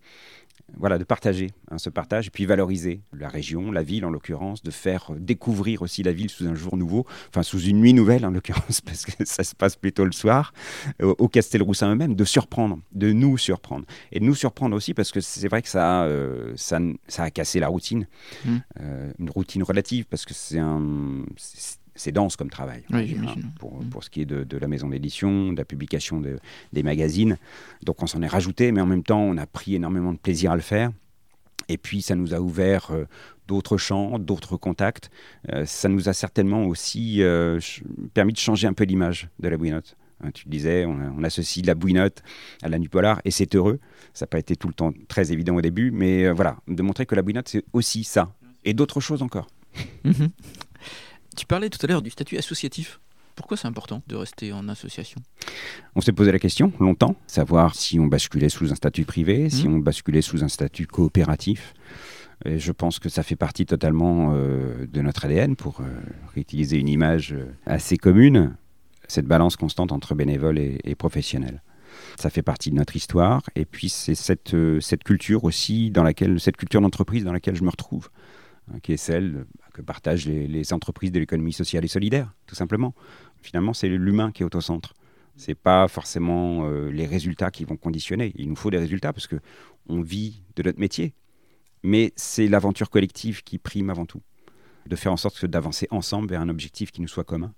voilà, 0.75 0.97
de 0.97 1.03
partager 1.03 1.51
hein, 1.71 1.77
ce 1.77 1.89
partage 1.89 2.27
et 2.27 2.29
puis 2.29 2.45
valoriser 2.45 3.01
la 3.13 3.29
région, 3.29 3.71
la 3.71 3.83
ville 3.83 4.05
en 4.05 4.09
l'occurrence, 4.09 4.61
de 4.63 4.71
faire 4.71 5.11
découvrir 5.17 5.81
aussi 5.81 6.03
la 6.03 6.11
ville 6.11 6.29
sous 6.29 6.45
un 6.47 6.55
jour 6.55 6.75
nouveau, 6.77 7.05
enfin 7.29 7.43
sous 7.43 7.59
une 7.61 7.79
nuit 7.79 7.93
nouvelle 7.93 8.25
en 8.25 8.31
l'occurrence, 8.31 8.81
parce 8.85 9.05
que 9.05 9.25
ça 9.25 9.43
se 9.43 9.55
passe 9.55 9.75
plutôt 9.75 10.05
le 10.05 10.11
soir, 10.11 10.53
au, 11.01 11.15
au 11.17 11.27
Castelroussin 11.29 11.91
eux-mêmes, 11.93 12.15
de 12.15 12.25
surprendre, 12.25 12.79
de 12.91 13.11
nous 13.13 13.37
surprendre. 13.37 13.85
Et 14.11 14.19
de 14.19 14.25
nous 14.25 14.35
surprendre 14.35 14.75
aussi 14.75 14.93
parce 14.93 15.11
que 15.11 15.21
c'est 15.21 15.47
vrai 15.47 15.61
que 15.61 15.69
ça, 15.69 16.03
euh, 16.03 16.53
ça, 16.55 16.79
ça, 17.07 17.23
a 17.23 17.31
cassé 17.31 17.59
la 17.59 17.67
routine, 17.69 18.07
Mm. 18.45 18.57
Euh, 18.81 19.11
une 19.19 19.29
routine 19.29 19.63
relative, 19.63 20.05
parce 20.05 20.25
que 20.25 20.33
c'est 20.33 20.59
un. 20.59 21.23
c'est- 21.37 21.79
c'est 21.97 22.13
dense 22.13 22.35
comme 22.37 22.49
travail, 22.49 22.83
Oui, 22.91 23.05
dire, 23.07 23.17
hein, 23.29 23.35
pour, 23.59 23.81
Mm. 23.83 23.89
pour 23.89 24.03
ce 24.03 24.09
qui 24.09 24.21
est 24.21 24.25
de, 24.25 24.43
de 24.45 24.57
la 24.57 24.67
maison 24.69 24.87
d'édition, 24.89 25.51
de 25.51 25.57
la 25.57 25.65
publication 25.65 26.21
de- 26.21 26.39
des 26.71 26.83
magazines. 26.83 27.37
Donc 27.83 28.01
on 28.01 28.07
s'en 28.07 28.21
est 28.21 28.27
rajouté, 28.27 28.71
mais 28.71 28.79
en 28.81 28.85
même 28.85 29.03
temps, 29.03 29.21
on 29.21 29.35
a 29.37 29.45
pris 29.45 29.75
énormément 29.75 30.13
de 30.13 30.17
plaisir 30.19 30.51
à 30.51 30.55
le 30.55 30.61
faire. 30.61 30.91
Et 31.69 31.77
puis, 31.77 32.01
ça 32.01 32.15
nous 32.15 32.33
a 32.33 32.39
ouvert 32.39 32.91
euh, 32.91 33.05
d'autres 33.47 33.77
champs, 33.77 34.19
d'autres 34.19 34.55
contacts. 34.55 35.09
Euh, 35.51 35.65
ça 35.65 35.89
nous 35.89 36.07
a 36.07 36.13
certainement 36.13 36.63
aussi 36.65 37.21
euh, 37.21 37.59
permis 38.13 38.31
de 38.31 38.37
changer 38.37 38.67
un 38.67 38.73
peu 38.73 38.85
l'image 38.85 39.27
de 39.39 39.49
la 39.49 39.57
bouinotte. 39.57 39.97
Hein, 40.23 40.31
tu 40.33 40.45
le 40.45 40.51
disais, 40.51 40.85
on, 40.85 40.97
on 41.17 41.23
associe 41.25 41.65
la 41.65 41.75
bouinotte 41.75 42.23
à 42.63 42.69
la 42.69 42.79
nuit 42.79 42.87
polar, 42.87 43.21
et 43.25 43.31
c'est 43.31 43.53
heureux. 43.53 43.79
Ça 44.13 44.23
n'a 44.23 44.27
pas 44.27 44.39
été 44.39 44.55
tout 44.55 44.67
le 44.69 44.73
temps 44.73 44.93
très 45.09 45.31
évident 45.33 45.55
au 45.55 45.61
début, 45.61 45.91
mais 45.91 46.31
voilà, 46.31 46.57
de 46.69 46.81
montrer 46.81 47.05
que 47.05 47.15
la 47.15 47.21
bouinotte, 47.21 47.49
c'est 47.49 47.63
aussi 47.73 48.03
ça. 48.05 48.33
Et 48.63 48.73
d'autres 48.73 48.99
choses 49.01 49.21
encore. 49.21 49.47
Mhm. 50.05 50.29
Tu 51.35 51.45
parlais 51.45 51.69
tout 51.69 51.79
à 51.83 51.87
l'heure 51.87 52.01
du 52.01 52.09
statut 52.09 52.37
associatif. 52.37 52.99
Pourquoi 53.35 53.55
c'est 53.57 53.67
important 53.67 54.01
de 54.07 54.15
rester 54.15 54.51
en 54.51 54.67
association? 54.67 55.21
On 55.95 56.01
s'est 56.01 56.11
posé 56.11 56.31
la 56.31 56.39
question 56.39 56.73
longtemps, 56.79 57.15
savoir 57.27 57.75
si 57.75 57.99
on 57.99 58.07
basculait 58.07 58.49
sous 58.49 58.71
un 58.71 58.75
statut 58.75 59.05
privé, 59.05 59.49
si 59.51 59.67
Mhm. 59.67 59.75
on 59.75 59.79
basculait 59.79 60.23
sous 60.23 60.43
un 60.43 60.47
statut 60.47 60.87
coopératif. 60.87 61.73
Et 62.45 62.57
je 62.57 62.71
pense 62.71 62.97
que 62.99 63.09
ça 63.09 63.21
fait 63.23 63.35
partie 63.35 63.65
totalement 63.65 64.31
euh, 64.33 64.87
de 64.87 65.01
notre 65.01 65.25
ADN, 65.25 65.55
pour 65.55 65.81
euh, 65.81 65.85
réutiliser 66.33 66.77
une 66.77 66.87
image 66.89 67.33
euh, 67.33 67.45
assez 67.67 67.97
commune, 67.97 68.55
cette 69.07 69.25
balance 69.25 69.55
constante 69.55 69.91
entre 69.91 70.15
bénévoles 70.15 70.57
et, 70.59 70.79
et 70.83 70.95
professionnels. 70.95 71.61
Ça 72.19 72.29
fait 72.29 72.43
partie 72.43 72.69
de 72.71 72.75
notre 72.75 72.95
histoire, 72.95 73.41
et 73.55 73.65
puis 73.65 73.89
c'est 73.89 74.13
cette, 74.15 74.53
euh, 74.55 74.79
cette 74.81 75.03
culture 75.03 75.43
aussi, 75.43 75.89
dans 75.91 76.03
laquelle, 76.03 76.39
cette 76.39 76.57
culture 76.57 76.81
d'entreprise 76.81 77.23
dans 77.23 77.33
laquelle 77.33 77.55
je 77.55 77.63
me 77.63 77.69
retrouve, 77.69 78.09
qui 78.81 78.93
est 78.93 78.97
celle 78.97 79.45
que 79.73 79.81
partagent 79.81 80.25
les, 80.25 80.73
entreprises 80.73 81.11
de 81.11 81.19
l'économie 81.19 81.53
sociale 81.53 81.85
et 81.85 81.87
solidaire, 81.87 82.33
tout 82.45 82.55
simplement. 82.55 82.93
Finalement, 83.41 83.73
c'est 83.73 83.87
l'humain 83.87 84.31
qui 84.31 84.43
est 84.43 84.55
au 84.55 84.61
centre. 84.61 84.93
C'est 85.35 85.55
pas 85.55 85.87
forcément 85.87 86.67
euh, 86.67 86.89
les 86.89 87.05
résultats 87.05 87.51
qui 87.51 87.63
vont 87.63 87.77
conditionner. 87.77 88.33
Il 88.35 88.49
nous 88.49 88.55
faut 88.55 88.71
des 88.71 88.79
résultats 88.79 89.13
parce 89.13 89.27
que 89.27 89.35
on 89.87 90.01
vit 90.01 90.41
de 90.55 90.63
notre 90.63 90.79
métier, 90.79 91.13
mais 91.83 92.11
c'est 92.15 92.47
l'aventure 92.47 92.89
collective 92.89 93.43
qui 93.43 93.59
prime 93.59 93.89
avant 93.89 94.05
tout. 94.05 94.21
De 94.87 94.95
faire 94.95 95.11
en 95.11 95.17
sorte 95.17 95.45
d'avancer 95.45 95.87
ensemble 95.91 96.29
vers 96.29 96.41
un 96.41 96.49
objectif 96.49 96.91
qui 96.91 97.01
nous 97.01 97.07
soit 97.07 97.23
commun. 97.23 97.53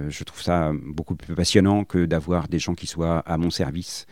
Euh, 0.00 0.10
je 0.10 0.24
trouve 0.24 0.42
ça 0.42 0.72
beaucoup 0.74 1.14
plus 1.14 1.34
passionnant 1.34 1.84
que 1.84 2.04
d'avoir 2.04 2.48
des 2.48 2.58
gens 2.58 2.74
qui 2.74 2.86
soient 2.86 3.20
à 3.20 3.38
mon 3.38 3.50
service 3.50 4.06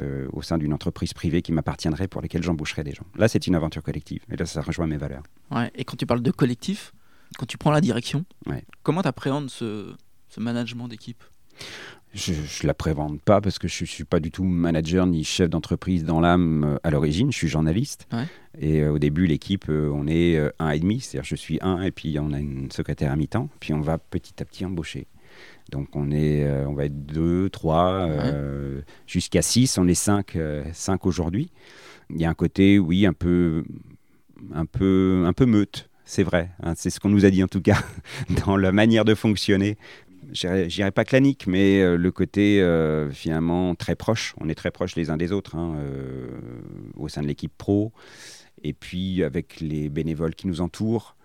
euh, 0.00 0.28
au 0.32 0.42
sein 0.42 0.58
d'une 0.58 0.72
entreprise 0.72 1.12
privée 1.12 1.42
qui 1.42 1.52
m'appartiendrait 1.52 2.08
pour 2.08 2.20
lesquelles 2.22 2.42
j'embaucherais 2.42 2.84
des 2.84 2.92
gens. 2.92 3.04
Là, 3.16 3.28
c'est 3.28 3.46
une 3.46 3.54
aventure 3.54 3.82
collective. 3.82 4.22
Et 4.30 4.36
là, 4.36 4.46
ça 4.46 4.60
rejoint 4.62 4.86
mes 4.86 4.96
valeurs. 4.96 5.22
Ouais, 5.50 5.70
Et 5.74 5.84
quand 5.84 5.96
tu 5.96 6.06
parles 6.06 6.22
de 6.22 6.30
collectif, 6.30 6.92
quand 7.38 7.46
tu 7.46 7.58
prends 7.58 7.70
la 7.72 7.80
direction, 7.80 8.24
Ouais. 8.46 8.64
comment 8.82 9.02
tu 9.02 9.08
appréhendes 9.08 9.50
ce, 9.50 9.94
ce 10.28 10.40
management 10.40 10.88
d'équipe? 10.88 11.22
Je 12.14 12.32
ne 12.32 12.66
la 12.68 12.74
prévente 12.74 13.20
pas 13.22 13.40
parce 13.40 13.58
que 13.58 13.66
je 13.66 13.82
ne 13.82 13.86
suis 13.88 14.04
pas 14.04 14.20
du 14.20 14.30
tout 14.30 14.44
manager 14.44 15.04
ni 15.06 15.24
chef 15.24 15.50
d'entreprise 15.50 16.04
dans 16.04 16.20
l'âme 16.20 16.62
euh, 16.64 16.76
à 16.84 16.90
l'origine. 16.90 17.32
Je 17.32 17.36
suis 17.36 17.48
journaliste. 17.48 18.06
Ouais. 18.12 18.24
Et 18.60 18.82
euh, 18.82 18.92
au 18.92 18.98
début, 19.00 19.26
l'équipe, 19.26 19.64
euh, 19.68 19.90
on 19.92 20.06
est 20.06 20.36
euh, 20.36 20.50
un 20.60 20.70
et 20.70 20.78
demi. 20.78 21.00
C'est-à-dire 21.00 21.26
je 21.28 21.34
suis 21.34 21.58
un 21.60 21.82
et 21.82 21.90
puis 21.90 22.16
on 22.20 22.32
a 22.32 22.38
une 22.38 22.70
secrétaire 22.70 23.10
à 23.10 23.16
mi-temps. 23.16 23.48
Puis 23.58 23.72
on 23.72 23.80
va 23.80 23.98
petit 23.98 24.34
à 24.40 24.44
petit 24.44 24.64
embaucher. 24.64 25.08
Donc 25.70 25.88
on, 25.94 26.10
est, 26.10 26.44
euh, 26.44 26.66
on 26.68 26.74
va 26.74 26.84
être 26.84 27.06
deux, 27.06 27.48
trois, 27.50 28.06
euh, 28.08 28.82
jusqu'à 29.06 29.42
six. 29.42 29.78
On 29.78 29.88
est 29.88 29.94
cinq, 29.94 30.36
euh, 30.36 30.64
cinq 30.72 31.06
aujourd'hui. 31.06 31.50
Il 32.10 32.20
y 32.20 32.24
a 32.24 32.30
un 32.30 32.34
côté, 32.34 32.78
oui, 32.78 33.06
un 33.06 33.12
peu, 33.12 33.64
un 34.52 34.66
peu, 34.66 35.24
un 35.26 35.32
peu 35.32 35.46
meute. 35.46 35.88
C'est 36.06 36.22
vrai, 36.22 36.50
hein, 36.62 36.74
c'est 36.76 36.90
ce 36.90 37.00
qu'on 37.00 37.08
nous 37.08 37.24
a 37.24 37.30
dit 37.30 37.42
en 37.42 37.48
tout 37.48 37.62
cas 37.62 37.78
dans 38.44 38.58
la 38.58 38.72
manière 38.72 39.06
de 39.06 39.14
fonctionner 39.14 39.78
je 40.32 40.66
dirais 40.66 40.90
pas 40.90 41.04
clanique, 41.04 41.46
mais 41.46 41.80
euh, 41.80 41.96
le 41.96 42.10
côté 42.10 42.60
euh, 42.60 43.10
finalement 43.10 43.74
très 43.74 43.94
proche. 43.94 44.34
On 44.40 44.48
est 44.48 44.54
très 44.54 44.70
proches 44.70 44.96
les 44.96 45.10
uns 45.10 45.16
des 45.16 45.32
autres 45.32 45.56
hein, 45.56 45.76
euh, 45.78 46.28
au 46.96 47.08
sein 47.08 47.22
de 47.22 47.26
l'équipe 47.26 47.52
pro, 47.56 47.92
et 48.62 48.72
puis 48.72 49.22
avec 49.22 49.60
les 49.60 49.88
bénévoles 49.88 50.34
qui 50.34 50.46
nous 50.46 50.60
entourent. 50.60 51.16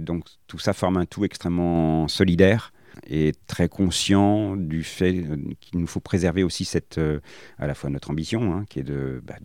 Donc 0.00 0.24
tout 0.48 0.58
ça 0.58 0.72
forme 0.72 0.96
un 0.96 1.06
tout 1.06 1.24
extrêmement 1.24 2.08
solidaire 2.08 2.72
et 3.06 3.32
très 3.46 3.68
conscient 3.68 4.56
du 4.56 4.82
fait 4.82 5.24
euh, 5.24 5.36
qu'il 5.60 5.80
nous 5.80 5.86
faut 5.86 6.00
préserver 6.00 6.42
aussi 6.42 6.64
cette, 6.64 6.98
euh, 6.98 7.20
à 7.58 7.66
la 7.66 7.74
fois 7.74 7.90
notre 7.90 8.10
ambition, 8.10 8.52
hein, 8.52 8.64
qui 8.68 8.80
est 8.80 8.84
de, 8.84 9.22
bah, 9.24 9.36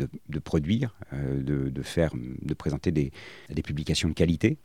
produire, 0.43 0.95
euh, 1.13 1.41
de, 1.41 1.81
faire, 1.81 2.11
de 2.15 2.53
présenter 2.53 2.91
des, 2.91 3.11
publications 3.63 4.09
de 4.09 4.13
qualité, 4.13 4.57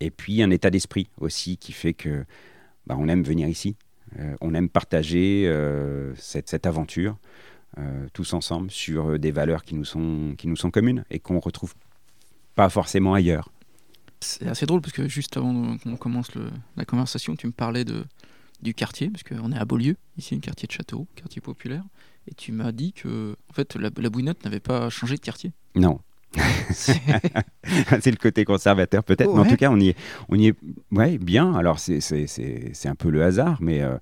et 0.00 0.10
puis 0.10 0.42
un 0.42 0.50
état 0.50 0.70
d'esprit 0.70 1.08
aussi 1.18 1.56
qui 1.56 1.72
fait 1.72 1.94
que 1.94 2.24
bah, 2.86 2.96
on 2.98 3.08
aime 3.08 3.22
venir 3.22 3.48
ici, 3.48 3.76
on 4.40 4.54
aime 4.54 4.68
partager 4.68 5.52
cette, 6.14 6.48
cette, 6.48 6.64
aventure 6.64 7.18
tous 8.12 8.32
ensemble 8.34 8.70
sur 8.70 9.18
des 9.18 9.32
valeurs 9.32 9.64
qui 9.64 9.74
nous 9.74 9.84
sont, 9.84 10.34
qui 10.38 10.46
nous 10.46 10.54
sont 10.54 10.70
communes 10.70 11.04
et 11.10 11.18
qu'on 11.18 11.40
retrouve 11.40 11.74
pas 12.54 12.68
forcément 12.68 13.14
ailleurs. 13.14 13.50
C'est 14.20 14.48
assez 14.48 14.66
drôle 14.66 14.80
parce 14.80 14.92
que 14.92 15.08
juste 15.08 15.36
avant 15.36 15.76
qu'on 15.78 15.96
commence 15.96 16.34
le, 16.34 16.50
la 16.76 16.84
conversation, 16.84 17.36
tu 17.36 17.46
me 17.46 17.52
parlais 17.52 17.84
du 18.62 18.74
quartier, 18.74 19.10
parce 19.10 19.22
qu'on 19.22 19.52
est 19.52 19.58
à 19.58 19.64
Beaulieu, 19.64 19.96
ici, 20.16 20.34
un 20.34 20.40
quartier 20.40 20.66
de 20.66 20.72
Châteauroux, 20.72 21.06
quartier 21.14 21.40
populaire, 21.40 21.84
et 22.26 22.34
tu 22.34 22.52
m'as 22.52 22.72
dit 22.72 22.92
que 22.92 23.36
en 23.50 23.52
fait, 23.52 23.76
la, 23.76 23.90
la 23.96 24.10
Bouinotte 24.10 24.42
n'avait 24.44 24.60
pas 24.60 24.90
changé 24.90 25.16
de 25.16 25.20
quartier. 25.20 25.52
Non. 25.74 26.00
c'est 26.70 28.10
le 28.10 28.16
côté 28.16 28.44
conservateur 28.44 29.02
peut-être, 29.04 29.32
mais 29.32 29.40
en 29.40 29.44
tout 29.44 29.56
cas 29.56 29.70
on 29.70 29.80
y 29.80 29.88
est, 29.88 29.96
on 30.28 30.38
y 30.38 30.48
est 30.48 30.54
ouais, 30.92 31.18
bien. 31.18 31.54
Alors 31.54 31.78
c'est 31.78 32.86
un 32.86 32.94
peu 32.94 33.10
le 33.10 33.22
hasard, 33.22 33.58
mais 33.60 33.82
euh, 33.82 33.96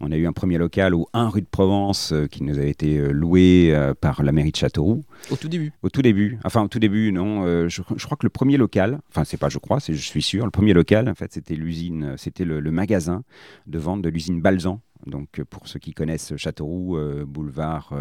on 0.00 0.12
a 0.12 0.16
eu 0.16 0.26
un 0.26 0.32
premier 0.32 0.58
local 0.58 0.94
au 0.94 1.08
1 1.12 1.28
rue 1.28 1.40
de 1.40 1.46
Provence 1.46 2.12
euh, 2.12 2.26
qui 2.26 2.42
nous 2.42 2.58
a 2.58 2.62
été 2.62 2.98
euh, 2.98 3.10
loué 3.10 3.74
par 4.00 4.22
la 4.22 4.32
mairie 4.32 4.50
de 4.50 4.56
Châteauroux. 4.56 5.04
Au 5.30 5.36
tout 5.36 5.48
début 5.48 5.72
Au 5.82 5.88
tout 5.88 6.02
début. 6.02 6.38
Enfin 6.44 6.62
au 6.62 6.68
tout 6.68 6.78
début, 6.78 7.12
non. 7.12 7.68
Je, 7.68 7.82
je, 7.96 8.04
crois 8.04 8.16
que 8.16 8.26
le 8.26 8.30
premier 8.30 8.56
local, 8.56 9.00
enfin 9.10 9.24
c'est 9.24 9.36
pas 9.36 9.48
je 9.48 9.58
crois, 9.58 9.80
c'est 9.80 9.94
je 9.94 10.06
suis 10.06 10.22
sûr, 10.22 10.44
le 10.44 10.50
premier 10.50 10.72
local 10.72 11.08
en 11.08 11.14
fait 11.14 11.32
c'était 11.32 11.54
l'usine, 11.54 12.14
c'était 12.16 12.44
le, 12.44 12.60
le, 12.60 12.70
magasin 12.70 13.22
de 13.66 13.78
vente 13.78 14.02
de 14.02 14.08
l'usine 14.08 14.40
Balzan. 14.40 14.80
Donc 15.06 15.42
pour 15.44 15.68
ceux 15.68 15.78
qui 15.78 15.92
connaissent 15.92 16.36
Châteauroux, 16.36 16.96
euh, 16.96 17.24
boulevard, 17.24 17.94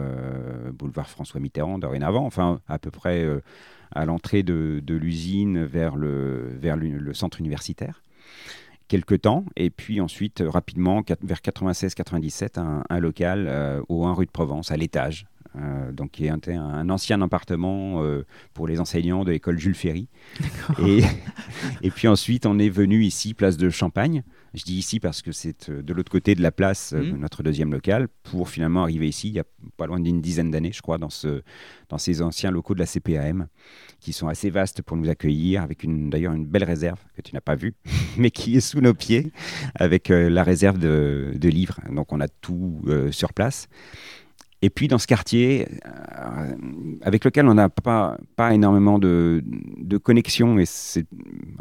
boulevard 0.73 1.09
François 1.09 1.39
Mitterrand 1.39 1.79
dorénavant, 1.79 2.25
enfin 2.25 2.59
à 2.67 2.79
peu 2.79 2.91
près 2.91 3.23
euh, 3.23 3.41
à 3.91 4.05
l'entrée 4.05 4.43
de, 4.43 4.81
de 4.83 4.95
l'usine 4.95 5.63
vers, 5.63 5.95
le, 5.95 6.49
vers 6.59 6.75
le, 6.75 6.89
le, 6.89 7.13
centre 7.13 7.39
universitaire. 7.39 8.01
Quelques 8.87 9.21
temps, 9.21 9.43
et 9.55 9.69
puis 9.69 9.99
ensuite, 9.99 10.43
rapidement, 10.45 11.03
vers 11.21 11.39
96-97, 11.39 12.59
un, 12.59 12.83
un, 12.89 12.99
local 12.99 13.47
euh, 13.47 13.81
au 13.89 14.05
1 14.05 14.13
rue 14.13 14.25
de 14.25 14.31
Provence, 14.31 14.71
à 14.71 14.77
l'étage, 14.77 15.27
euh, 15.57 15.91
donc 15.91 16.11
qui 16.11 16.25
est 16.25 16.29
un, 16.29 16.39
un 16.47 16.89
ancien 16.89 17.21
appartement 17.21 18.03
euh, 18.03 18.25
pour 18.53 18.67
les 18.67 18.79
enseignants 18.79 19.23
de 19.23 19.31
l'école 19.31 19.57
Jules 19.57 19.75
Ferry. 19.75 20.07
Et, 20.85 21.01
et, 21.81 21.91
puis 21.91 22.07
ensuite, 22.07 22.45
on 22.45 22.59
est 22.59 22.69
venu 22.69 23.03
ici, 23.03 23.33
place 23.33 23.57
de 23.57 23.69
Champagne. 23.69 24.23
Je 24.57 24.63
dis 24.63 24.75
ici 24.75 24.99
parce 24.99 25.21
que 25.21 25.31
c'est 25.31 25.69
de 25.69 25.93
l'autre 25.93 26.11
côté 26.11 26.33
de 26.33 26.41
la 26.41 26.51
place, 26.51 26.93
mmh. 26.93 27.17
notre 27.17 27.43
deuxième 27.43 27.71
local, 27.71 28.07
pour 28.23 28.49
finalement 28.49 28.81
arriver 28.81 29.07
ici, 29.07 29.27
il 29.27 29.35
y 29.35 29.39
a 29.39 29.43
pas 29.77 29.85
loin 29.85 29.99
d'une 29.99 30.19
dizaine 30.19 30.49
d'années, 30.49 30.71
je 30.71 30.81
crois, 30.81 30.97
dans, 30.97 31.11
ce, 31.11 31.43
dans 31.89 31.99
ces 31.99 32.23
anciens 32.23 32.49
locaux 32.49 32.73
de 32.73 32.79
la 32.79 32.87
CPAM, 32.87 33.47
qui 33.99 34.13
sont 34.13 34.27
assez 34.27 34.49
vastes 34.49 34.81
pour 34.81 34.97
nous 34.97 35.09
accueillir, 35.09 35.61
avec 35.61 35.85
d'ailleurs 36.09 36.33
une 36.33 36.47
belle 36.47 36.63
réserve 36.63 36.99
que 37.15 37.21
tu 37.21 37.35
n'as 37.35 37.41
pas 37.41 37.55
vue, 37.55 37.75
mais 38.17 38.31
qui 38.31 38.57
est 38.57 38.61
sous 38.61 38.81
nos 38.81 38.95
pieds, 38.95 39.31
avec 39.75 40.09
euh, 40.09 40.27
la 40.27 40.41
réserve 40.41 40.79
de, 40.79 41.33
de, 41.35 41.49
livres. 41.49 41.79
Donc 41.91 42.11
on 42.11 42.19
a 42.19 42.27
tout 42.27 42.81
euh, 42.87 43.11
sur 43.11 43.33
place. 43.33 43.67
Et 44.63 44.71
puis 44.71 44.87
dans 44.87 44.97
ce 44.97 45.05
quartier, 45.05 45.67
euh, 45.85 46.55
avec 47.01 47.23
lequel 47.23 47.47
on 47.47 47.53
n'a 47.53 47.69
pas, 47.69 48.17
pas 48.35 48.55
énormément 48.55 48.97
de, 48.97 49.43
de 49.45 49.97
connexion, 49.97 50.57
et 50.57 50.65
c'est 50.65 51.05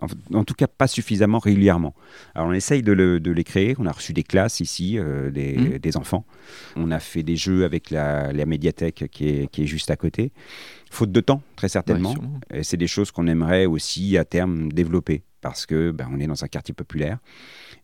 en, 0.00 0.38
en, 0.38 0.44
tout 0.44 0.54
cas 0.54 0.66
pas 0.66 0.86
suffisamment 0.86 1.38
régulièrement. 1.38 1.94
Alors 2.34 2.48
on 2.48 2.52
essaye 2.52 2.82
de, 2.82 2.92
le, 2.92 3.20
de 3.20 3.30
les 3.30 3.44
créer, 3.44 3.74
on 3.78 3.84
a 3.84 3.92
reçu 3.92 4.14
des 4.14 4.22
classes 4.22 4.60
ici, 4.60 4.98
euh, 4.98 5.30
des, 5.30 5.56
mmh. 5.58 5.78
des, 5.78 5.96
enfants, 5.98 6.24
on 6.74 6.90
a 6.90 6.98
fait 6.98 7.22
des 7.22 7.36
jeux 7.36 7.66
avec 7.66 7.90
la, 7.90 8.32
la 8.32 8.46
médiathèque 8.46 9.08
qui 9.10 9.28
est, 9.28 9.50
qui 9.50 9.64
est, 9.64 9.66
juste 9.66 9.90
à 9.90 9.96
côté. 9.96 10.32
Faute 10.90 11.12
de 11.12 11.20
temps, 11.20 11.42
très 11.54 11.68
certainement. 11.68 12.14
Ouais, 12.50 12.62
c'est 12.62 12.78
des 12.78 12.86
choses 12.86 13.10
qu'on 13.10 13.26
aimerait 13.26 13.66
aussi 13.66 14.16
à 14.16 14.24
terme 14.24 14.72
développer 14.72 15.22
parce 15.48 15.64
que 15.64 15.92
ben, 15.92 16.08
on 16.12 16.18
est 16.18 16.26
dans 16.26 16.42
un 16.42 16.48
quartier 16.48 16.74
populaire 16.74 17.18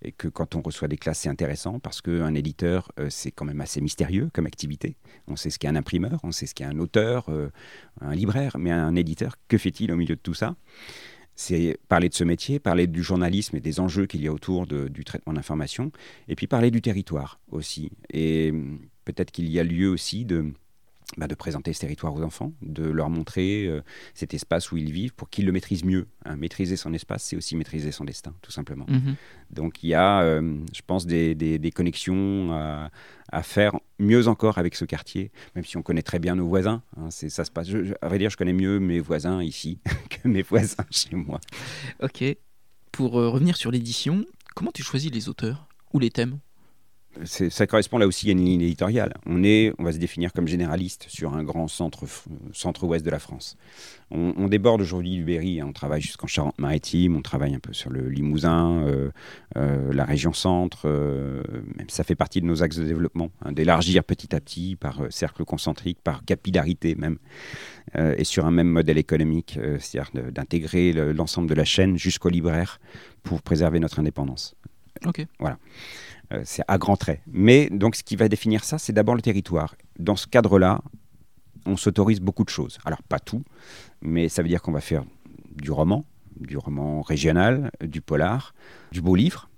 et 0.02 0.10
que 0.10 0.26
quand 0.26 0.56
on 0.56 0.62
reçoit 0.62 0.88
des 0.88 0.96
classes, 0.96 1.20
c'est 1.20 1.28
intéressant 1.28 1.78
parce 1.78 2.00
qu'un 2.00 2.34
éditeur, 2.34 2.90
euh, 2.98 3.08
c'est 3.08 3.30
quand 3.30 3.44
même 3.44 3.60
assez 3.60 3.80
mystérieux 3.80 4.30
comme 4.32 4.46
activité. 4.46 4.96
On 5.28 5.36
sait 5.36 5.48
ce 5.48 5.60
qu'est 5.60 5.68
un 5.68 5.76
imprimeur, 5.76 6.18
on 6.24 6.32
sait 6.32 6.46
ce 6.46 6.56
qu'est 6.56 6.64
un 6.64 6.80
auteur, 6.80 7.28
euh, 7.28 7.50
un 8.00 8.16
libraire, 8.16 8.58
mais 8.58 8.72
un 8.72 8.96
éditeur, 8.96 9.36
que 9.46 9.58
fait-il 9.58 9.92
au 9.92 9.96
milieu 9.96 10.16
de 10.16 10.20
tout 10.20 10.34
ça? 10.34 10.56
C'est 11.36 11.78
parler 11.88 12.08
de 12.08 12.14
ce 12.14 12.24
métier, 12.24 12.58
parler 12.58 12.88
du 12.88 13.02
journalisme 13.02 13.56
et 13.56 13.60
des 13.60 13.78
enjeux 13.78 14.06
qu'il 14.06 14.22
y 14.22 14.26
a 14.26 14.32
autour 14.32 14.66
du 14.66 15.04
traitement 15.04 15.32
d'information, 15.32 15.92
et 16.26 16.34
puis 16.34 16.48
parler 16.48 16.72
du 16.72 16.82
territoire 16.82 17.38
aussi. 17.52 17.92
Et 18.12 18.50
hum, 18.50 18.80
peut-être 19.04 19.30
qu'il 19.30 19.48
y 19.48 19.60
a 19.60 19.64
lieu 19.64 19.88
aussi 19.88 20.24
de, 20.24 20.52
bah, 21.18 21.26
de 21.26 21.34
présenter 21.34 21.72
ce 21.74 21.80
territoire 21.80 22.14
aux 22.14 22.22
enfants, 22.22 22.52
de 22.62 22.84
leur 22.84 23.10
montrer 23.10 23.66
euh, 23.66 23.82
cet 24.14 24.32
espace 24.32 24.72
où 24.72 24.78
ils 24.78 24.90
vivent 24.90 25.12
pour 25.12 25.28
qu'ils 25.28 25.44
le 25.44 25.52
maîtrisent 25.52 25.84
mieux. 25.84 26.06
Hein. 26.24 26.36
Maîtriser 26.36 26.76
son 26.76 26.94
espace, 26.94 27.24
c'est 27.24 27.36
aussi 27.36 27.54
maîtriser 27.54 27.92
son 27.92 28.04
destin, 28.04 28.34
tout 28.40 28.50
simplement. 28.50 28.86
Mhm. 28.88 29.16
Donc 29.50 29.82
il 29.82 29.90
y 29.90 29.94
a, 29.94 30.22
euh, 30.22 30.58
je 30.74 30.80
pense, 30.86 31.06
des, 31.06 31.34
des, 31.34 31.70
connexions 31.70 32.50
à, 32.52 33.42
faire 33.42 33.78
mieux 33.98 34.26
encore 34.28 34.56
avec 34.56 34.74
ce 34.74 34.84
quartier, 34.84 35.32
même 35.54 35.64
si 35.64 35.76
on 35.76 35.82
connaît 35.82 36.02
très 36.02 36.18
bien 36.18 36.34
nos 36.34 36.46
voisins. 36.46 36.82
Hein, 36.96 37.10
c'est, 37.10 37.28
ça 37.28 37.44
se 37.44 37.50
passe. 37.50 37.68
à 38.00 38.08
vrai 38.08 38.18
dire, 38.18 38.30
je 38.30 38.36
connais 38.36 38.52
mieux 38.54 38.78
mes 38.78 39.00
voisins 39.00 39.42
ici 39.42 39.80
que 40.10 40.28
mes 40.28 40.42
voisins 40.42 40.86
chez 40.90 41.14
moi. 41.14 41.40
Ok. 42.02 42.24
Pour 42.90 43.18
euh, 43.18 43.28
revenir 43.28 43.56
sur 43.56 43.70
l'édition, 43.70 44.24
comment 44.54 44.72
tu 44.72 44.82
choisis 44.82 45.10
les 45.10 45.28
auteurs? 45.28 45.68
Ou 45.92 45.98
les 45.98 46.10
thèmes? 46.10 46.38
Ça 47.24 47.66
correspond 47.66 47.98
là 47.98 48.06
aussi 48.06 48.28
à 48.28 48.32
une 48.32 48.44
ligne 48.44 48.62
éditoriale. 48.62 49.14
On, 49.26 49.44
est, 49.44 49.72
on 49.78 49.84
va 49.84 49.92
se 49.92 49.98
définir 49.98 50.32
comme 50.32 50.48
généraliste 50.48 51.06
sur 51.08 51.34
un 51.34 51.42
grand 51.42 51.68
centre, 51.68 52.04
centre-ouest 52.52 53.04
de 53.04 53.10
la 53.10 53.18
France. 53.18 53.56
On, 54.10 54.48
déborde 54.48 54.82
aujourd'hui 54.82 55.16
du 55.16 55.24
Berry, 55.24 55.60
hein. 55.60 55.66
on 55.68 55.72
travaille 55.72 56.02
jusqu'en 56.02 56.26
Charente-Maritime, 56.26 57.16
on 57.16 57.22
travaille 57.22 57.54
un 57.54 57.58
peu 57.58 57.72
sur 57.72 57.88
le 57.88 58.10
Limousin, 58.10 58.82
euh, 58.82 59.10
euh, 59.56 59.90
la 59.92 60.04
région 60.04 60.34
centre. 60.34 60.82
Euh, 60.84 61.42
ça 61.88 62.04
fait 62.04 62.14
partie 62.14 62.42
de 62.42 62.46
nos 62.46 62.62
axes 62.62 62.76
de 62.76 62.84
développement, 62.84 63.30
hein, 63.42 63.52
d'élargir 63.52 64.04
petit 64.04 64.34
à 64.34 64.40
petit 64.40 64.76
par 64.76 65.00
cercle 65.08 65.44
concentrique, 65.46 65.98
par 66.02 66.24
capillarité 66.26 66.94
même, 66.94 67.16
et 67.94 68.24
sur 68.24 68.46
un 68.46 68.50
même 68.50 68.68
modèle 68.68 68.98
économique, 68.98 69.58
c'est-à-dire 69.78 70.30
d'intégrer 70.30 70.92
l'ensemble 70.92 71.48
de 71.48 71.54
la 71.54 71.64
chaîne 71.64 71.96
jusqu'au 71.96 72.28
libraire 72.28 72.80
pour 73.22 73.42
préserver 73.42 73.80
notre 73.80 73.98
indépendance. 73.98 74.54
Ok. 75.06 75.26
Voilà. 75.38 75.58
Euh, 76.32 76.42
c'est 76.44 76.62
à 76.68 76.78
grands 76.78 76.96
traits. 76.96 77.20
Mais 77.26 77.68
donc 77.70 77.96
ce 77.96 78.02
qui 78.02 78.16
va 78.16 78.28
définir 78.28 78.64
ça, 78.64 78.78
c'est 78.78 78.92
d'abord 78.92 79.14
le 79.14 79.22
territoire. 79.22 79.74
Dans 79.98 80.16
ce 80.16 80.26
cadre-là, 80.26 80.82
on 81.66 81.76
s'autorise 81.76 82.20
beaucoup 82.20 82.44
de 82.44 82.50
choses. 82.50 82.78
Alors 82.84 83.02
pas 83.02 83.18
tout, 83.18 83.42
mais 84.00 84.28
ça 84.28 84.42
veut 84.42 84.48
dire 84.48 84.62
qu'on 84.62 84.72
va 84.72 84.80
faire 84.80 85.04
du 85.54 85.70
roman, 85.70 86.04
du 86.40 86.56
roman 86.56 87.02
régional, 87.02 87.70
du 87.80 88.00
polar, 88.00 88.54
du 88.90 89.00
beau 89.00 89.14
livre, 89.14 89.48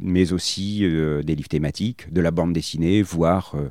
mais 0.00 0.32
aussi 0.32 0.84
euh, 0.84 1.22
des 1.22 1.34
livres 1.34 1.48
thématiques, 1.48 2.12
de 2.12 2.20
la 2.20 2.30
bande 2.30 2.52
dessinée, 2.52 3.02
voire 3.02 3.52
euh, 3.54 3.70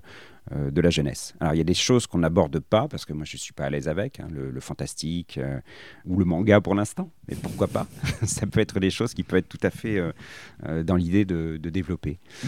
euh, 0.52 0.70
de 0.70 0.80
la 0.80 0.92
jeunesse. 0.92 1.34
Alors 1.40 1.56
il 1.56 1.58
y 1.58 1.62
a 1.62 1.64
des 1.64 1.74
choses 1.74 2.06
qu'on 2.06 2.20
n'aborde 2.20 2.60
pas 2.60 2.88
parce 2.88 3.04
que 3.04 3.14
moi 3.14 3.26
je 3.26 3.36
ne 3.36 3.40
suis 3.40 3.52
pas 3.52 3.66
à 3.66 3.70
l'aise 3.72 3.88
avec, 3.88 4.20
hein, 4.20 4.28
le, 4.30 4.60
fantastique 4.60 5.40
euh, 5.40 5.60
ou 6.06 6.20
le 6.20 6.26
manga 6.26 6.62
pour 6.62 6.76
l'instant, 6.76 7.10
mais 7.28 7.34
pourquoi 7.34 7.68
pas? 7.68 7.88
Ça 8.28 8.46
peut 8.46 8.60
être 8.60 8.80
des 8.80 8.92
choses 8.92 9.16
qui 9.16 9.24
peuvent 9.24 9.40
être 9.40 9.50
tout 9.50 9.58
à 9.64 9.72
fait 9.72 9.98
euh, 9.98 10.84
dans 10.84 10.98
l'idée 10.98 11.26
de, 11.26 11.58
développer. 11.58 12.20
Mmh. 12.44 12.48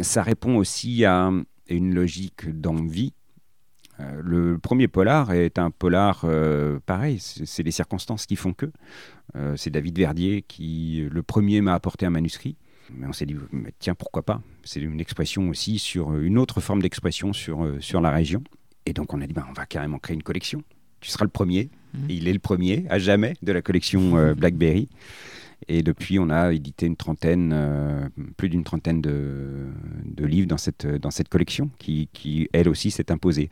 Ça 0.00 0.22
répond 0.22 0.58
aussi 0.58 1.04
à 1.04 1.32
une 1.68 1.92
logique 1.92 2.48
d'envie. 2.48 3.14
le 3.98 4.56
premier 4.56 4.86
polar 4.86 5.32
est 5.32 5.58
un 5.58 5.72
polar 5.72 6.24
pareil, 6.86 7.18
c'est 7.18 7.64
les 7.64 7.72
circonstances 7.72 8.26
qui 8.26 8.36
font 8.36 8.52
que. 8.52 8.70
c'est 9.56 9.70
David 9.70 9.98
Verdier 9.98 10.42
qui, 10.42 11.04
le 11.10 11.22
premier, 11.24 11.62
m'a 11.62 11.74
apporté 11.74 12.06
un 12.06 12.10
manuscrit 12.10 12.56
mais 12.96 13.06
on 13.06 13.12
s'est 13.12 13.26
dit, 13.26 13.36
tiens, 13.78 13.94
pourquoi 13.94 14.22
pas? 14.22 14.42
C'est 14.64 14.80
une 14.80 15.00
expression 15.00 15.48
aussi 15.48 15.78
sur 15.78 16.12
euh, 16.12 16.22
une 16.22 16.38
autre 16.38 16.60
forme 16.60 16.82
d'expression 16.82 17.32
sur, 17.32 17.64
euh, 17.64 17.80
sur 17.80 18.00
la 18.00 18.10
région. 18.10 18.42
Et 18.86 18.92
donc 18.92 19.12
on 19.14 19.20
a 19.20 19.26
dit, 19.26 19.32
bah, 19.32 19.46
on 19.48 19.52
va 19.52 19.66
carrément 19.66 19.98
créer 19.98 20.14
une 20.14 20.22
collection. 20.22 20.62
Tu 21.00 21.10
seras 21.10 21.24
le 21.24 21.30
premier. 21.30 21.70
Mmh. 21.92 21.98
il 22.08 22.28
est 22.28 22.32
le 22.32 22.38
premier 22.38 22.84
à 22.88 23.00
jamais 23.00 23.34
de 23.42 23.50
la 23.50 23.62
collection 23.62 24.16
euh, 24.16 24.34
Blackberry. 24.36 24.88
Et 25.68 25.82
depuis, 25.82 26.18
on 26.18 26.30
a 26.30 26.54
édité 26.54 26.86
une 26.86 26.96
trentaine, 26.96 28.10
plus 28.38 28.48
d'une 28.48 28.64
trentaine 28.64 29.02
de, 29.02 29.66
de, 30.06 30.24
livres 30.24 30.48
dans 30.48 30.56
cette, 30.56 30.86
dans 30.86 31.10
cette 31.10 31.28
collection 31.28 31.70
qui, 31.78 32.08
qui 32.14 32.48
elle 32.54 32.66
aussi, 32.66 32.90
s'est 32.90 33.12
imposée. 33.12 33.50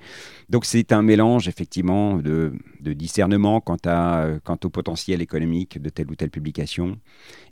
Donc 0.48 0.64
c'est 0.64 0.92
un 0.92 1.02
mélange, 1.02 1.48
effectivement, 1.48 2.16
de, 2.16 2.54
de 2.80 2.92
discernement 2.94 3.60
quant, 3.60 3.76
à, 3.84 4.26
quant 4.42 4.56
au 4.64 4.70
potentiel 4.70 5.20
économique 5.20 5.82
de 5.82 5.90
telle 5.90 6.10
ou 6.10 6.14
telle 6.14 6.30
publication, 6.30 6.98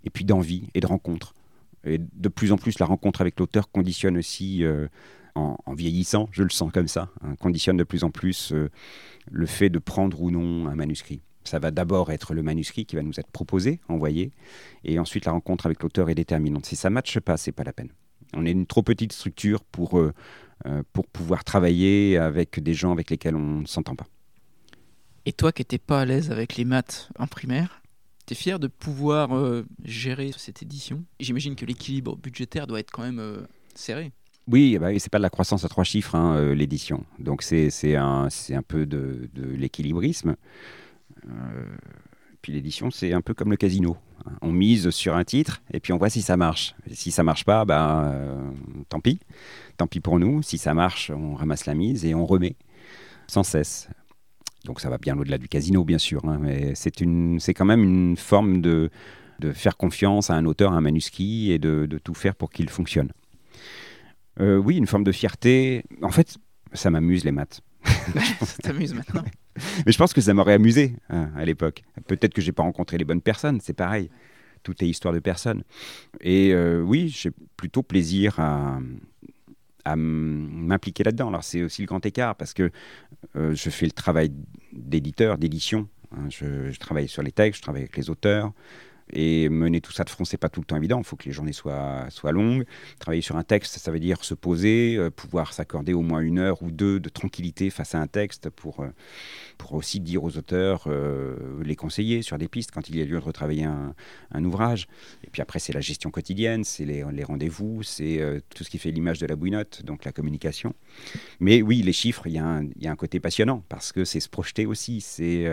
et 0.04 0.10
puis 0.10 0.24
d'envie 0.24 0.70
et 0.72 0.80
de 0.80 0.86
rencontre. 0.86 1.34
Et 1.84 1.98
de 1.98 2.28
plus 2.28 2.52
en 2.52 2.56
plus, 2.56 2.78
la 2.78 2.86
rencontre 2.86 3.20
avec 3.20 3.38
l'auteur 3.38 3.70
conditionne 3.70 4.18
aussi, 4.18 4.64
euh, 4.64 4.88
en, 5.36 5.74
vieillissant, 5.74 6.28
je 6.32 6.42
le 6.42 6.50
sens 6.50 6.72
comme 6.72 6.88
ça, 6.88 7.10
hein, 7.22 7.34
conditionne 7.36 7.76
de 7.76 7.84
plus 7.84 8.04
en 8.04 8.10
plus 8.10 8.52
euh, 8.52 8.70
le 9.30 9.46
fait 9.46 9.68
de 9.68 9.78
prendre 9.78 10.20
ou 10.22 10.30
non 10.30 10.68
un 10.68 10.74
manuscrit. 10.74 11.20
Ça 11.44 11.58
va 11.58 11.70
d'abord 11.70 12.10
être 12.10 12.34
le 12.34 12.42
manuscrit 12.42 12.86
qui 12.86 12.96
va 12.96 13.02
nous 13.02 13.20
être 13.20 13.30
proposé, 13.30 13.80
envoyé, 13.88 14.32
et 14.84 14.98
ensuite 14.98 15.26
la 15.26 15.32
rencontre 15.32 15.66
avec 15.66 15.82
l'auteur 15.82 16.10
est 16.10 16.14
déterminante. 16.14 16.66
Si 16.66 16.74
ça 16.74 16.90
ne 16.90 16.94
matche 16.94 17.20
pas, 17.20 17.36
c'est 17.36 17.52
pas 17.52 17.64
la 17.64 17.72
peine. 17.72 17.90
On 18.34 18.44
est 18.44 18.50
une 18.50 18.66
trop 18.66 18.82
petite 18.82 19.12
structure 19.12 19.62
pour, 19.62 19.98
euh, 19.98 20.12
pour 20.92 21.06
pouvoir 21.06 21.44
travailler 21.44 22.16
avec 22.16 22.58
des 22.60 22.74
gens 22.74 22.90
avec 22.90 23.10
lesquels 23.10 23.36
on 23.36 23.60
ne 23.60 23.66
s'entend 23.66 23.94
pas. 23.94 24.06
Et 25.26 25.32
toi 25.32 25.52
qui 25.52 25.60
n'étais 25.60 25.78
pas 25.78 26.00
à 26.00 26.04
l'aise 26.04 26.30
avec 26.30 26.56
les 26.56 26.64
maths 26.64 27.10
en 27.18 27.26
primaire, 27.26 27.82
tu 28.26 28.32
es 28.32 28.36
fier 28.36 28.58
de 28.58 28.66
pouvoir 28.66 29.36
euh, 29.36 29.64
gérer 29.84 30.32
cette 30.36 30.62
édition? 30.62 31.04
J'imagine 31.20 31.54
que 31.54 31.64
l'équilibre 31.64 32.16
budgétaire 32.16 32.66
doit 32.66 32.80
être 32.80 32.90
quand 32.90 33.02
même 33.02 33.20
euh, 33.20 33.40
serré. 33.74 34.12
Oui, 34.48 34.78
bah, 34.78 34.88
c'est 34.98 35.10
pas 35.10 35.18
de 35.18 35.22
la 35.22 35.30
croissance 35.30 35.64
à 35.64 35.68
trois 35.68 35.84
chiffres, 35.84 36.14
hein, 36.14 36.36
euh, 36.36 36.54
l'édition. 36.54 37.04
Donc 37.18 37.42
c'est 37.42 37.96
un, 37.96 38.28
peu 38.66 38.86
de, 38.86 39.28
de 39.32 39.44
l'équilibrisme. 39.44 40.36
puis 42.42 42.52
l'édition, 42.52 42.90
c'est 42.90 43.12
un 43.12 43.22
peu 43.22 43.34
comme 43.34 43.50
le 43.50 43.56
casino. 43.56 43.96
On 44.42 44.52
mise 44.52 44.90
sur 44.90 45.14
un 45.14 45.24
titre 45.24 45.62
et 45.72 45.78
puis 45.78 45.92
on 45.92 45.98
voit 45.98 46.10
si 46.10 46.22
ça 46.22 46.36
marche. 46.36 46.74
si 46.90 47.12
ça 47.12 47.22
marche 47.22 47.44
pas, 47.44 47.64
ben, 47.64 48.52
tant 48.88 49.00
pis. 49.00 49.20
Tant 49.76 49.86
pis 49.86 50.00
pour 50.00 50.18
nous. 50.18 50.42
Si 50.42 50.58
ça 50.58 50.74
marche, 50.74 51.10
on 51.10 51.34
ramasse 51.34 51.66
la 51.66 51.74
mise 51.74 52.04
et 52.04 52.14
on 52.14 52.26
remet 52.26 52.56
sans 53.28 53.42
cesse. 53.42 53.88
Donc 54.66 54.80
ça 54.80 54.90
va 54.90 54.98
bien 54.98 55.16
au-delà 55.16 55.38
du 55.38 55.48
casino, 55.48 55.84
bien 55.84 55.98
sûr, 55.98 56.24
hein, 56.24 56.38
mais 56.40 56.74
c'est, 56.74 57.00
une, 57.00 57.38
c'est 57.40 57.54
quand 57.54 57.64
même 57.64 57.82
une 57.82 58.16
forme 58.16 58.60
de, 58.60 58.90
de 59.38 59.52
faire 59.52 59.76
confiance 59.76 60.28
à 60.28 60.34
un 60.34 60.44
auteur, 60.44 60.72
à 60.72 60.76
un 60.76 60.80
manuscrit 60.80 61.52
et 61.52 61.58
de, 61.58 61.86
de 61.86 61.98
tout 61.98 62.14
faire 62.14 62.34
pour 62.34 62.50
qu'il 62.50 62.68
fonctionne. 62.68 63.10
Euh, 64.40 64.56
oui, 64.58 64.76
une 64.76 64.86
forme 64.86 65.04
de 65.04 65.12
fierté. 65.12 65.84
En 66.02 66.10
fait, 66.10 66.36
ça 66.72 66.90
m'amuse 66.90 67.24
les 67.24 67.32
maths. 67.32 67.60
ça 68.42 68.62
t'amuse 68.62 68.92
maintenant. 68.92 69.22
Mais 69.86 69.92
je 69.92 69.98
pense 69.98 70.12
que 70.12 70.20
ça 70.20 70.34
m'aurait 70.34 70.54
amusé 70.54 70.96
hein, 71.08 71.30
à 71.36 71.44
l'époque. 71.44 71.82
Peut-être 72.06 72.34
que 72.34 72.42
j'ai 72.42 72.52
pas 72.52 72.64
rencontré 72.64 72.98
les 72.98 73.04
bonnes 73.04 73.22
personnes, 73.22 73.60
c'est 73.60 73.72
pareil. 73.72 74.10
Tout 74.62 74.74
est 74.82 74.88
histoire 74.88 75.14
de 75.14 75.20
personnes. 75.20 75.62
Et 76.20 76.52
euh, 76.52 76.82
oui, 76.82 77.08
j'ai 77.08 77.30
plutôt 77.56 77.82
plaisir 77.82 78.40
à, 78.40 78.80
à 79.86 79.94
m'impliquer 79.94 81.04
là-dedans. 81.04 81.28
Alors 81.28 81.44
c'est 81.44 81.62
aussi 81.62 81.80
le 81.80 81.86
grand 81.86 82.04
écart 82.04 82.34
parce 82.34 82.52
que 82.52 82.70
euh, 83.36 83.54
je 83.54 83.70
fais 83.70 83.86
le 83.86 83.92
travail 83.92 84.32
d'éditeur, 84.72 85.38
d'édition. 85.38 85.88
Hein. 86.12 86.28
je, 86.28 86.76
travaille 86.78 87.08
sur 87.08 87.22
les 87.22 87.32
textes, 87.32 87.58
je 87.58 87.62
travaille 87.62 87.82
avec 87.82 87.96
les 87.96 88.10
auteurs, 88.10 88.52
et 89.12 89.48
mener 89.48 89.80
tout 89.80 89.92
ça 89.92 90.04
de 90.04 90.10
front, 90.10 90.24
c'est 90.24 90.36
pas 90.36 90.48
tout 90.48 90.60
le 90.60 90.66
temps 90.66 90.76
évident. 90.76 90.98
Il 90.98 91.04
faut 91.04 91.16
que 91.16 91.26
les 91.26 91.32
journées 91.32 91.52
soient, 91.52 92.06
soient 92.10 92.32
longues. 92.32 92.64
Travailler 92.98 93.22
sur 93.22 93.36
un 93.36 93.44
texte, 93.44 93.78
ça 93.78 93.90
veut 93.90 94.00
dire 94.00 94.24
se 94.24 94.34
poser, 94.34 94.96
euh, 94.96 95.10
pouvoir 95.10 95.52
s'accorder 95.52 95.92
au 95.92 96.02
moins 96.02 96.20
une 96.20 96.38
heure 96.38 96.62
ou 96.62 96.70
deux 96.70 96.98
de 96.98 97.08
tranquillité 97.08 97.70
face 97.70 97.94
à 97.94 98.00
un 98.00 98.08
texte 98.08 98.50
pour, 98.50 98.80
euh, 98.80 98.88
pour 99.58 99.74
aussi 99.74 100.00
dire 100.00 100.24
aux 100.24 100.36
auteurs, 100.36 100.84
euh, 100.86 101.36
les 101.62 101.76
conseiller 101.76 102.22
sur 102.22 102.36
des 102.36 102.48
pistes 102.48 102.72
quand 102.72 102.88
il 102.88 102.96
y 102.96 103.02
a 103.02 103.04
lieu 103.04 103.18
de 103.18 103.24
retravailler 103.24 103.64
un, 103.64 103.94
ouvrage. 104.44 104.86
Et 105.24 105.30
puis 105.30 105.42
après, 105.42 105.58
c'est 105.58 105.72
la 105.72 105.80
gestion 105.80 106.10
quotidienne, 106.10 106.62
c'est 106.62 106.84
les, 106.84 107.04
les 107.10 107.24
rendez-vous, 107.24 107.82
c'est 107.82 108.20
tout 108.54 108.62
ce 108.62 108.70
qui 108.70 108.78
fait 108.78 108.90
l'image 108.92 109.18
de 109.18 109.26
la 109.26 109.34
bouinotte, 109.34 109.82
donc 109.82 110.04
la 110.04 110.12
communication. 110.12 110.74
Mais 111.40 111.62
oui, 111.62 111.82
les 111.82 111.92
chiffres, 111.92 112.26
il 112.26 112.32
y, 112.32 112.36
y, 112.36 112.86
a 112.86 112.90
un 112.92 112.96
côté 112.96 113.18
passionnant 113.18 113.64
parce 113.68 113.90
que 113.90 114.04
c'est 114.04 114.20
se 114.20 114.28
projeter 114.28 114.66
aussi, 114.66 115.00
c'est 115.00 115.46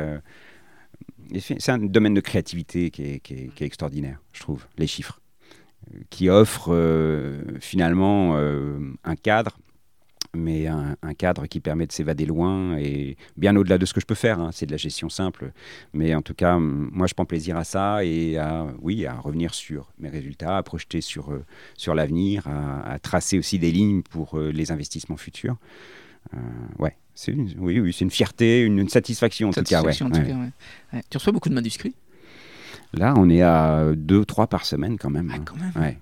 c'est 1.40 1.70
un 1.70 1.80
domaine 1.80 2.14
de 2.14 2.22
créativité 2.22 2.92
qui 2.92 3.04
est, 3.04 3.62
extraordinaire, 3.62 4.20
je 4.34 4.42
trouve, 4.42 4.66
les 4.78 4.88
chiffres, 4.88 5.20
euh, 5.94 6.00
qui 6.10 6.30
offrent 6.30 6.74
euh, 6.74 7.42
finalement 7.60 8.36
euh, 8.36 8.80
un 9.04 9.16
cadre, 9.16 9.58
mais 10.36 10.66
un, 10.66 10.96
cadre 11.16 11.46
qui 11.46 11.60
permet 11.60 11.86
de 11.86 11.92
s'évader 11.92 12.26
loin 12.26 12.76
et 12.78 13.18
bien 13.38 13.56
au-delà 13.56 13.78
de 13.78 13.86
ce 13.86 13.94
que 13.94 14.02
je 14.02 14.08
peux 14.08 14.16
faire. 14.16 14.40
Hein. 14.40 14.50
c'est 14.52 14.66
de 14.66 14.72
la 14.72 14.78
gestion 14.78 15.08
simple, 15.08 15.52
mais 15.94 16.16
en 16.16 16.24
tout 16.24 16.34
cas, 16.34 16.58
moi, 16.58 17.06
je 17.06 17.14
prends 17.14 17.26
plaisir 17.26 17.56
à 17.56 17.64
ça 17.64 18.04
et 18.04 18.38
à, 18.38 18.66
oui, 18.82 19.06
à 19.06 19.14
revenir 19.14 19.54
sur 19.54 19.92
mes 20.00 20.10
résultats, 20.10 20.58
à 20.58 20.64
projeter 20.64 21.02
sur, 21.02 21.32
sur 21.78 21.94
l'avenir, 21.94 22.48
à, 22.48 22.98
tracer 22.98 23.38
aussi 23.38 23.60
des 23.60 23.72
lignes 23.72 24.02
pour 24.02 24.40
les 24.40 24.72
investissements 24.72 25.18
futurs. 25.18 25.58
ouais, 26.80 26.98
une, 27.28 27.54
oui, 27.58 27.94
c'est 27.94 28.06
une 28.06 28.12
fierté, 28.12 28.62
une, 28.62 28.90
satisfaction 28.90 29.50
en 29.50 29.52
tout 29.52 29.64
cas. 29.64 29.82
Tu 31.10 31.18
reçois 31.18 31.34
beaucoup 31.34 31.50
de 31.50 31.56
manuscrits? 31.56 31.96
Là, 32.94 33.14
on 33.18 33.30
est 33.30 33.42
à 33.42 33.92
deux, 33.96 34.24
trois 34.26 34.48
par 34.48 34.66
semaine 34.66 34.98
quand 34.98 35.10
même. 35.10 35.30
Ah, 35.32 35.38
hein. 35.38 35.44
quand 35.46 35.56
même. 35.56 35.72
Ouais. 35.76 35.98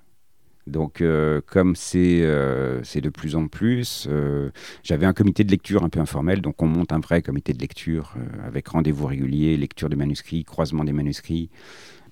Donc, 0.67 1.01
euh, 1.01 1.41
comme 1.45 1.75
c'est 1.75 2.21
euh, 2.21 2.83
c'est 2.83 3.01
de 3.01 3.09
plus 3.09 3.35
en 3.35 3.47
plus, 3.47 4.07
euh, 4.09 4.51
j'avais 4.83 5.05
un 5.05 5.13
comité 5.13 5.43
de 5.43 5.51
lecture 5.51 5.83
un 5.83 5.89
peu 5.89 5.99
informel, 5.99 6.41
donc 6.41 6.61
on 6.61 6.67
monte 6.67 6.91
un 6.91 6.99
vrai 6.99 7.21
comité 7.21 7.53
de 7.53 7.59
lecture 7.59 8.13
euh, 8.17 8.47
avec 8.47 8.67
rendez-vous 8.67 9.07
réguliers, 9.07 9.57
lecture 9.57 9.89
des 9.89 9.95
manuscrits, 9.95 10.43
croisement 10.43 10.83
des 10.83 10.93
manuscrits. 10.93 11.49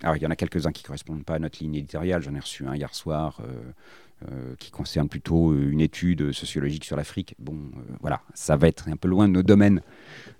Alors, 0.02 0.16
il 0.16 0.24
y 0.24 0.26
en 0.26 0.32
a 0.32 0.36
quelques-uns 0.36 0.72
qui 0.72 0.84
ne 0.84 0.88
correspondent 0.88 1.26
pas 1.26 1.36
à 1.36 1.40
notre 1.40 1.62
ligne 1.62 1.76
éditoriale. 1.76 2.22
J'en 2.24 2.34
ai 2.34 2.40
reçu 2.40 2.66
un 2.66 2.76
hier 2.76 2.96
soir 2.96 3.42
euh, 4.28 4.54
qui 4.60 4.70
concerne 4.70 5.08
plutôt 5.08 5.56
une 5.56 5.80
étude 5.80 6.34
sociologique 6.34 6.84
sur 6.84 6.98
l'Afrique. 6.98 7.36
Bon, 7.40 7.54
euh, 7.56 7.96
voilà, 8.02 8.22
ça 8.34 8.58
va 8.58 8.68
être 8.68 8.90
un 8.90 8.98
peu 8.98 9.08
loin 9.08 9.30
de 9.30 9.34
nos 9.34 9.44
domaines. 9.44 9.82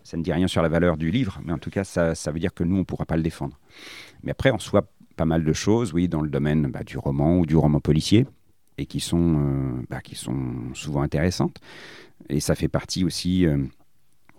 Ça 0.04 0.18
ne 0.18 0.22
dit 0.22 0.34
rien 0.34 0.50
sur 0.50 0.62
la 0.62 0.68
valeur 0.68 0.98
du 0.98 1.12
livre, 1.12 1.40
mais 1.46 1.54
en 1.54 1.58
tout 1.58 1.70
cas, 1.70 1.86
ça, 1.86 2.14
veut 2.28 2.40
dire 2.40 2.54
que 2.54 2.66
nous, 2.66 2.76
on 2.76 2.80
ne 2.80 2.84
pourra 2.84 3.06
pas 3.06 3.16
le 3.16 3.24
défendre. 3.24 3.58
Mais 4.22 4.32
après, 4.32 4.50
en 4.50 4.60
soi, 4.60 4.90
pas 5.16 5.24
mal 5.24 5.46
de 5.46 5.54
choses, 5.54 5.94
oui, 5.94 6.10
dans 6.10 6.22
le 6.22 6.30
domaine 6.30 6.68
bah, 6.70 6.84
du 6.84 6.98
roman 6.98 7.38
ou 7.38 7.46
du 7.46 7.56
roman 7.56 7.80
policier, 7.80 8.28
et 8.78 8.86
qui 8.86 9.00
sont, 9.00 9.38
euh, 9.40 9.82
bah, 9.90 10.02
qui 10.02 10.16
sont 10.16 10.74
souvent 10.74 11.02
intéressantes. 11.02 11.62
Et 12.28 12.42
ça 12.42 12.56
fait 12.56 12.68
partie 12.68 13.06
aussi, 13.06 13.46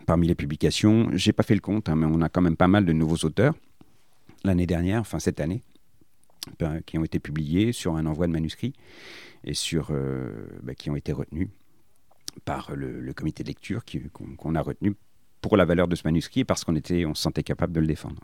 parmi 0.05 0.27
les 0.27 0.35
publications, 0.35 1.09
j'ai 1.15 1.33
pas 1.33 1.45
fait 1.45 1.55
le 1.55 1.63
compte, 1.63 1.89
hein, 1.89 1.97
mais 1.97 2.07
on 2.07 2.21
a 2.21 2.29
quand 2.29 2.43
même 2.43 2.57
pas 2.57 2.69
mal 2.69 2.85
de 2.85 2.93
nouveaux 2.93 3.25
auteurs, 3.25 3.55
l'année 4.45 4.67
dernière, 4.67 5.01
enfin 5.01 5.19
cette 5.19 5.41
année, 5.41 5.63
qui 6.87 6.99
ont 6.99 7.05
été 7.05 7.19
publiés 7.19 7.73
sur 7.73 7.97
un 7.97 8.07
envoi 8.07 8.27
de 8.27 8.33
manuscrits, 8.33 8.73
et 9.45 9.55
sur, 9.55 9.89
euh, 9.91 10.47
bah, 10.63 10.75
qui 10.75 10.91
ont 10.91 10.97
été 10.97 11.13
retenus 11.13 11.49
par 12.45 12.75
le, 12.75 13.01
le 13.01 13.13
comité 13.13 13.43
de 13.43 13.49
lecture 13.49 13.83
qu'on 14.37 14.55
a 14.55 14.63
retenu 14.63 14.95
pour 15.41 15.57
la 15.57 15.65
valeur 15.65 15.89
de 15.89 15.97
ce 15.97 16.03
manuscrit, 16.05 16.41
et 16.41 16.45
parce 16.45 16.65
qu'on 16.65 16.77
était, 16.77 17.07
on 17.07 17.15
se 17.15 17.23
sentait 17.23 17.43
capable 17.43 17.73
de 17.73 17.81
le 17.81 17.87
défendre. 17.87 18.23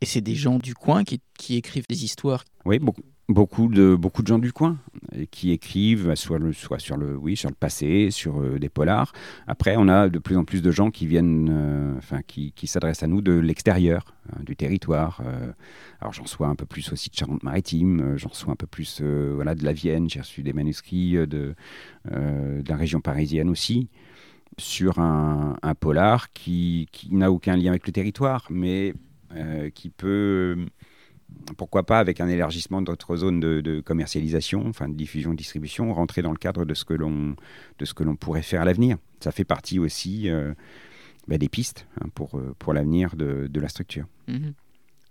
Et 0.00 0.06
c'est 0.06 0.20
des 0.20 0.34
gens 0.34 0.58
du 0.58 0.74
coin 0.74 1.04
qui, 1.04 1.20
qui 1.38 1.56
écrivent 1.56 1.86
des 1.88 2.04
histoires. 2.04 2.44
Oui, 2.64 2.78
beaucoup, 2.78 3.02
beaucoup, 3.28 3.68
de, 3.68 3.94
beaucoup 3.96 4.22
de 4.22 4.28
gens 4.28 4.38
du 4.38 4.52
coin 4.52 4.78
et 5.14 5.26
qui 5.26 5.50
écrivent 5.50 6.06
bah, 6.06 6.16
soit, 6.16 6.38
soit 6.52 6.78
sur, 6.78 6.96
le, 6.96 7.16
oui, 7.16 7.36
sur 7.36 7.48
le 7.48 7.54
passé, 7.54 8.10
sur 8.10 8.40
euh, 8.40 8.58
des 8.58 8.68
polars. 8.68 9.12
Après, 9.46 9.74
on 9.76 9.88
a 9.88 10.08
de 10.08 10.18
plus 10.18 10.36
en 10.36 10.44
plus 10.44 10.62
de 10.62 10.70
gens 10.70 10.90
qui 10.90 11.06
viennent, 11.06 11.48
euh, 11.50 12.20
qui, 12.26 12.52
qui 12.52 12.66
s'adressent 12.66 13.02
à 13.02 13.06
nous 13.06 13.20
de 13.20 13.32
l'extérieur, 13.32 14.14
du 14.44 14.56
territoire. 14.56 15.20
euh. 15.24 15.52
alors, 16.00 16.12
j'en 16.12 16.24
reçois 16.24 16.48
un 16.48 16.54
peu 16.54 16.66
plus 16.66 16.92
aussi 16.92 17.10
de 17.10 17.16
Charente-Maritime, 17.16 18.00
euh, 18.00 18.16
j'en 18.16 18.28
reçois 18.28 18.52
un 18.52 18.56
peu 18.56 18.66
plus 18.66 19.00
euh, 19.02 19.32
voilà, 19.34 19.54
de 19.54 19.64
la 19.64 19.72
Vienne. 19.72 20.08
J'ai 20.08 20.20
reçu 20.20 20.42
des 20.42 20.52
manuscrits 20.52 21.16
euh, 21.16 21.26
de, 21.26 21.54
euh, 22.12 22.62
de 22.62 22.68
la 22.68 22.76
région 22.76 23.00
parisienne 23.00 23.48
aussi 23.48 23.88
sur 24.58 24.98
un, 25.00 25.56
un 25.62 25.74
polar 25.74 26.32
qui, 26.32 26.88
qui 26.90 27.14
n'a 27.14 27.30
aucun 27.30 27.56
lien 27.56 27.70
avec 27.70 27.86
le 27.86 27.92
territoire, 27.92 28.46
mais 28.50 28.94
euh, 29.34 29.68
qui 29.70 29.90
peut 29.90 30.56
pourquoi 31.56 31.84
pas 31.84 31.98
avec 31.98 32.20
un 32.20 32.28
élargissement 32.28 32.82
d'autres 32.82 33.16
zones 33.16 33.40
de, 33.40 33.60
de 33.60 33.80
commercialisation, 33.80 34.66
enfin 34.66 34.88
de 34.88 34.94
diffusion, 34.94 35.34
distribution, 35.34 35.92
rentrer 35.92 36.22
dans 36.22 36.32
le 36.32 36.38
cadre 36.38 36.64
de 36.64 36.74
ce 36.74 36.84
que 36.84 36.94
l'on 36.94 37.36
de 37.78 37.84
ce 37.84 37.94
que 37.94 38.02
l'on 38.02 38.16
pourrait 38.16 38.42
faire 38.42 38.62
à 38.62 38.64
l'avenir. 38.64 38.96
Ça 39.20 39.32
fait 39.32 39.44
partie 39.44 39.78
aussi 39.78 40.28
euh, 40.28 40.54
bah, 41.28 41.38
des 41.38 41.48
pistes 41.48 41.86
hein, 42.00 42.08
pour 42.14 42.38
euh, 42.38 42.54
pour 42.58 42.72
l'avenir 42.72 43.16
de, 43.16 43.48
de 43.50 43.60
la 43.60 43.68
structure. 43.68 44.06
Mhm. 44.28 44.54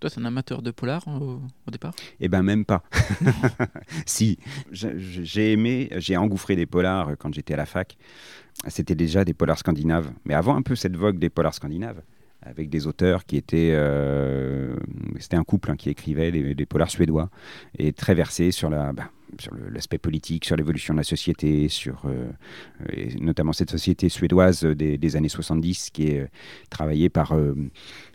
Toi, 0.01 0.09
c'est 0.09 0.19
un 0.19 0.25
amateur 0.25 0.61
de 0.61 0.71
polar 0.71 1.07
au, 1.07 1.41
au 1.67 1.71
départ? 1.71 1.93
Eh 2.19 2.27
ben 2.27 2.43
même 2.43 2.65
pas. 2.65 2.83
si 4.05 4.37
j'ai 4.71 4.93
j'ai 4.97 5.53
aimé, 5.53 5.89
j'ai 5.97 6.17
engouffré 6.17 6.55
des 6.55 6.65
polars 6.65 7.11
quand 7.17 7.33
j'étais 7.33 7.53
à 7.53 7.57
la 7.57 7.65
fac. 7.65 7.97
C'était 8.67 8.95
déjà 8.95 9.23
des 9.25 9.33
polars 9.33 9.57
scandinaves, 9.57 10.11
mais 10.25 10.33
avant 10.33 10.55
un 10.55 10.61
peu 10.61 10.75
cette 10.75 10.95
vogue 10.95 11.17
des 11.17 11.29
polars 11.29 11.53
scandinaves 11.53 12.01
avec 12.45 12.69
des 12.69 12.87
auteurs 12.87 13.25
qui 13.25 13.37
étaient. 13.37 13.71
euh, 13.73 14.75
C'était 15.19 15.37
un 15.37 15.43
couple 15.43 15.71
hein, 15.71 15.75
qui 15.75 15.89
écrivait 15.89 16.31
des, 16.31 16.55
des 16.55 16.65
polars 16.65 16.89
suédois 16.89 17.29
et 17.77 17.91
très 17.93 18.13
versés 18.15 18.51
sur 18.51 18.69
la. 18.69 18.93
bah, 18.93 19.09
sur 19.37 19.53
l'aspect 19.69 19.97
politique, 19.97 20.45
sur 20.45 20.55
l'évolution 20.55 20.93
de 20.93 20.99
la 20.99 21.03
société, 21.03 21.67
sur 21.67 22.03
euh, 22.05 22.29
et 22.93 23.15
notamment 23.19 23.51
cette 23.51 23.69
société 23.71 24.07
suédoise 24.07 24.63
des, 24.63 24.97
des 24.97 25.15
années 25.17 25.27
70 25.27 25.89
qui 25.89 26.07
est 26.07 26.19
euh, 26.21 26.27
travaillée 26.69 27.09
par 27.09 27.33
euh, 27.33 27.53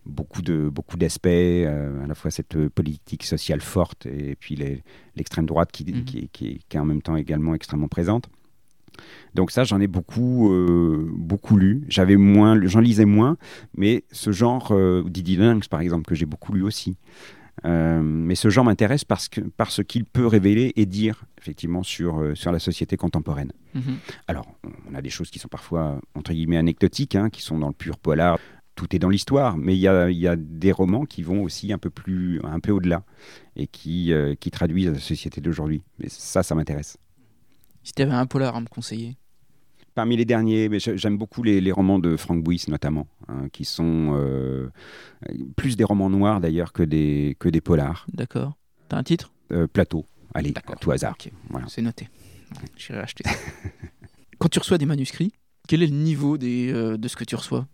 beaucoup 0.06 0.40
de 0.40 0.70
beaucoup 0.70 0.96
d'aspects, 0.96 1.26
euh, 1.26 2.02
à 2.04 2.06
la 2.06 2.14
fois 2.14 2.30
cette 2.30 2.56
euh, 2.56 2.70
politique 2.70 3.24
sociale 3.24 3.60
forte 3.60 4.06
et 4.06 4.34
puis 4.36 4.56
l'extrême 5.14 5.44
droite 5.44 5.72
qui, 5.72 5.84
qui, 5.84 6.28
qui- 6.32 6.60
qui 6.66 6.76
est 6.76 6.80
en 6.80 6.86
même 6.86 7.02
temps 7.02 7.16
également 7.16 7.54
extrêmement 7.54 7.88
présente. 7.88 8.30
Donc 9.34 9.50
ça, 9.50 9.64
j'en 9.64 9.80
ai 9.80 9.86
beaucoup, 9.86 10.52
euh, 10.52 11.08
beaucoup 11.12 11.56
lu. 11.56 11.84
J'avais 11.88 12.16
moins, 12.16 12.60
j'en 12.64 12.80
lisais 12.80 13.04
moins, 13.04 13.36
mais 13.76 14.04
ce 14.10 14.32
genre, 14.32 14.72
euh, 14.72 15.02
Didi 15.06 15.36
Lynx 15.36 15.68
par 15.68 15.80
exemple, 15.80 16.04
que 16.04 16.14
j'ai 16.14 16.26
beaucoup 16.26 16.52
lu 16.52 16.62
aussi. 16.62 16.96
Euh, 17.66 18.00
mais 18.02 18.36
ce 18.36 18.48
genre 18.48 18.64
m'intéresse 18.64 19.04
parce 19.04 19.28
que 19.28 19.42
parce 19.42 19.84
qu'il 19.84 20.06
peut 20.06 20.26
révéler 20.26 20.72
et 20.76 20.86
dire 20.86 21.24
effectivement 21.36 21.82
sur 21.82 22.18
euh, 22.18 22.34
sur 22.34 22.52
la 22.52 22.58
société 22.58 22.96
contemporaine. 22.96 23.52
Mhm. 23.74 23.98
Alors, 24.28 24.46
on 24.90 24.94
a 24.94 25.02
des 25.02 25.10
choses 25.10 25.30
qui 25.30 25.38
sont 25.38 25.48
parfois, 25.48 26.00
entre 26.14 26.32
guillemets, 26.32 26.56
anecdotiques, 26.56 27.16
hein, 27.16 27.28
qui 27.28 27.42
sont 27.42 27.58
dans 27.58 27.68
le 27.68 27.74
pur 27.74 27.98
polar. 27.98 28.38
Tout 28.76 28.96
est 28.96 28.98
dans 28.98 29.10
l'histoire, 29.10 29.58
mais 29.58 29.76
il 29.76 29.80
y 29.80 29.88
a, 29.88 30.10
y 30.10 30.26
a 30.26 30.36
des 30.36 30.72
romans 30.72 31.04
qui 31.04 31.22
vont 31.22 31.42
aussi 31.42 31.70
un 31.70 31.76
peu 31.76 31.90
plus, 31.90 32.40
un 32.44 32.60
peu 32.60 32.72
au-delà, 32.72 33.02
et 33.54 33.66
qui, 33.66 34.10
qui 34.38 34.50
traduisent 34.50 34.88
la 34.88 34.98
société 34.98 35.42
d'aujourd'hui. 35.42 35.82
Mais 35.98 36.08
ça, 36.08 36.42
ça 36.42 36.54
m'intéresse. 36.54 36.96
Si 37.82 37.92
tu 37.92 38.02
avais 38.02 38.12
un 38.12 38.26
polar 38.26 38.56
à 38.56 38.60
me 38.60 38.66
conseiller. 38.66 39.16
Parmi 39.94 40.16
les 40.16 40.24
derniers, 40.24 40.68
mais 40.68 40.78
j'ai- 40.78 40.96
j'aime 40.96 41.18
beaucoup 41.18 41.42
les, 41.42 41.60
les 41.60 41.72
romans 41.72 41.98
de 41.98 42.16
Frank 42.16 42.42
Buis 42.44 42.64
notamment, 42.68 43.06
hein, 43.28 43.48
qui 43.52 43.64
sont 43.64 44.12
euh, 44.14 44.68
plus 45.56 45.76
des 45.76 45.84
romans 45.84 46.08
noirs 46.10 46.40
d'ailleurs 46.40 46.72
que 46.72 46.82
des, 46.82 47.36
que 47.40 47.48
des 47.48 47.60
polars. 47.60 48.06
D'accord. 48.12 48.56
T'as 48.88 48.98
un 48.98 49.02
titre? 49.02 49.32
Euh, 49.52 49.66
plateau, 49.66 50.06
allez, 50.32 50.54
à 50.68 50.76
tout 50.76 50.92
hasard. 50.92 51.16
Voilà. 51.48 51.66
C'est 51.68 51.82
noté. 51.82 52.08
J'irai 52.76 53.00
acheter 53.00 53.24
ça. 53.24 53.34
Quand 54.38 54.48
tu 54.48 54.58
reçois 54.60 54.78
des 54.78 54.86
manuscrits, 54.86 55.32
quel 55.68 55.82
est 55.82 55.86
le 55.88 55.92
niveau 55.96 56.38
des, 56.38 56.72
euh, 56.72 56.96
de 56.96 57.08
ce 57.08 57.16
que 57.16 57.24
tu 57.24 57.34
reçois? 57.34 57.66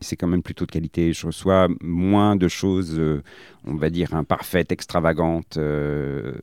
C'est 0.00 0.14
quand 0.16 0.28
même 0.28 0.44
plutôt 0.44 0.64
de 0.64 0.70
qualité. 0.70 1.12
Je 1.12 1.26
reçois 1.26 1.66
moins 1.82 2.36
de 2.36 2.46
choses, 2.46 2.96
euh, 2.98 3.20
on 3.64 3.74
va 3.74 3.90
dire, 3.90 4.14
imparfaites, 4.14 4.70
extravagantes. 4.70 5.56
euh, 5.56 6.34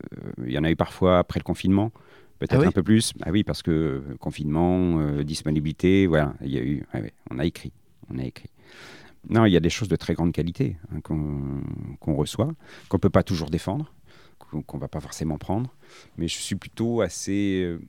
Il 0.46 0.52
y 0.52 0.58
en 0.60 0.66
a 0.66 0.70
eu 0.72 0.76
parfois 0.76 1.20
après 1.20 1.40
le 1.40 1.46
confinement, 1.46 1.94
peut-être 2.40 2.56
Ah 2.56 2.60
oui 2.60 2.68
un 2.68 2.72
peu 2.72 2.84
plus. 2.84 3.14
Ah 3.22 3.32
oui, 3.32 3.44
parce 3.44 3.62
que 3.62 3.72
euh, 3.72 4.18
confinement, 4.20 5.00
euh, 5.00 5.24
disponibilité, 5.24 6.08
voilà, 6.08 6.34
il 6.42 6.52
y 6.52 6.58
a 6.58 6.62
eu. 6.62 6.86
ouais, 6.94 7.14
on 7.32 7.40
a 7.40 7.46
écrit, 7.46 7.72
on 8.10 8.18
a 8.18 8.24
écrit. 8.24 8.50
Non, 9.30 9.46
il 9.46 9.54
y 9.54 9.58
a 9.58 9.60
des 9.60 9.70
choses 9.70 9.88
de 9.88 9.96
très 9.96 10.14
grande 10.14 10.32
qualité 10.32 10.78
hein, 10.94 11.02
qu'on 11.02 11.62
qu'on 12.00 12.16
reçoit, 12.16 12.52
qu'on 12.90 13.00
peut 13.00 13.10
pas 13.10 13.24
toujours 13.24 13.50
défendre, 13.50 13.92
qu'on 14.40 14.62
qu'on 14.62 14.78
va 14.78 14.88
pas 14.88 15.00
forcément 15.00 15.38
prendre. 15.38 15.74
Mais 16.18 16.28
je 16.28 16.38
suis 16.38 16.56
plutôt 16.56 17.02
assez 17.02 17.64
euh, 17.64 17.80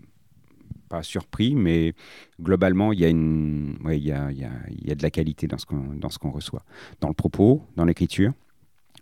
pas 0.88 1.02
surpris, 1.02 1.54
mais 1.54 1.94
globalement, 2.40 2.92
il 2.92 3.00
y 3.00 3.04
a, 3.04 3.08
une, 3.08 3.78
ouais, 3.84 3.98
il 3.98 4.04
y 4.04 4.12
a, 4.12 4.30
il 4.30 4.38
y 4.38 4.44
a, 4.44 4.52
il 4.70 4.88
y 4.88 4.92
a 4.92 4.94
de 4.94 5.02
la 5.02 5.10
qualité 5.10 5.46
dans 5.46 5.58
ce 5.58 5.66
qu'on 5.66 5.94
dans 5.94 6.10
ce 6.10 6.18
qu'on 6.18 6.30
reçoit. 6.30 6.64
Dans 7.00 7.08
le 7.08 7.14
propos, 7.14 7.62
dans 7.76 7.84
l'écriture, 7.84 8.32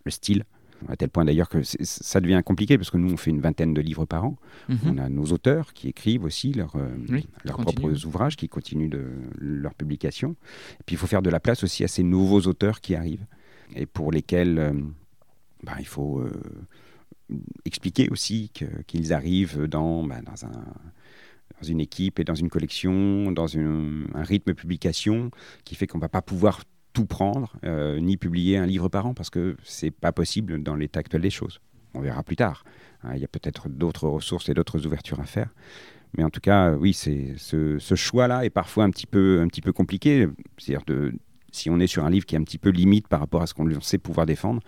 le 0.04 0.10
style, 0.10 0.44
à 0.88 0.96
tel 0.96 1.08
point 1.08 1.24
d'ailleurs 1.24 1.48
que 1.48 1.62
ça 1.62 2.20
devient 2.20 2.42
compliqué 2.44 2.76
parce 2.76 2.90
que 2.90 2.98
nous, 2.98 3.12
on 3.12 3.16
fait 3.16 3.30
une 3.30 3.40
vingtaine 3.40 3.72
de 3.74 3.80
livres 3.80 4.04
par 4.04 4.24
an. 4.24 4.36
Mhm. 4.68 4.78
On 4.86 4.98
a 4.98 5.08
nos 5.08 5.24
auteurs 5.26 5.72
qui 5.72 5.88
écrivent 5.88 6.24
aussi 6.24 6.52
leurs 6.52 6.76
euh, 6.76 6.88
Oui, 7.08 7.26
leurs 7.44 7.56
continuent. 7.56 7.80
propres 7.80 8.06
ouvrages, 8.06 8.36
qui 8.36 8.48
continuent 8.48 8.90
de 8.90 9.06
leur 9.38 9.74
publication. 9.74 10.36
Et 10.80 10.82
puis, 10.84 10.94
il 10.94 10.98
faut 10.98 11.06
faire 11.06 11.22
de 11.22 11.30
la 11.30 11.40
place 11.40 11.64
aussi 11.64 11.84
à 11.84 11.88
ces 11.88 12.02
nouveaux 12.02 12.40
auteurs 12.42 12.80
qui 12.80 12.94
arrivent 12.94 13.24
et 13.74 13.86
pour 13.86 14.12
lesquels 14.12 14.58
euh, 14.58 14.72
ben, 15.62 15.72
il 15.78 15.86
faut 15.86 16.18
euh, 16.20 16.30
expliquer 17.64 18.08
aussi 18.10 18.50
qu'ils 18.86 19.12
arrivent 19.12 19.64
dans, 19.66 20.04
ben, 20.04 20.22
dans, 20.22 20.44
un, 20.44 20.50
dans 21.60 21.66
une 21.66 21.80
équipe 21.80 22.18
et 22.20 22.24
dans 22.24 22.34
une 22.34 22.50
collection, 22.50 23.32
dans 23.32 23.46
une- 23.46 24.06
un 24.14 24.22
rythme 24.22 24.50
de 24.50 24.56
publication 24.56 25.30
qui 25.64 25.74
fait 25.74 25.86
qu'on 25.86 25.98
ne 25.98 26.02
va 26.02 26.08
pas 26.10 26.22
pouvoir 26.22 26.60
tout 26.94 27.04
prendre, 27.04 27.52
euh, 27.64 28.00
ni 28.00 28.16
publier 28.16 28.56
un 28.56 28.64
livre 28.64 28.88
par 28.88 29.04
an, 29.04 29.12
parce 29.12 29.28
que 29.28 29.56
c'est 29.62 29.90
pas 29.90 30.12
possible 30.12 30.62
dans 30.62 30.76
l'état 30.76 31.00
actuel 31.00 31.20
des 31.20 31.30
choses. 31.30 31.60
On 31.92 32.00
verra 32.00 32.22
plus 32.22 32.36
tard. 32.36 32.64
Hein, 33.02 33.10
Il 33.16 33.20
y 33.20 33.24
a 33.24 33.28
peut-être 33.28 33.68
d'autres 33.68 34.08
ressources 34.08 34.48
et 34.48 34.54
d'autres 34.54 34.86
ouvertures 34.86 35.20
à 35.20 35.24
faire. 35.24 35.50
Mais 36.16 36.24
en 36.24 36.30
tout 36.30 36.40
cas, 36.40 36.72
oui, 36.72 36.94
c'est 36.94 37.34
ce, 37.36 37.94
choix-là 37.94 38.44
est 38.44 38.50
parfois 38.50 38.84
un 38.84 38.90
petit 38.90 39.06
peu, 39.06 39.40
un 39.42 39.48
petit 39.48 39.60
peu 39.60 39.72
compliqué. 39.72 40.28
C'est-à-dire 40.56 40.84
de 40.86 41.12
si 41.50 41.70
on 41.70 41.78
est 41.78 41.86
sur 41.86 42.04
un 42.04 42.10
livre 42.10 42.26
qui 42.26 42.34
est 42.34 42.38
un 42.38 42.44
petit 42.44 42.58
peu 42.58 42.70
limite 42.70 43.08
par 43.08 43.20
rapport 43.20 43.42
à 43.42 43.46
ce 43.46 43.54
qu'on 43.54 43.68
sait 43.80 43.98
pouvoir 43.98 44.26
défendre, 44.26 44.60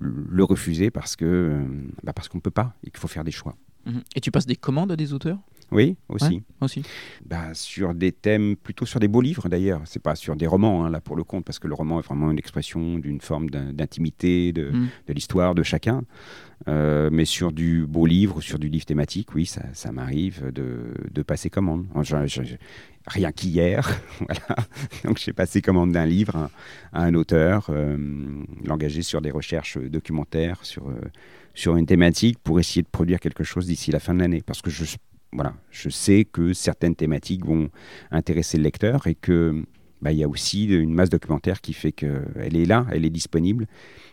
le 0.00 0.44
refuser 0.44 0.90
parce 0.90 1.14
que 1.14 1.24
euh, 1.24 1.64
bah 2.02 2.12
parce 2.12 2.28
qu'on 2.28 2.40
peut 2.40 2.50
pas 2.50 2.74
et 2.84 2.90
qu'il 2.90 2.98
faut 2.98 3.08
faire 3.08 3.24
des 3.24 3.30
choix. 3.30 3.56
Mhm. 3.86 4.02
Et 4.16 4.20
tu 4.20 4.30
passes 4.30 4.46
des 4.46 4.56
commandes 4.56 4.90
à 4.92 4.96
des 4.96 5.12
auteurs? 5.12 5.38
Oui, 5.70 5.96
aussi. 6.08 6.24
Ouais, 6.34 6.42
aussi. 6.60 6.82
Bah, 7.24 7.54
sur 7.54 7.94
des 7.94 8.12
thèmes, 8.12 8.56
plutôt 8.56 8.84
sur 8.86 9.00
des 9.00 9.08
beaux 9.08 9.20
livres 9.20 9.48
d'ailleurs. 9.48 9.82
C'est 9.84 10.02
pas 10.02 10.14
sur 10.14 10.36
des 10.36 10.46
romans, 10.46 10.84
hein, 10.84 10.90
là 10.90 11.00
pour 11.00 11.16
le 11.16 11.24
compte, 11.24 11.44
parce 11.44 11.58
que 11.58 11.68
le 11.68 11.74
roman 11.74 11.98
est 12.00 12.02
vraiment 12.06 12.30
une 12.30 12.38
expression 12.38 12.98
d'une 12.98 13.20
forme 13.20 13.48
d'in- 13.50 13.72
d'intimité, 13.72 14.52
de, 14.52 14.70
Mm. 14.70 14.88
de 15.08 15.12
l'histoire 15.12 15.54
de 15.54 15.62
chacun. 15.62 16.02
Euh, 16.68 17.10
mais 17.12 17.24
sur 17.24 17.50
du 17.52 17.86
beau 17.86 18.06
livre, 18.06 18.40
sur 18.40 18.58
du 18.58 18.68
livre 18.68 18.84
thématique, 18.84 19.34
oui, 19.34 19.46
ça, 19.46 19.62
ça 19.72 19.90
m'arrive 19.90 20.52
de, 20.52 20.94
de 21.10 21.22
passer 21.22 21.50
commande. 21.50 21.86
Je- 22.02 22.26
je- 22.26 22.42
je- 22.44 22.54
rien 23.08 23.32
qu'hier, 23.32 23.88
voilà. 24.20 24.56
Donc 25.04 25.18
j'ai 25.18 25.32
passé 25.32 25.60
commande 25.60 25.90
d'un 25.90 26.06
livre 26.06 26.36
à, 26.36 26.50
à 26.92 27.02
un 27.04 27.14
auteur, 27.14 27.66
euh, 27.70 27.96
l'engager 28.64 29.02
sur 29.02 29.20
des 29.20 29.32
recherches 29.32 29.76
documentaires, 29.78 30.64
sur, 30.64 30.88
euh, 30.88 31.00
sur 31.54 31.76
une 31.76 31.86
thématique 31.86 32.38
pour 32.44 32.60
essayer 32.60 32.82
de 32.82 32.88
produire 32.88 33.18
quelque 33.18 33.42
chose 33.42 33.66
d'ici 33.66 33.90
la 33.90 33.98
fin 33.98 34.14
de 34.14 34.20
l'année. 34.20 34.42
Parce 34.46 34.62
que 34.62 34.70
je, 34.70 34.84
voilà, 35.32 35.54
je 35.70 35.88
sais 35.88 36.24
que 36.24 36.52
certaines 36.52 36.94
thématiques 36.94 37.44
vont 37.44 37.70
intéresser 38.10 38.58
le 38.58 38.64
lecteur 38.64 39.06
et 39.06 39.14
que 39.14 39.64
bah, 40.02 40.12
il 40.12 40.18
y 40.18 40.24
a 40.24 40.28
aussi 40.28 40.64
une 40.66 40.92
masse 40.94 41.10
documentaire 41.10 41.60
qui 41.60 41.72
fait 41.72 41.92
qu'elle 41.92 42.56
est 42.56 42.64
là, 42.66 42.86
elle 42.90 43.04
est 43.04 43.10
disponible, 43.10 43.66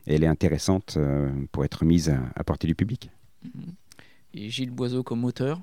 et 0.08 0.16
elle 0.16 0.24
est 0.24 0.28
intéressante 0.28 0.96
euh, 0.98 1.30
pour 1.52 1.66
être 1.66 1.84
mise 1.84 2.10
à, 2.10 2.20
à 2.36 2.44
portée 2.44 2.68
du 2.68 2.76
public. 2.76 3.10
Et 4.34 4.50
Gilles 4.50 4.72
Boiseau 4.72 5.04
comme 5.04 5.26
auteur? 5.26 5.62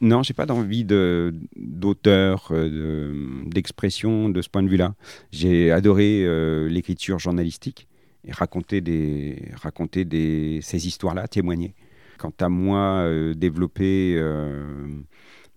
Non, 0.00 0.22
j'ai 0.22 0.32
pas 0.32 0.46
d'envie 0.46 0.84
de- 0.84 1.34
d'auteur, 1.56 2.48
euh, 2.52 2.70
de- 2.70 3.50
d'expression 3.50 4.30
de, 4.30 4.40
ce 4.40 4.48
point 4.48 4.62
de 4.62 4.68
vue-là. 4.68 4.94
J'ai 5.30 5.70
adoré 5.70 6.24
euh, 6.24 6.68
l'écriture 6.68 7.18
journalistique 7.18 7.86
et 8.24 8.32
raconter, 8.32 8.80
des, 8.80 9.50
raconter 9.54 10.06
des, 10.06 10.60
ces 10.62 10.86
histoires-là, 10.86 11.28
témoigner. 11.28 11.74
Quant 12.20 12.34
à 12.40 12.50
moi, 12.50 12.98
euh, 13.06 13.32
développer 13.32 14.14
euh, 14.18 14.86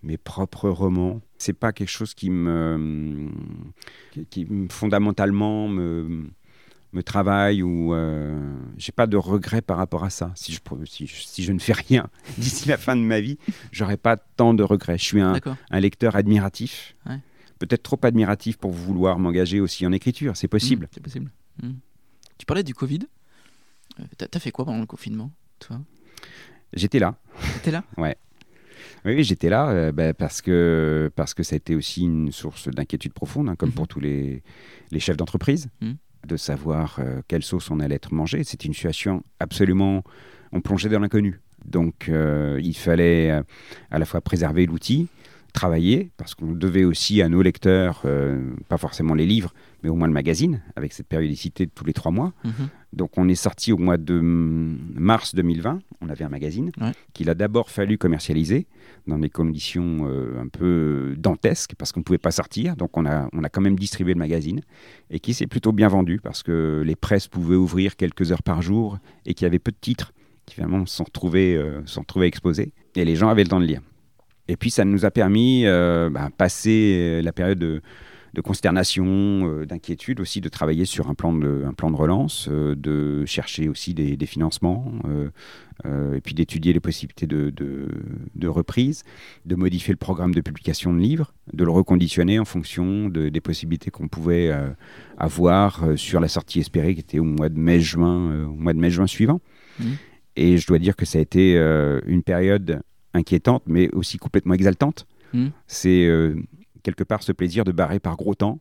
mes 0.02 0.16
propres 0.16 0.70
romans, 0.70 1.20
c'est 1.36 1.52
pas 1.52 1.74
quelque 1.74 1.90
chose 1.90 2.14
qui 2.14 2.30
me, 2.30 3.28
qui, 4.12 4.24
qui 4.24 4.44
me- 4.46 4.68
fondamentalement 4.70 5.68
me, 5.68 6.30
me 6.94 7.02
travaille 7.02 7.62
ou 7.62 7.92
euh, 7.92 8.54
j'ai 8.78 8.92
pas 8.92 9.06
de 9.06 9.18
regret 9.18 9.60
par 9.60 9.76
rapport 9.76 10.04
à 10.04 10.08
ça. 10.10 10.32
Si 10.36 10.52
je, 10.54 10.60
si, 10.86 11.06
je- 11.06 11.22
si 11.22 11.42
je 11.42 11.52
ne 11.52 11.58
fais 11.58 11.74
rien 11.74 12.08
d'ici 12.38 12.66
la 12.66 12.78
fin 12.78 12.96
de 12.96 13.02
ma 13.02 13.20
vie, 13.20 13.36
j'aurais 13.70 13.98
pas 13.98 14.16
tant 14.16 14.54
de 14.54 14.62
regrets. 14.62 14.96
Je 14.96 15.04
suis 15.04 15.20
un, 15.20 15.38
lecteur 15.70 16.16
admiratif, 16.16 16.96
Ouais. 17.04 17.18
peut-être 17.58 17.82
trop 17.82 18.00
admiratif 18.04 18.56
pour 18.56 18.70
vouloir 18.70 19.18
m'engager 19.18 19.60
aussi 19.60 19.86
en 19.86 19.92
écriture, 19.92 20.34
c'est 20.34 20.48
possible. 20.48 20.86
Mm, 20.86 20.88
c'est 20.94 21.02
possible. 21.02 21.30
Mm. 21.62 21.72
Tu 22.38 22.46
parlais 22.46 22.62
du 22.64 22.74
Covid. 22.74 23.00
Euh, 24.00 24.04
T'as 24.16 24.28
t'as 24.28 24.40
fait 24.40 24.50
quoi 24.50 24.64
pendant 24.64 24.80
le 24.80 24.86
confinement, 24.86 25.30
toi? 25.58 25.78
J'étais 26.74 26.98
là. 26.98 27.14
T'étais 27.54 27.70
là? 27.70 27.84
Oui, 27.96 28.08
oui, 29.04 29.22
j'étais 29.24 29.48
là 29.48 29.68
euh, 29.68 29.92
ben, 29.92 30.14
parce, 30.14 30.40
que, 30.42 31.10
parce 31.14 31.34
que 31.34 31.42
ça 31.42 31.54
a 31.54 31.56
été 31.58 31.74
aussi 31.74 32.02
une 32.02 32.32
source 32.32 32.68
d'inquiétude 32.68 33.12
profonde, 33.12 33.48
hein, 33.48 33.54
comme 33.56 33.68
Mhm. 33.70 33.74
pour 33.74 33.88
tous 33.88 34.00
les, 34.00 34.42
les 34.90 35.00
chefs 35.00 35.16
d'entreprise, 35.16 35.68
Mhm. 35.80 35.96
de 36.26 36.36
savoir 36.36 36.96
euh, 37.00 37.20
quelle 37.28 37.42
sauce 37.42 37.70
on 37.70 37.80
allait 37.80 37.96
être 37.96 38.12
mangé. 38.12 38.44
C'était 38.44 38.66
une 38.66 38.74
situation 38.74 39.22
absolument... 39.40 40.02
On 40.52 40.60
plongeait 40.60 40.88
dans 40.88 41.00
l'inconnu. 41.00 41.40
Donc 41.64 42.08
euh, 42.08 42.60
il 42.62 42.74
fallait 42.76 43.30
à 43.90 43.98
la 43.98 44.04
fois 44.04 44.20
préserver 44.20 44.66
l'outil, 44.66 45.08
travailler, 45.54 46.10
parce 46.18 46.34
qu'on 46.34 46.52
devait 46.52 46.84
aussi 46.84 47.22
à 47.22 47.28
nos 47.30 47.40
lecteurs, 47.40 48.02
euh, 48.04 48.50
pas 48.68 48.76
forcément 48.76 49.14
les 49.14 49.24
livres, 49.24 49.54
mais 49.82 49.88
au 49.88 49.94
moins 49.94 50.08
le 50.08 50.12
magazine, 50.12 50.60
avec 50.76 50.92
cette 50.92 51.06
périodicité 51.06 51.64
de 51.64 51.70
tous 51.74 51.84
les 51.84 51.92
trois 51.94 52.10
mois. 52.12 52.32
Mhm. 52.44 52.68
Donc 52.92 53.16
on 53.16 53.28
est 53.28 53.34
sorti 53.36 53.72
au 53.72 53.78
mois 53.78 53.96
de 53.96 54.20
mars 54.20 55.34
2020, 55.34 55.78
on 56.00 56.08
avait 56.08 56.24
un 56.24 56.28
magazine 56.28 56.70
Ouais. 56.80 56.92
qu'il 57.12 57.30
a 57.30 57.34
d'abord 57.34 57.70
fallu 57.70 57.98
commercialiser 57.98 58.66
dans 59.06 59.18
des 59.18 59.30
conditions 59.30 60.06
euh, 60.08 60.40
un 60.40 60.48
peu 60.48 61.14
dantesques 61.16 61.74
parce 61.78 61.92
qu'on 61.92 62.00
ne 62.00 62.04
pouvait 62.04 62.18
pas 62.18 62.30
sortir. 62.32 62.76
Donc 62.76 62.96
on 62.96 63.06
a, 63.06 63.28
on 63.32 63.42
a 63.44 63.48
quand 63.48 63.60
même 63.60 63.78
distribué 63.78 64.12
le 64.14 64.18
magazine 64.18 64.60
et 65.10 65.20
qui 65.20 65.34
s'est 65.34 65.46
plutôt 65.46 65.72
bien 65.72 65.88
vendu 65.88 66.20
parce 66.22 66.42
que 66.42 66.82
les 66.84 66.96
presses 66.96 67.28
pouvaient 67.28 67.56
ouvrir 67.56 67.96
quelques 67.96 68.32
heures 68.32 68.42
par 68.42 68.60
jour 68.60 68.98
et 69.24 69.34
qu'il 69.34 69.44
y 69.44 69.46
avait 69.48 69.58
peu 69.58 69.70
de 69.72 69.76
titres 69.80 70.12
qui 70.46 70.56
finalement 70.56 70.84
se 70.84 70.96
sont 70.96 71.04
retrouvés, 71.04 71.56
euh, 71.56 71.80
exposés 72.22 72.72
et 72.96 73.04
les 73.04 73.16
gens 73.16 73.28
avaient 73.28 73.44
le 73.44 73.48
temps 73.48 73.60
de 73.60 73.66
lire. 73.66 73.80
Et 74.48 74.56
puis 74.56 74.70
ça 74.70 74.84
nous 74.84 75.04
a 75.04 75.10
permis, 75.10 75.64
euh, 75.66 76.10
bah, 76.10 76.28
passer 76.36 77.20
la 77.22 77.32
période 77.32 77.58
de, 77.58 77.80
de 78.34 78.40
consternation, 78.40 79.04
euh, 79.08 79.64
d'inquiétude 79.64 80.20
aussi, 80.20 80.40
de 80.40 80.48
travailler 80.48 80.84
sur 80.84 81.08
un 81.08 81.14
plan 81.14 81.32
de, 81.32 81.62
un 81.66 81.72
plan 81.72 81.90
de 81.90 81.96
relance, 81.96 82.48
euh, 82.50 82.74
de 82.74 83.24
chercher 83.26 83.68
aussi 83.68 83.94
des, 83.94 84.16
des 84.16 84.26
financements, 84.26 84.92
euh, 85.06 85.30
euh, 85.86 86.14
et 86.16 86.20
puis 86.20 86.34
d'étudier 86.34 86.72
les 86.72 86.80
possibilités 86.80 87.26
de, 87.26 87.50
de- 87.50 87.88
de 88.34 88.48
reprise, 88.48 89.02
de 89.46 89.54
modifier 89.54 89.92
le 89.92 89.98
programme 89.98 90.34
de 90.34 90.40
publication 90.40 90.92
de 90.92 90.98
livres, 90.98 91.32
de 91.52 91.64
le 91.64 91.70
reconditionner 91.70 92.38
en 92.38 92.44
fonction 92.44 93.08
de- 93.08 93.28
des 93.28 93.40
possibilités 93.40 93.90
qu'on 93.90 94.08
pouvait 94.08 94.50
euh, 94.50 94.68
avoir 95.16 95.84
euh, 95.84 95.96
sur 95.96 96.20
la 96.20 96.28
sortie 96.28 96.60
espérée 96.60 96.94
qui 96.94 97.00
était 97.00 97.18
au 97.20 97.24
mois 97.24 97.48
de 97.48 97.58
mai-juin, 97.58 98.30
euh, 98.32 98.44
au 98.46 98.54
mois 98.54 98.72
de 98.74 98.78
mai-juin 98.78 99.06
suivant. 99.06 99.40
Mhm. 99.80 99.96
Et 100.36 100.58
je 100.58 100.66
dois 100.66 100.78
dire 100.80 100.96
que 100.96 101.04
ça 101.06 101.18
a 101.18 101.22
été 101.22 101.56
euh, 101.56 102.00
une 102.06 102.22
période 102.24 102.82
inquiétante, 103.14 103.62
mais 103.66 103.88
aussi 103.94 104.18
complètement 104.18 104.54
exaltante. 104.54 105.06
Mhm. 105.32 105.50
C'est 105.66 106.06
euh, 106.06 106.36
quelque 106.82 107.04
part 107.04 107.22
ce 107.22 107.32
plaisir 107.32 107.64
de 107.64 107.72
barrer 107.72 108.00
par 108.00 108.16
gros 108.16 108.34
temps, 108.34 108.60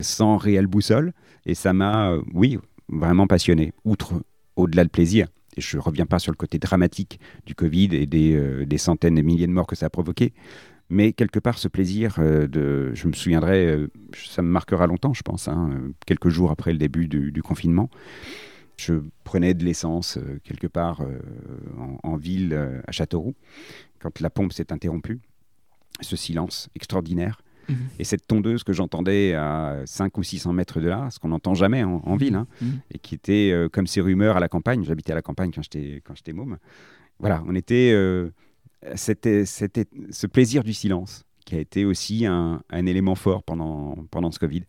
sans 0.00 0.36
réelle 0.36 0.66
boussole. 0.66 1.12
Et 1.46 1.54
ça 1.54 1.72
m'a, 1.72 2.10
euh, 2.10 2.22
oui, 2.34 2.58
vraiment 2.88 3.26
passionné. 3.26 3.72
Outre, 3.84 4.14
au-delà 4.56 4.84
de 4.84 4.90
plaisir, 4.90 5.28
et 5.56 5.60
je 5.60 5.76
ne 5.76 5.82
reviens 5.82 6.06
pas 6.06 6.18
sur 6.18 6.32
le 6.32 6.36
côté 6.36 6.58
dramatique 6.58 7.20
du 7.46 7.54
Covid 7.54 7.90
et 7.92 8.06
des, 8.06 8.34
euh, 8.34 8.66
des 8.66 8.78
centaines 8.78 9.18
et 9.18 9.22
milliers 9.22 9.46
de 9.46 9.52
morts 9.52 9.66
que 9.66 9.76
ça 9.76 9.86
a 9.86 9.90
provoqué, 9.90 10.32
mais 10.88 11.12
quelque 11.12 11.38
part 11.38 11.58
ce 11.58 11.68
plaisir 11.68 12.18
de, 12.18 12.92
je 12.94 13.06
me 13.06 13.12
souviendrai, 13.12 13.86
ça 14.12 14.42
me 14.42 14.48
marquera 14.48 14.88
longtemps, 14.88 15.14
je 15.14 15.22
pense, 15.22 15.46
hein, 15.46 15.70
quelques 16.04 16.30
jours 16.30 16.50
après 16.50 16.72
le 16.72 16.78
début 16.78 17.06
du, 17.06 17.30
du 17.30 17.42
confinement. 17.44 17.90
Je 18.80 18.94
prenais 19.24 19.52
de 19.54 19.64
l'essence 19.64 20.16
euh, 20.16 20.40
quelque 20.42 20.66
part 20.66 21.00
euh, 21.02 21.18
en, 21.78 21.98
en 22.12 22.16
ville 22.16 22.52
euh, 22.54 22.80
à 22.86 22.92
Châteauroux, 22.92 23.34
quand 23.98 24.20
la 24.20 24.30
pompe 24.30 24.52
s'est 24.52 24.72
interrompue. 24.72 25.18
Ce 26.00 26.16
silence 26.16 26.68
extraordinaire. 26.74 27.42
Mhm. 27.68 27.76
Et 27.98 28.04
cette 28.04 28.26
tondeuse 28.26 28.64
que 28.64 28.72
j'entendais 28.72 29.34
à 29.34 29.82
5 29.84 30.16
ou 30.16 30.22
600 30.22 30.52
mètres 30.54 30.80
de 30.80 30.88
là, 30.88 31.08
ce 31.10 31.18
qu'on 31.18 31.28
n'entend 31.28 31.54
jamais 31.54 31.84
en, 31.84 32.00
en 32.04 32.16
ville, 32.16 32.34
hein, 32.36 32.46
Mhm. 32.62 32.80
et 32.94 32.98
qui 32.98 33.14
était 33.14 33.50
euh, 33.52 33.68
comme 33.68 33.86
ces 33.86 34.00
rumeurs 34.00 34.36
à 34.36 34.40
la 34.40 34.48
campagne. 34.48 34.82
J'habitais 34.84 35.12
à 35.12 35.16
la 35.16 35.22
campagne 35.22 35.50
quand 35.54 35.62
j'étais 35.62 36.00
quand 36.04 36.14
j'étais 36.16 36.32
môme. 36.32 36.56
Voilà, 37.18 37.42
on 37.46 37.54
était, 37.54 37.92
euh, 37.92 38.30
c'était, 38.94 39.44
c'était 39.44 39.84
ce 40.10 40.26
plaisir 40.26 40.64
du 40.64 40.72
silence 40.72 41.24
qui 41.44 41.54
a 41.54 41.58
été 41.60 41.84
aussi 41.84 42.24
un, 42.24 42.62
un 42.70 42.86
élément 42.86 43.14
fort 43.14 43.42
pendant 43.42 43.94
pendant 44.10 44.30
ce 44.32 44.38
Covid. 44.38 44.62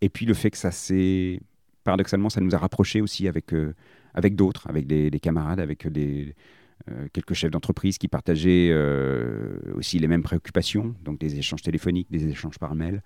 Et 0.00 0.08
puis 0.08 0.26
le 0.26 0.34
fait 0.34 0.50
que 0.52 0.58
ça 0.58 0.70
s'est 0.70 1.40
paradoxalement, 1.84 2.30
ça 2.30 2.40
nous 2.40 2.54
a 2.54 2.58
rapprochés 2.58 3.00
aussi 3.00 3.28
avec 3.28 3.52
euh, 3.52 3.74
avec 4.14 4.34
d'autres, 4.34 4.68
avec 4.68 4.86
des, 4.86 5.10
des 5.10 5.20
camarades, 5.20 5.60
avec 5.60 5.86
des 5.88 6.34
euh, 6.88 7.06
quelques 7.12 7.34
chefs 7.34 7.50
d'entreprise 7.50 7.98
qui 7.98 8.08
partageaient 8.08 8.70
euh, 8.70 9.58
aussi 9.74 9.98
les 9.98 10.08
mêmes 10.08 10.22
préoccupations, 10.22 10.94
donc 11.04 11.18
des 11.18 11.36
échanges 11.36 11.62
téléphoniques, 11.62 12.10
des 12.10 12.26
échanges 12.28 12.58
par 12.58 12.74
mail. 12.74 13.02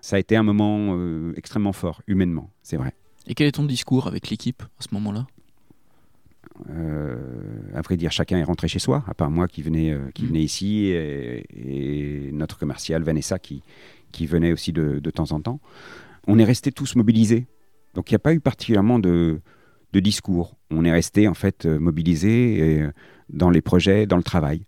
Ça 0.00 0.16
a 0.16 0.18
été 0.18 0.34
un 0.36 0.42
moment 0.42 0.96
extrêmement 1.36 1.74
fort, 1.74 2.00
humainement, 2.06 2.50
c'est 2.62 2.78
vrai. 2.78 2.94
Et 3.26 3.34
quel 3.34 3.46
est 3.46 3.52
ton 3.52 3.64
discours 3.64 4.06
avec 4.06 4.30
l'équipe 4.30 4.62
à 4.62 4.82
ce 4.82 4.88
moment-là? 4.92 5.26
À 7.74 7.82
vrai 7.82 7.96
dire, 7.98 8.10
chacun 8.10 8.38
est 8.38 8.44
rentré 8.44 8.66
chez 8.66 8.78
soi, 8.78 9.04
à 9.06 9.12
part 9.12 9.30
moi 9.30 9.46
qui 9.46 9.60
venais, 9.60 9.94
qui 10.14 10.24
venais 10.24 10.42
ici 10.42 10.86
et, 10.86 11.44
et 11.54 12.32
notre 12.32 12.58
commercial 12.58 13.02
Vanessa 13.02 13.38
qui, 13.38 13.62
qui 14.10 14.26
venait 14.26 14.52
aussi 14.52 14.72
de, 14.72 15.00
de 15.00 15.10
temps 15.10 15.32
en 15.32 15.40
temps. 15.40 15.60
On 16.26 16.38
est 16.38 16.44
restés 16.44 16.72
tous 16.72 16.96
mobilisés. 16.96 17.46
Donc 17.94 18.10
il 18.10 18.14
n'y 18.14 18.16
a 18.16 18.20
pas 18.20 18.34
eu 18.34 18.40
particulièrement 18.40 18.98
de, 18.98 19.40
discours. 19.92 20.56
On 20.70 20.84
est 20.84 20.92
restés 20.92 21.28
en 21.28 21.34
fait 21.34 21.66
euh, 21.66 21.78
mobilisés 21.78 22.58
et, 22.58 22.82
euh, 22.82 22.92
dans 23.28 23.50
les 23.50 23.60
projets, 23.60 24.06
dans 24.06 24.16
le 24.16 24.22
travail. 24.22 24.64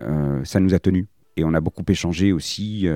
Euh, 0.00 0.44
ça 0.44 0.60
nous 0.60 0.74
a 0.74 0.78
tenus. 0.78 1.06
Et 1.36 1.44
on 1.44 1.52
a 1.52 1.60
beaucoup 1.60 1.84
échangé 1.88 2.32
aussi 2.32 2.88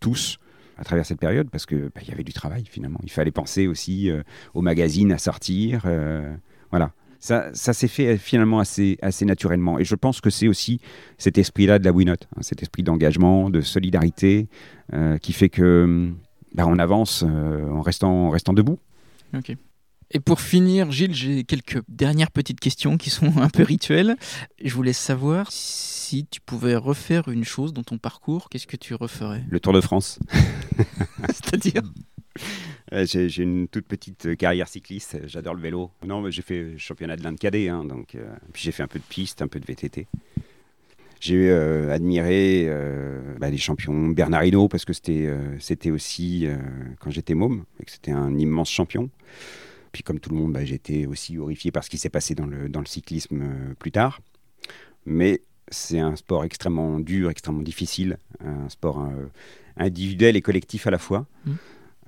tous 0.00 0.38
à 0.76 0.84
travers 0.84 1.06
cette 1.06 1.20
période 1.20 1.48
parce 1.50 1.66
que 1.66 1.90
bah, 1.94 2.00
y 2.06 2.10
avait 2.10 2.24
du 2.24 2.32
travail 2.32 2.64
finalement. 2.68 2.98
Il 3.04 3.10
fallait 3.10 3.30
penser 3.30 3.66
aussi 3.66 4.10
euh, 4.10 4.22
au 4.54 4.62
magazine 4.62 5.12
à 5.12 5.18
sortir. 5.18 5.86
voilà. 6.70 6.92
Ça, 7.18 7.52
s'est 7.54 7.88
fait 7.88 8.18
finalement 8.18 8.60
assez, 8.60 8.98
naturellement. 9.22 9.80
Et 9.80 9.84
je 9.84 9.96
pense 9.96 10.20
que 10.20 10.30
c'est 10.30 10.46
aussi 10.46 10.80
cet 11.18 11.38
esprit-là 11.38 11.80
de 11.80 11.84
la 11.84 11.90
Winote, 11.90 12.28
hein, 12.36 12.40
cet 12.40 12.62
esprit 12.62 12.84
d'engagement, 12.84 13.50
de 13.50 13.62
solidarité, 13.62 14.48
qui 15.22 15.32
fait 15.32 15.48
que 15.48 16.12
bah, 16.54 16.66
on 16.68 16.78
avance 16.78 17.24
en 17.24 17.80
restant 17.82 18.52
debout. 18.52 18.78
Ok. 19.36 19.56
Et 20.12 20.20
pour 20.20 20.40
finir, 20.40 20.92
Gilles, 20.92 21.14
j'ai 21.14 21.42
quelques 21.44 21.80
dernières 21.88 22.30
petites 22.30 22.60
questions 22.60 22.96
qui 22.96 23.10
sont 23.10 23.38
un 23.38 23.48
peu 23.48 23.64
rituelles. 23.64 24.16
Je 24.62 24.72
voulais 24.72 24.92
savoir 24.92 25.50
si 25.50 26.26
tu 26.30 26.40
pouvais 26.40 26.76
refaire 26.76 27.28
une 27.28 27.44
chose 27.44 27.72
dans 27.72 27.82
ton 27.82 27.98
parcours, 27.98 28.48
qu'est-ce 28.48 28.68
que 28.68 28.76
tu 28.76 28.94
referais? 28.94 29.42
Le 29.48 29.58
Tour 29.58 29.72
de 29.72 29.80
France. 29.80 30.20
C'est-à-dire? 31.28 31.82
Euh, 32.92 33.04
J'ai 33.04 33.28
j'ai 33.28 33.42
une 33.42 33.66
toute 33.66 33.86
petite 33.86 34.26
euh, 34.26 34.34
carrière 34.36 34.68
cycliste, 34.68 35.18
j'adore 35.26 35.54
le 35.54 35.60
vélo. 35.60 35.90
Non, 36.06 36.20
mais 36.20 36.30
j'ai 36.30 36.42
fait 36.42 36.78
championnat 36.78 37.16
de 37.16 37.24
l'Inde 37.24 37.38
cadet, 37.38 37.68
hein, 37.68 37.84
donc, 37.84 38.14
euh, 38.14 38.28
puis 38.52 38.62
j'ai 38.62 38.70
fait 38.72 38.84
un 38.84 38.88
peu 38.88 39.00
de 39.00 39.04
piste, 39.04 39.42
un 39.42 39.48
peu 39.48 39.58
de 39.58 39.66
VTT. 39.66 40.06
J'ai 41.20 41.48
euh, 41.50 41.92
admiré 41.92 42.70
bah, 43.38 43.50
les 43.50 43.56
champions 43.56 44.08
Bernard 44.08 44.44
Hinault 44.44 44.68
parce 44.68 44.84
que 44.84 44.92
c'était 44.92 45.28
c'était 45.58 45.90
aussi 45.90 46.46
quand 47.00 47.10
j'étais 47.10 47.34
môme 47.34 47.64
et 47.80 47.84
que 47.84 47.90
c'était 47.90 48.12
un 48.12 48.36
immense 48.36 48.70
champion. 48.70 49.10
Puis 49.92 50.02
comme 50.02 50.20
tout 50.20 50.30
le 50.30 50.36
monde, 50.36 50.52
bah, 50.52 50.64
j'étais 50.64 51.06
aussi 51.06 51.38
horrifié 51.38 51.70
par 51.70 51.84
ce 51.84 51.90
qui 51.90 51.96
s'est 51.96 52.10
passé 52.10 52.34
dans 52.34 52.46
le, 52.46 52.68
dans 52.68 52.80
le 52.80 52.86
cyclisme 52.86 53.42
plus 53.78 53.92
tard. 53.92 54.20
Mais 55.06 55.40
c'est 55.68 56.00
un 56.00 56.16
sport 56.16 56.44
extrêmement 56.44 57.00
dur, 57.00 57.30
extrêmement 57.30 57.62
difficile, 57.62 58.18
un 58.44 58.68
sport 58.68 59.08
individuel 59.76 60.36
et 60.36 60.42
collectif 60.42 60.86
à 60.86 60.90
la 60.90 60.98
fois. 60.98 61.26
Mmh. 61.44 61.52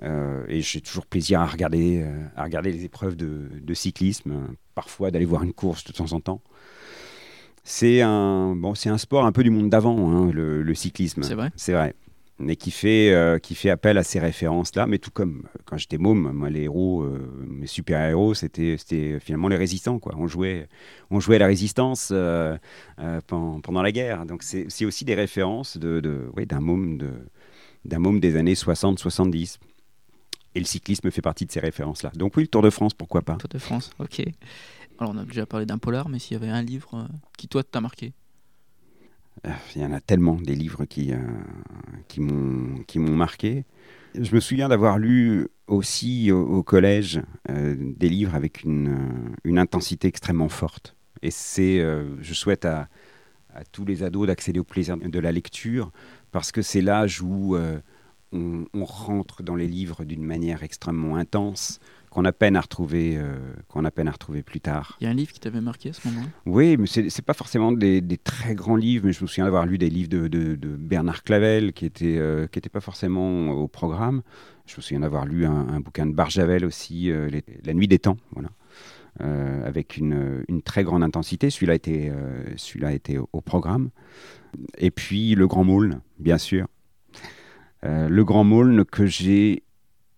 Euh, 0.02 0.44
et 0.48 0.60
j'ai 0.60 0.80
toujours 0.80 1.06
plaisir 1.06 1.40
à 1.40 1.46
regarder, 1.46 2.02
euh, 2.02 2.26
à 2.36 2.44
regarder 2.44 2.70
les 2.70 2.84
épreuves 2.84 3.16
de, 3.16 3.74
cyclisme, 3.74 4.48
parfois 4.74 5.10
d'aller 5.10 5.24
voir 5.24 5.42
une 5.42 5.52
course 5.52 5.84
de 5.84 5.92
temps 5.92 6.12
en 6.12 6.20
temps. 6.20 6.40
C'est 7.70 8.00
un, 8.00 8.56
bon, 8.56 8.74
c'est 8.74 8.88
un 8.88 8.96
sport 8.96 9.26
un 9.26 9.32
peu 9.32 9.42
du 9.42 9.50
monde 9.50 9.68
d'avant, 9.68 10.10
hein, 10.10 10.30
le, 10.32 10.74
cyclisme. 10.74 11.22
C'est 11.22 11.34
vrai. 11.34 11.50
C'est 11.54 11.74
vrai. 11.74 11.94
Mais 12.38 12.56
qui 12.56 12.70
fait, 12.70 13.12
euh, 13.12 13.38
qui 13.38 13.54
fait 13.54 13.68
appel 13.68 13.98
à 13.98 14.02
ces 14.02 14.18
références-là. 14.18 14.86
Mais 14.86 14.96
tout 14.96 15.10
comme 15.10 15.42
quand 15.66 15.76
j'étais 15.76 15.98
môme, 15.98 16.32
moi, 16.32 16.48
les 16.48 16.62
héros, 16.62 17.06
mes 17.46 17.66
super-héros, 17.66 18.32
c'était, 18.32 18.76
c'était 18.78 19.20
finalement 19.20 19.48
les 19.48 19.56
résistants. 19.56 19.98
Quoi. 19.98 20.14
On, 20.16 20.26
jouait, 20.26 20.66
on 21.10 21.20
jouait 21.20 21.36
à 21.36 21.40
la 21.40 21.46
résistance 21.46 22.08
pendant, 23.26 23.60
pendant, 23.60 23.82
la 23.82 23.92
guerre. 23.92 24.24
Donc 24.24 24.44
c'est, 24.44 24.64
c'est 24.70 24.86
aussi 24.86 25.04
des 25.04 25.14
références 25.14 25.76
de, 25.76 26.00
de 26.00 26.30
ouais, 26.36 26.46
d'un 26.46 26.60
môme 26.60 26.96
de, 26.96 27.10
d'un 27.84 27.98
môme 27.98 28.18
des 28.18 28.36
années 28.36 28.54
60-70. 28.54 29.58
Et 30.54 30.60
le 30.60 30.64
cyclisme 30.64 31.10
fait 31.10 31.20
partie 31.20 31.44
de 31.44 31.52
ces 31.52 31.60
références-là. 31.60 32.12
Donc 32.14 32.36
oui, 32.38 32.44
le 32.44 32.48
Tour 32.48 32.62
de 32.62 32.70
France, 32.70 32.94
pourquoi 32.94 33.20
pas 33.20 33.34
Tour 33.34 33.50
de 33.50 33.58
France, 33.58 33.90
ok. 33.98 34.22
Alors 34.98 35.14
on 35.14 35.18
a 35.18 35.24
déjà 35.24 35.46
parlé 35.46 35.64
d'un 35.64 35.78
polar, 35.78 36.08
mais 36.08 36.18
s'il 36.18 36.34
y 36.34 36.36
avait 36.42 36.50
un 36.50 36.62
livre 36.62 36.94
euh, 36.94 37.06
qui 37.36 37.46
toi 37.48 37.62
t'a 37.62 37.80
marqué? 37.80 38.12
Euh, 39.46 39.50
Il 39.76 39.82
y 39.82 39.84
en 39.84 39.92
a 39.92 40.00
tellement 40.00 40.34
des 40.34 40.56
livres 40.56 40.84
qui, 40.84 41.12
euh, 41.12 41.18
qui 42.08 42.20
m'ont 42.20 43.16
marqué. 43.16 43.64
Je 44.18 44.34
me 44.34 44.40
souviens 44.40 44.68
d'avoir 44.68 44.98
lu 44.98 45.48
aussi 45.68 46.32
au, 46.32 46.62
collège 46.62 47.20
des 47.46 48.08
livres 48.08 48.34
avec 48.34 48.64
une, 48.64 49.34
une, 49.44 49.58
intensité 49.58 50.08
extrêmement 50.08 50.48
forte. 50.48 50.96
Et 51.20 51.30
c'est, 51.30 51.78
je 52.20 52.34
souhaite 52.34 52.64
à, 52.64 52.88
à, 53.54 53.64
tous 53.64 53.84
les 53.84 54.02
ados 54.02 54.26
d'accéder 54.26 54.58
au 54.58 54.64
plaisir 54.64 54.96
de 54.96 55.18
la 55.18 55.30
lecture 55.30 55.92
parce 56.32 56.52
que 56.52 56.62
c'est 56.62 56.80
l'âge 56.80 57.20
où 57.20 57.56
on, 58.32 58.84
rentre 58.84 59.42
dans 59.42 59.56
les 59.56 59.68
livres 59.68 60.04
d'une 60.04 60.24
manière 60.24 60.62
extrêmement 60.62 61.16
intense 61.16 61.78
qu'on 62.18 62.24
a 62.24 62.32
peine 62.32 62.56
à 62.56 62.60
retrouver, 62.60 63.16
euh, 63.16 63.38
qu'on 63.68 63.84
a 63.84 63.92
peine 63.92 64.08
à 64.08 64.10
retrouver 64.10 64.42
plus 64.42 64.60
tard. 64.60 64.96
Il 65.00 65.04
y 65.04 65.06
a 65.06 65.10
un 65.10 65.14
livre 65.14 65.32
qui 65.32 65.38
t'avait 65.38 65.60
marqué 65.60 65.90
à 65.90 65.92
ce 65.92 66.08
moment-là? 66.08 66.26
Oui, 66.46 66.76
mais 66.76 66.88
c'est, 66.88 67.02
n'est 67.02 67.24
pas 67.24 67.32
forcément 67.32 67.70
des, 67.70 68.02
très 68.24 68.56
grands 68.56 68.74
livres, 68.74 69.06
mais 69.06 69.12
je 69.12 69.22
me 69.22 69.28
souviens 69.28 69.44
d'avoir 69.44 69.66
lu 69.66 69.78
des 69.78 69.88
livres 69.88 70.08
de, 70.08 70.56
Bernard 70.56 71.22
Clavel 71.22 71.72
qui 71.72 71.84
n'étaient 71.84 72.18
euh, 72.18 72.48
qui 72.48 72.60
pas 72.60 72.80
forcément 72.80 73.52
au 73.52 73.68
programme. 73.68 74.22
Je 74.66 74.76
me 74.76 74.82
souviens 74.82 74.98
d'avoir 74.98 75.26
lu 75.26 75.46
un, 75.46 75.78
bouquin 75.78 76.06
de 76.06 76.12
Barjavel 76.12 76.64
aussi, 76.64 77.08
euh, 77.08 77.30
La 77.64 77.72
Nuit 77.72 77.86
des 77.86 78.00
Temps, 78.00 78.16
voilà. 78.32 78.48
avec 79.64 79.96
une, 79.96 80.42
très 80.64 80.82
grande 80.82 81.04
intensité. 81.04 81.50
Celui-là 81.50 81.76
était, 81.76 82.12
celui-là 82.56 82.94
était 82.94 83.18
au, 83.18 83.28
au, 83.32 83.40
programme. 83.40 83.90
Et 84.76 84.90
puis 84.90 85.36
Le 85.36 85.46
Grand 85.46 85.62
Moule, 85.62 86.00
bien 86.18 86.38
sûr, 86.38 86.66
le 87.84 88.22
Grand 88.24 88.42
Maulne 88.42 88.84
que 88.84 89.06
j'ai, 89.06 89.62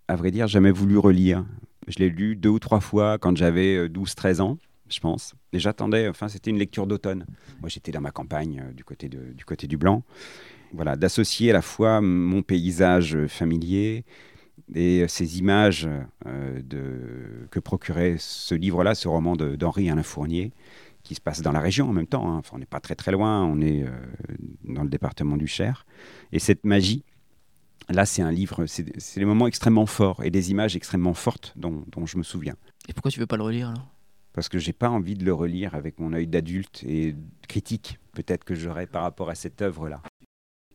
à 0.09 0.17
vrai 0.17 0.31
dire, 0.31 0.47
jamais 0.47 0.71
voulu 0.71 0.97
relire. 0.97 1.45
Je 1.87 1.99
l'ai 1.99 2.11
lu 2.11 2.37
deux 2.37 2.51
ou 2.51 2.59
trois 2.59 2.81
fois 2.81 3.19
quand 3.19 3.37
j'avais 3.37 3.89
12-13 3.89 4.41
euh, 4.41 4.43
ans, 4.43 4.59
je 4.89 5.01
pense. 5.01 5.35
Et 5.53 5.59
j'attendais, 5.59 6.09
enfin, 6.09 6.29
c'était 6.29 6.51
une 6.51 6.59
lecture 6.59 6.87
d'automne. 6.87 7.27
Moi, 7.61 7.69
j'étais 7.69 7.93
dans 7.93 8.01
ma 8.01 8.11
campagne 8.11 8.63
euh, 8.65 8.73
du, 8.73 8.85
côté 8.85 9.09
du 9.09 9.45
côté 9.45 9.67
du 9.67 9.77
Blanc. 9.77 10.03
Voilà, 10.73 10.97
d'associer 10.97 11.51
à 11.51 11.55
la 11.55 11.63
fois 11.63 12.01
mon 12.01 12.43
paysage 12.43 13.27
familier 13.27 14.05
et 14.73 15.09
ces 15.09 15.41
images 15.41 15.89
que 16.25 17.59
procurait 17.59 18.15
ce 18.21 18.55
livre-là, 18.55 18.95
ce 18.95 19.09
roman 19.09 19.35
d'Henri 19.35 19.91
Alain 19.91 20.05
Fournier, 20.05 20.53
qui 21.03 21.17
se 21.17 21.21
passe 21.21 21.43
dans 21.43 21.51
la 21.51 21.59
région 21.59 21.89
en 21.89 21.93
même 21.93 22.07
temps. 22.07 22.31
Hein. 22.31 22.37
Enfin, 22.39 22.55
on 22.55 22.61
n'est 22.61 22.67
pas 22.67 22.79
très 22.79 22.95
très 22.95 23.11
loin, 23.11 23.43
on 23.43 23.61
est 23.61 23.85
dans 24.63 24.85
le 24.85 24.89
département 24.89 25.37
du 25.37 25.49
Cher. 25.49 25.87
Et 26.31 26.39
cette 26.39 26.65
magie 26.65 27.03
Là, 27.91 28.07
c'est 28.07 28.23
un 28.23 28.31
livre, 28.31 28.67
c'est 28.67 28.85
des 29.17 29.25
moments 29.25 29.49
extrêmement 29.49 29.87
forts 29.87 30.23
et 30.23 30.31
des 30.31 30.53
images 30.53 30.77
extrêmement 30.77 31.15
fortes 31.15 31.53
dont, 31.57 31.85
je 32.07 32.19
me 32.19 32.23
souviens. 32.23 32.55
Et 32.89 32.93
pourquoi 32.93 33.11
tu 33.11 33.19
veux 33.19 33.27
pas 33.27 33.37
le 33.37 33.43
relire 33.43 33.71
alors? 33.71 33.89
Parce 34.33 34.49
que 34.49 34.59
j'ai 34.59 34.73
pas 34.73 34.89
envie 34.89 35.15
de 35.15 35.25
le 35.25 35.35
relire 35.35 35.75
avec 35.75 35.99
mon 35.99 36.13
œil 36.13 36.29
d'adulte 36.29 36.85
et 36.87 37.17
critique, 37.49 37.99
peut-être 38.13 38.45
que 38.45 38.55
j'aurais 38.55 38.87
par 38.87 39.03
rapport 39.03 39.29
à 39.29 39.35
cette 39.35 39.61
œuvre-là. 39.61 40.03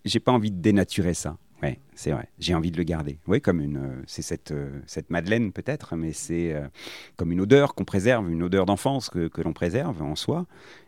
J'ai 0.04 0.20
pas 0.20 0.34
envie 0.34 0.52
de 0.52 0.60
dénaturer 0.60 1.14
ça. 1.14 1.38
Ouais, 1.66 1.80
c'est 1.96 2.12
vrai. 2.12 2.30
J'ai 2.38 2.54
envie 2.54 2.70
de 2.70 2.78
le 2.78 2.84
garder. 2.84 3.18
Oui, 3.26 3.42
comme 3.42 3.60
une, 3.60 3.78
euh, 3.78 4.04
c'est 4.06 4.22
cette, 4.22 4.52
euh, 4.52 4.82
cette 4.86 5.10
madeleine 5.10 5.52
peut-être, 5.52 5.96
mais 5.96 6.14
c'est 6.14 6.54
euh, 6.54 6.68
comme 7.16 7.32
une 7.32 7.42
odeur 7.42 7.74
qu'on 7.74 7.86
préserve, 7.86 8.30
une 8.32 8.44
odeur 8.44 8.68
d'enfance 8.68 9.10
que, 9.10 9.28
que 9.28 9.42
l'on 9.42 9.54
préserve 9.54 10.04
en 10.04 10.16
soi. 10.16 10.46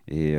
Et 0.08 0.38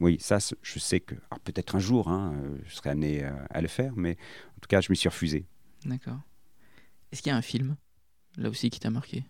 oui, 0.00 0.18
ça, 0.20 0.36
je 0.60 0.78
sais 0.78 1.00
que, 1.00 1.14
peut-être 1.44 1.76
un 1.76 1.78
jour, 1.78 2.08
hein, 2.08 2.34
je 2.66 2.74
serai 2.74 2.90
amené 2.90 3.24
à 3.48 3.62
le 3.62 3.68
faire, 3.68 3.94
mais 3.96 4.18
en 4.56 4.60
tout 4.60 4.68
cas, 4.68 4.82
je 4.82 4.88
me 4.90 4.94
suis 4.94 5.08
refusé. 5.08 5.46
D'accord. 5.86 6.18
Est-ce 7.10 7.22
qu'il 7.22 7.30
y 7.30 7.32
a 7.32 7.36
un 7.38 7.40
film, 7.40 7.76
là 8.36 8.50
aussi, 8.50 8.68
qui 8.68 8.80
t'a 8.80 8.90
marqué? 8.90 9.24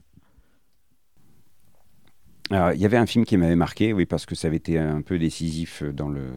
Alors, 2.50 2.72
il 2.72 2.80
y 2.80 2.86
avait 2.86 2.96
un 2.96 3.06
film 3.06 3.24
qui 3.24 3.36
m'avait 3.36 3.54
marqué, 3.54 3.92
oui, 3.92 4.04
parce 4.04 4.26
que 4.26 4.34
ça 4.34 4.48
avait 4.48 4.56
été 4.56 4.80
un 4.80 5.00
peu 5.00 5.16
décisif 5.16 5.84
dans 5.84 6.08
le 6.08 6.32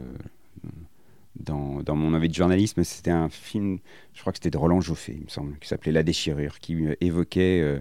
dans, 1.40 1.82
dans, 1.82 1.96
mon 1.96 2.14
envie 2.14 2.30
de 2.30 2.34
journalisme. 2.34 2.84
C'était 2.84 3.12
un 3.12 3.30
film, 3.30 3.80
je 4.14 4.22
crois 4.22 4.34
que 4.34 4.38
c'était 4.38 4.50
de 4.50 4.58
Roland 4.58 4.82
Joffé, 4.82 5.16
il 5.18 5.24
me 5.24 5.30
semble, 5.30 5.58
qui 5.60 5.68
s'appelait 5.68 5.92
La 5.92 6.04
déchirure, 6.04 6.60
qui 6.60 6.78
évoquait 7.00 7.62
euh, 7.62 7.80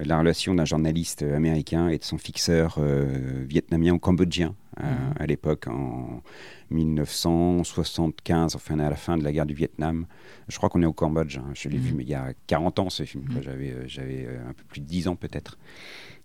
la 0.00 0.18
relation 0.18 0.54
d'un 0.54 0.64
journaliste 0.64 1.22
américain 1.22 1.88
et 1.88 1.98
de 1.98 2.04
son 2.04 2.18
fixeur 2.18 2.76
euh, 2.78 3.44
vietnamien 3.48 3.92
ou 3.92 3.98
cambodgien 3.98 4.54
euh, 4.80 4.84
mhm. 4.84 5.14
à 5.18 5.26
l'époque, 5.26 5.66
en 5.66 6.22
1975, 6.70 8.54
enfin 8.54 8.78
à 8.78 8.90
la 8.90 8.96
fin 8.96 9.16
de 9.16 9.24
la 9.24 9.32
guerre 9.32 9.46
du 9.46 9.54
Vietnam. 9.54 10.06
Je 10.48 10.56
crois 10.56 10.68
qu'on 10.68 10.82
est 10.82 10.86
au 10.86 10.92
Cambodge, 10.92 11.38
hein. 11.38 11.50
je 11.54 11.68
l'ai 11.68 11.78
vu, 11.78 11.90
mhm. 11.90 11.96
mais 11.98 12.02
il 12.04 12.10
y 12.10 12.14
a 12.14 12.32
40 12.46 12.78
ans 12.78 12.90
ce 12.90 13.04
film, 13.04 13.24
mhm. 13.28 13.86
j'avais 13.86 14.28
un 14.48 14.52
peu 14.52 14.64
plus 14.68 14.80
de 14.80 14.86
10 14.86 15.08
ans 15.08 15.16
peut-être. 15.16 15.58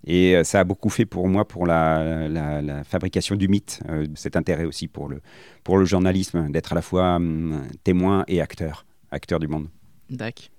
Et 0.06 0.44
ça 0.44 0.60
a 0.60 0.64
beaucoup 0.64 0.90
fait 0.90 1.06
pour 1.06 1.28
moi 1.30 1.48
pour 1.48 1.66
la, 1.66 2.28
la, 2.28 2.84
fabrication 2.84 3.36
du 3.36 3.48
mythe, 3.48 3.82
cet 4.16 4.36
intérêt 4.36 4.66
aussi 4.66 4.88
pour 4.88 5.08
le, 5.08 5.22
pour 5.64 5.78
le 5.78 5.86
journalisme, 5.86 6.52
d'être 6.52 6.74
à 6.74 6.76
la 6.76 6.82
fois 6.82 7.16
hum, 7.16 7.64
témoin 7.84 8.26
et 8.28 8.42
acteur, 8.42 8.86
acteur 9.12 9.40
du 9.40 9.48
monde. 9.48 9.70
D'accord. 10.10 10.50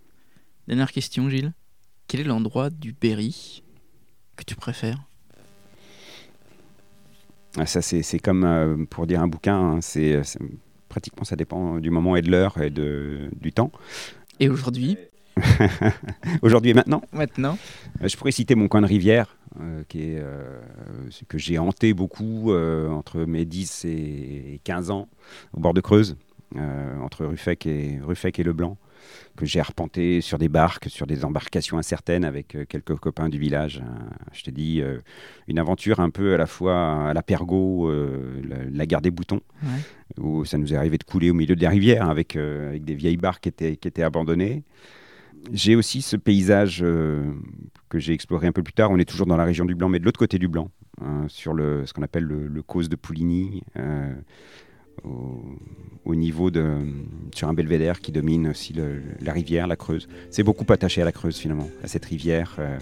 Dernière 0.66 0.90
question, 0.92 1.28
Gilles. 1.28 1.53
Quel 2.09 2.20
est 2.20 2.24
l'endroit 2.24 2.70
du 2.70 2.92
Berry 2.92 3.62
que 4.36 4.45
tu 4.45 4.55
préfères? 4.55 5.03
Ah, 7.57 7.66
Ça, 7.66 7.82
c'est 7.82 8.18
comme 8.18 8.45
euh, 8.45 8.84
pour 8.86 9.07
dire 9.07 9.20
un 9.20 9.28
bouquin. 9.28 9.57
Hein, 9.57 9.80
c'est 9.80 10.20
pratiquement, 10.88 11.24
ça 11.24 11.36
dépend 11.36 11.78
du 11.78 11.90
moment 11.90 12.16
et 12.16 12.22
de 12.22 12.30
l'heure 12.30 12.61
et 12.61 12.70
de, 12.70 13.30
du 13.40 13.53
temps. 13.53 13.70
Et 14.40 14.49
aujourd'hui? 14.49 14.97
Aujourd'hui 16.43 16.70
et 16.70 16.74
maintenant 16.74 17.03
Maintenant. 17.12 17.59
Euh, 18.03 18.09
je 18.09 18.16
pourrais 18.16 18.32
citer 18.32 18.55
mon 18.55 18.68
coin 18.68 18.82
de 18.82 18.87
rivière, 18.87 19.37
euh, 19.61 19.82
qui 19.89 20.03
est, 20.03 20.22
que 21.28 21.39
j'ai 21.39 21.59
hanté 21.59 21.95
beaucoup 21.95 22.53
entre 22.53 23.24
mes 23.24 23.45
10 23.45 23.85
et 23.87 24.61
15 24.64 24.91
ans, 24.91 25.09
au 25.53 25.61
bord 25.61 25.74
de 25.74 25.80
Creuse, 25.80 26.16
entre 27.03 27.26
Ruffec 27.26 27.66
et, 27.66 27.99
Ruffec 28.03 28.39
et 28.39 28.43
Leblanc 28.43 28.76
que 29.37 29.47
j'ai 29.47 29.61
arpenté 29.61 30.20
sur 30.20 30.39
des 30.39 30.49
barques, 30.49 30.89
sur 30.89 31.07
des 31.07 31.24
embarcations 31.24 31.78
incertaines 31.78 32.24
avec 32.24 32.55
euh, 32.55 32.64
quelques 32.68 32.95
copains 32.97 33.28
du 33.28 33.39
village. 33.39 33.82
Euh, 33.82 34.05
je 34.32 34.43
te 34.43 34.51
dis, 34.51 34.80
euh, 34.80 34.99
une 35.49 35.59
aventure 35.59 36.01
un 36.01 36.11
peu 36.11 36.35
à 36.35 36.37
la 36.37 36.47
fois 36.47 37.09
à 37.09 37.14
la 37.14 37.22
Pergo, 37.22 37.91
la, 38.72 38.87
gare 38.87 39.01
des 39.01 39.11
boutons, 39.11 39.41
où 40.18 40.45
ça 40.45 40.59
nous 40.59 40.72
est 40.72 40.76
arrivé 40.76 40.99
de 40.99 41.05
couler 41.05 41.30
au 41.30 41.35
milieu 41.35 41.57
de 41.57 41.62
la 41.62 41.70
rivière 41.70 42.09
avec, 42.09 42.37
avec 42.37 42.85
des 42.85 42.95
vieilles 42.95 43.16
barques 43.16 43.43
qui 43.43 43.49
étaient, 43.49 43.76
qui 43.76 43.89
étaient 43.89 44.03
abandonnées. 44.03 44.62
J'ai 45.53 45.76
aussi 45.76 46.03
ce 46.03 46.16
paysage 46.16 46.80
que 47.88 47.99
j'ai 47.99 48.12
exploré 48.12 48.47
un 48.47 48.53
peu 48.53 48.62
plus 48.62 48.72
tard. 48.72 48.90
On 48.90 48.99
est 48.99 49.05
toujours 49.05 49.26
dans 49.26 49.36
la 49.36 49.45
région 49.45 49.64
du 49.64 49.74
Blanc, 49.74 49.88
mais 49.88 49.99
de 49.99 50.05
l'autre 50.05 50.18
côté 50.18 50.38
du 50.38 50.49
Blanc, 50.49 50.70
hein, 51.01 51.26
sur 51.28 51.55
le, 51.55 51.86
ce 51.86 51.92
qu'on 51.92 52.03
appelle 52.03 52.24
le, 52.24 52.62
Cause 52.62 52.88
de 52.88 52.97
Pouligny 52.97 53.62
au, 56.05 56.14
niveau 56.14 56.51
de 56.51 56.78
sur 57.34 57.49
un 57.49 57.55
belvédère 57.55 58.01
qui 58.01 58.12
domine 58.12 58.49
aussi 58.49 58.74
la 59.20 59.32
rivière, 59.32 59.66
la 59.66 59.76
Creuse. 59.76 60.09
C'est 60.30 60.42
beaucoup 60.42 60.70
attaché 60.72 61.03
à 61.03 61.05
la 61.05 61.12
Creuse 61.12 61.36
finalement, 61.36 61.68
à 61.82 61.88
cette 61.88 62.05
rivière 62.05 62.57
euh, 62.59 62.78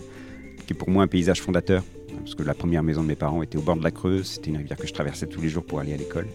qui 0.67 0.73
est 0.73 0.77
pour 0.77 0.91
moi 0.91 1.03
un 1.03 1.09
paysage 1.09 1.41
fondateur. 1.41 1.83
Parce 2.19 2.35
que 2.35 2.43
la 2.43 2.55
première 2.55 2.83
maison 2.83 3.03
de 3.03 3.09
mes 3.09 3.17
parents 3.17 3.43
était 3.43 3.57
au 3.57 3.63
bord 3.63 3.77
de 3.77 3.83
la 3.83 3.91
Creuse, 3.91 4.27
c'était 4.27 4.51
une 4.51 4.59
rivière 4.59 4.77
que 4.77 4.87
je 4.87 4.93
traversais 4.93 5.27
tous 5.27 5.41
les 5.41 5.49
jours 5.49 5.65
pour 5.65 5.81
aller 5.81 5.95
à 5.95 5.97
l'école. 5.97 6.27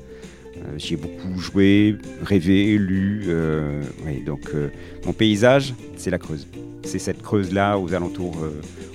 Euh, 0.65 0.77
j'y 0.77 0.95
ai 0.95 0.97
beaucoup 0.97 1.39
joué, 1.39 1.97
rêvé, 2.23 2.77
lu. 2.77 3.25
Euh, 3.27 3.81
donc 4.25 4.51
mon 5.05 5.13
paysage, 5.13 5.73
c'est 5.95 6.09
la 6.09 6.17
Creuse. 6.17 6.47
C'est 6.83 6.99
cette 6.99 7.21
Creuse-là 7.21 7.77
aux 7.77 7.93
alentours, 7.93 8.37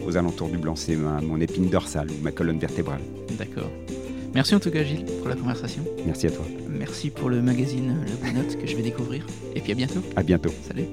aux 0.06 0.16
alentours 0.16 0.48
du 0.48 0.58
Blanc. 0.58 0.76
C'est 0.76 0.96
mon 0.96 1.40
épine 1.40 1.68
dorsale, 1.68 2.08
ma 2.22 2.30
colonne 2.30 2.58
vertébrale. 2.58 3.00
D'accord. 3.38 3.70
Merci 4.34 4.54
en 4.54 4.60
tout 4.60 4.70
cas 4.70 4.82
Gilles 4.82 5.04
pour 5.18 5.28
la 5.28 5.36
conversation. 5.36 5.84
Merci 6.06 6.26
à 6.26 6.30
toi. 6.30 6.44
Merci 6.70 7.10
pour 7.10 7.28
le 7.28 7.42
magazine 7.42 7.96
Le 8.24 8.32
Note 8.32 8.56
que 8.56 8.66
je 8.66 8.76
vais 8.76 8.82
découvrir. 8.82 9.26
Et 9.54 9.60
puis 9.60 9.72
à 9.72 9.74
bientôt. 9.74 10.00
À 10.16 10.22
bientôt. 10.22 10.50
Salut. 10.66 10.86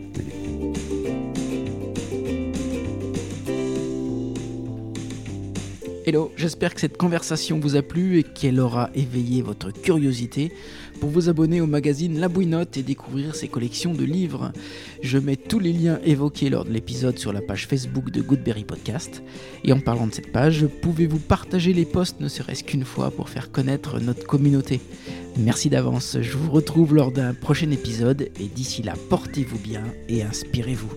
Hello, 6.09 6.31
j'espère 6.35 6.73
que 6.73 6.81
cette 6.81 6.97
conversation 6.97 7.59
vous 7.59 7.75
a 7.75 7.83
plu 7.83 8.17
et 8.17 8.23
qu'elle 8.23 8.59
aura 8.59 8.89
éveillé 8.95 9.43
votre 9.43 9.71
curiosité 9.71 10.51
pour 10.99 11.11
vous 11.11 11.29
abonner 11.29 11.61
au 11.61 11.67
magazine 11.67 12.19
La 12.19 12.29
Bouinotte 12.29 12.77
et 12.77 12.81
découvrir 12.81 13.35
ses 13.35 13.47
collections 13.47 13.93
de 13.93 14.05
livres. 14.05 14.51
Je 15.03 15.19
mets 15.19 15.35
tous 15.35 15.59
les 15.59 15.71
liens 15.71 15.99
évoqués 16.03 16.49
lors 16.49 16.65
de 16.65 16.71
l'épisode 16.71 17.19
sur 17.19 17.31
la 17.31 17.43
page 17.43 17.67
Facebook 17.67 18.09
de 18.09 18.23
Goodberry 18.23 18.63
Podcast. 18.63 19.21
Et 19.63 19.71
en 19.71 19.79
parlant 19.79 20.07
de 20.07 20.13
cette 20.15 20.31
page, 20.31 20.65
pouvez-vous 20.81 21.19
partager 21.19 21.73
les 21.73 21.85
posts 21.85 22.19
ne 22.21 22.27
serait-ce 22.27 22.63
qu'une 22.63 22.85
fois 22.85 23.11
pour 23.11 23.29
faire 23.29 23.51
connaître 23.51 23.99
notre 23.99 24.25
communauté? 24.25 24.81
Merci 25.37 25.69
d'avance, 25.69 26.17
je 26.19 26.37
vous 26.37 26.49
retrouve 26.49 26.95
lors 26.95 27.11
d'un 27.11 27.35
prochain 27.35 27.69
épisode 27.69 28.31
et 28.39 28.47
d'ici 28.47 28.81
là, 28.81 28.95
portez-vous 29.11 29.59
bien 29.59 29.83
et 30.07 30.23
inspirez-vous. 30.23 30.89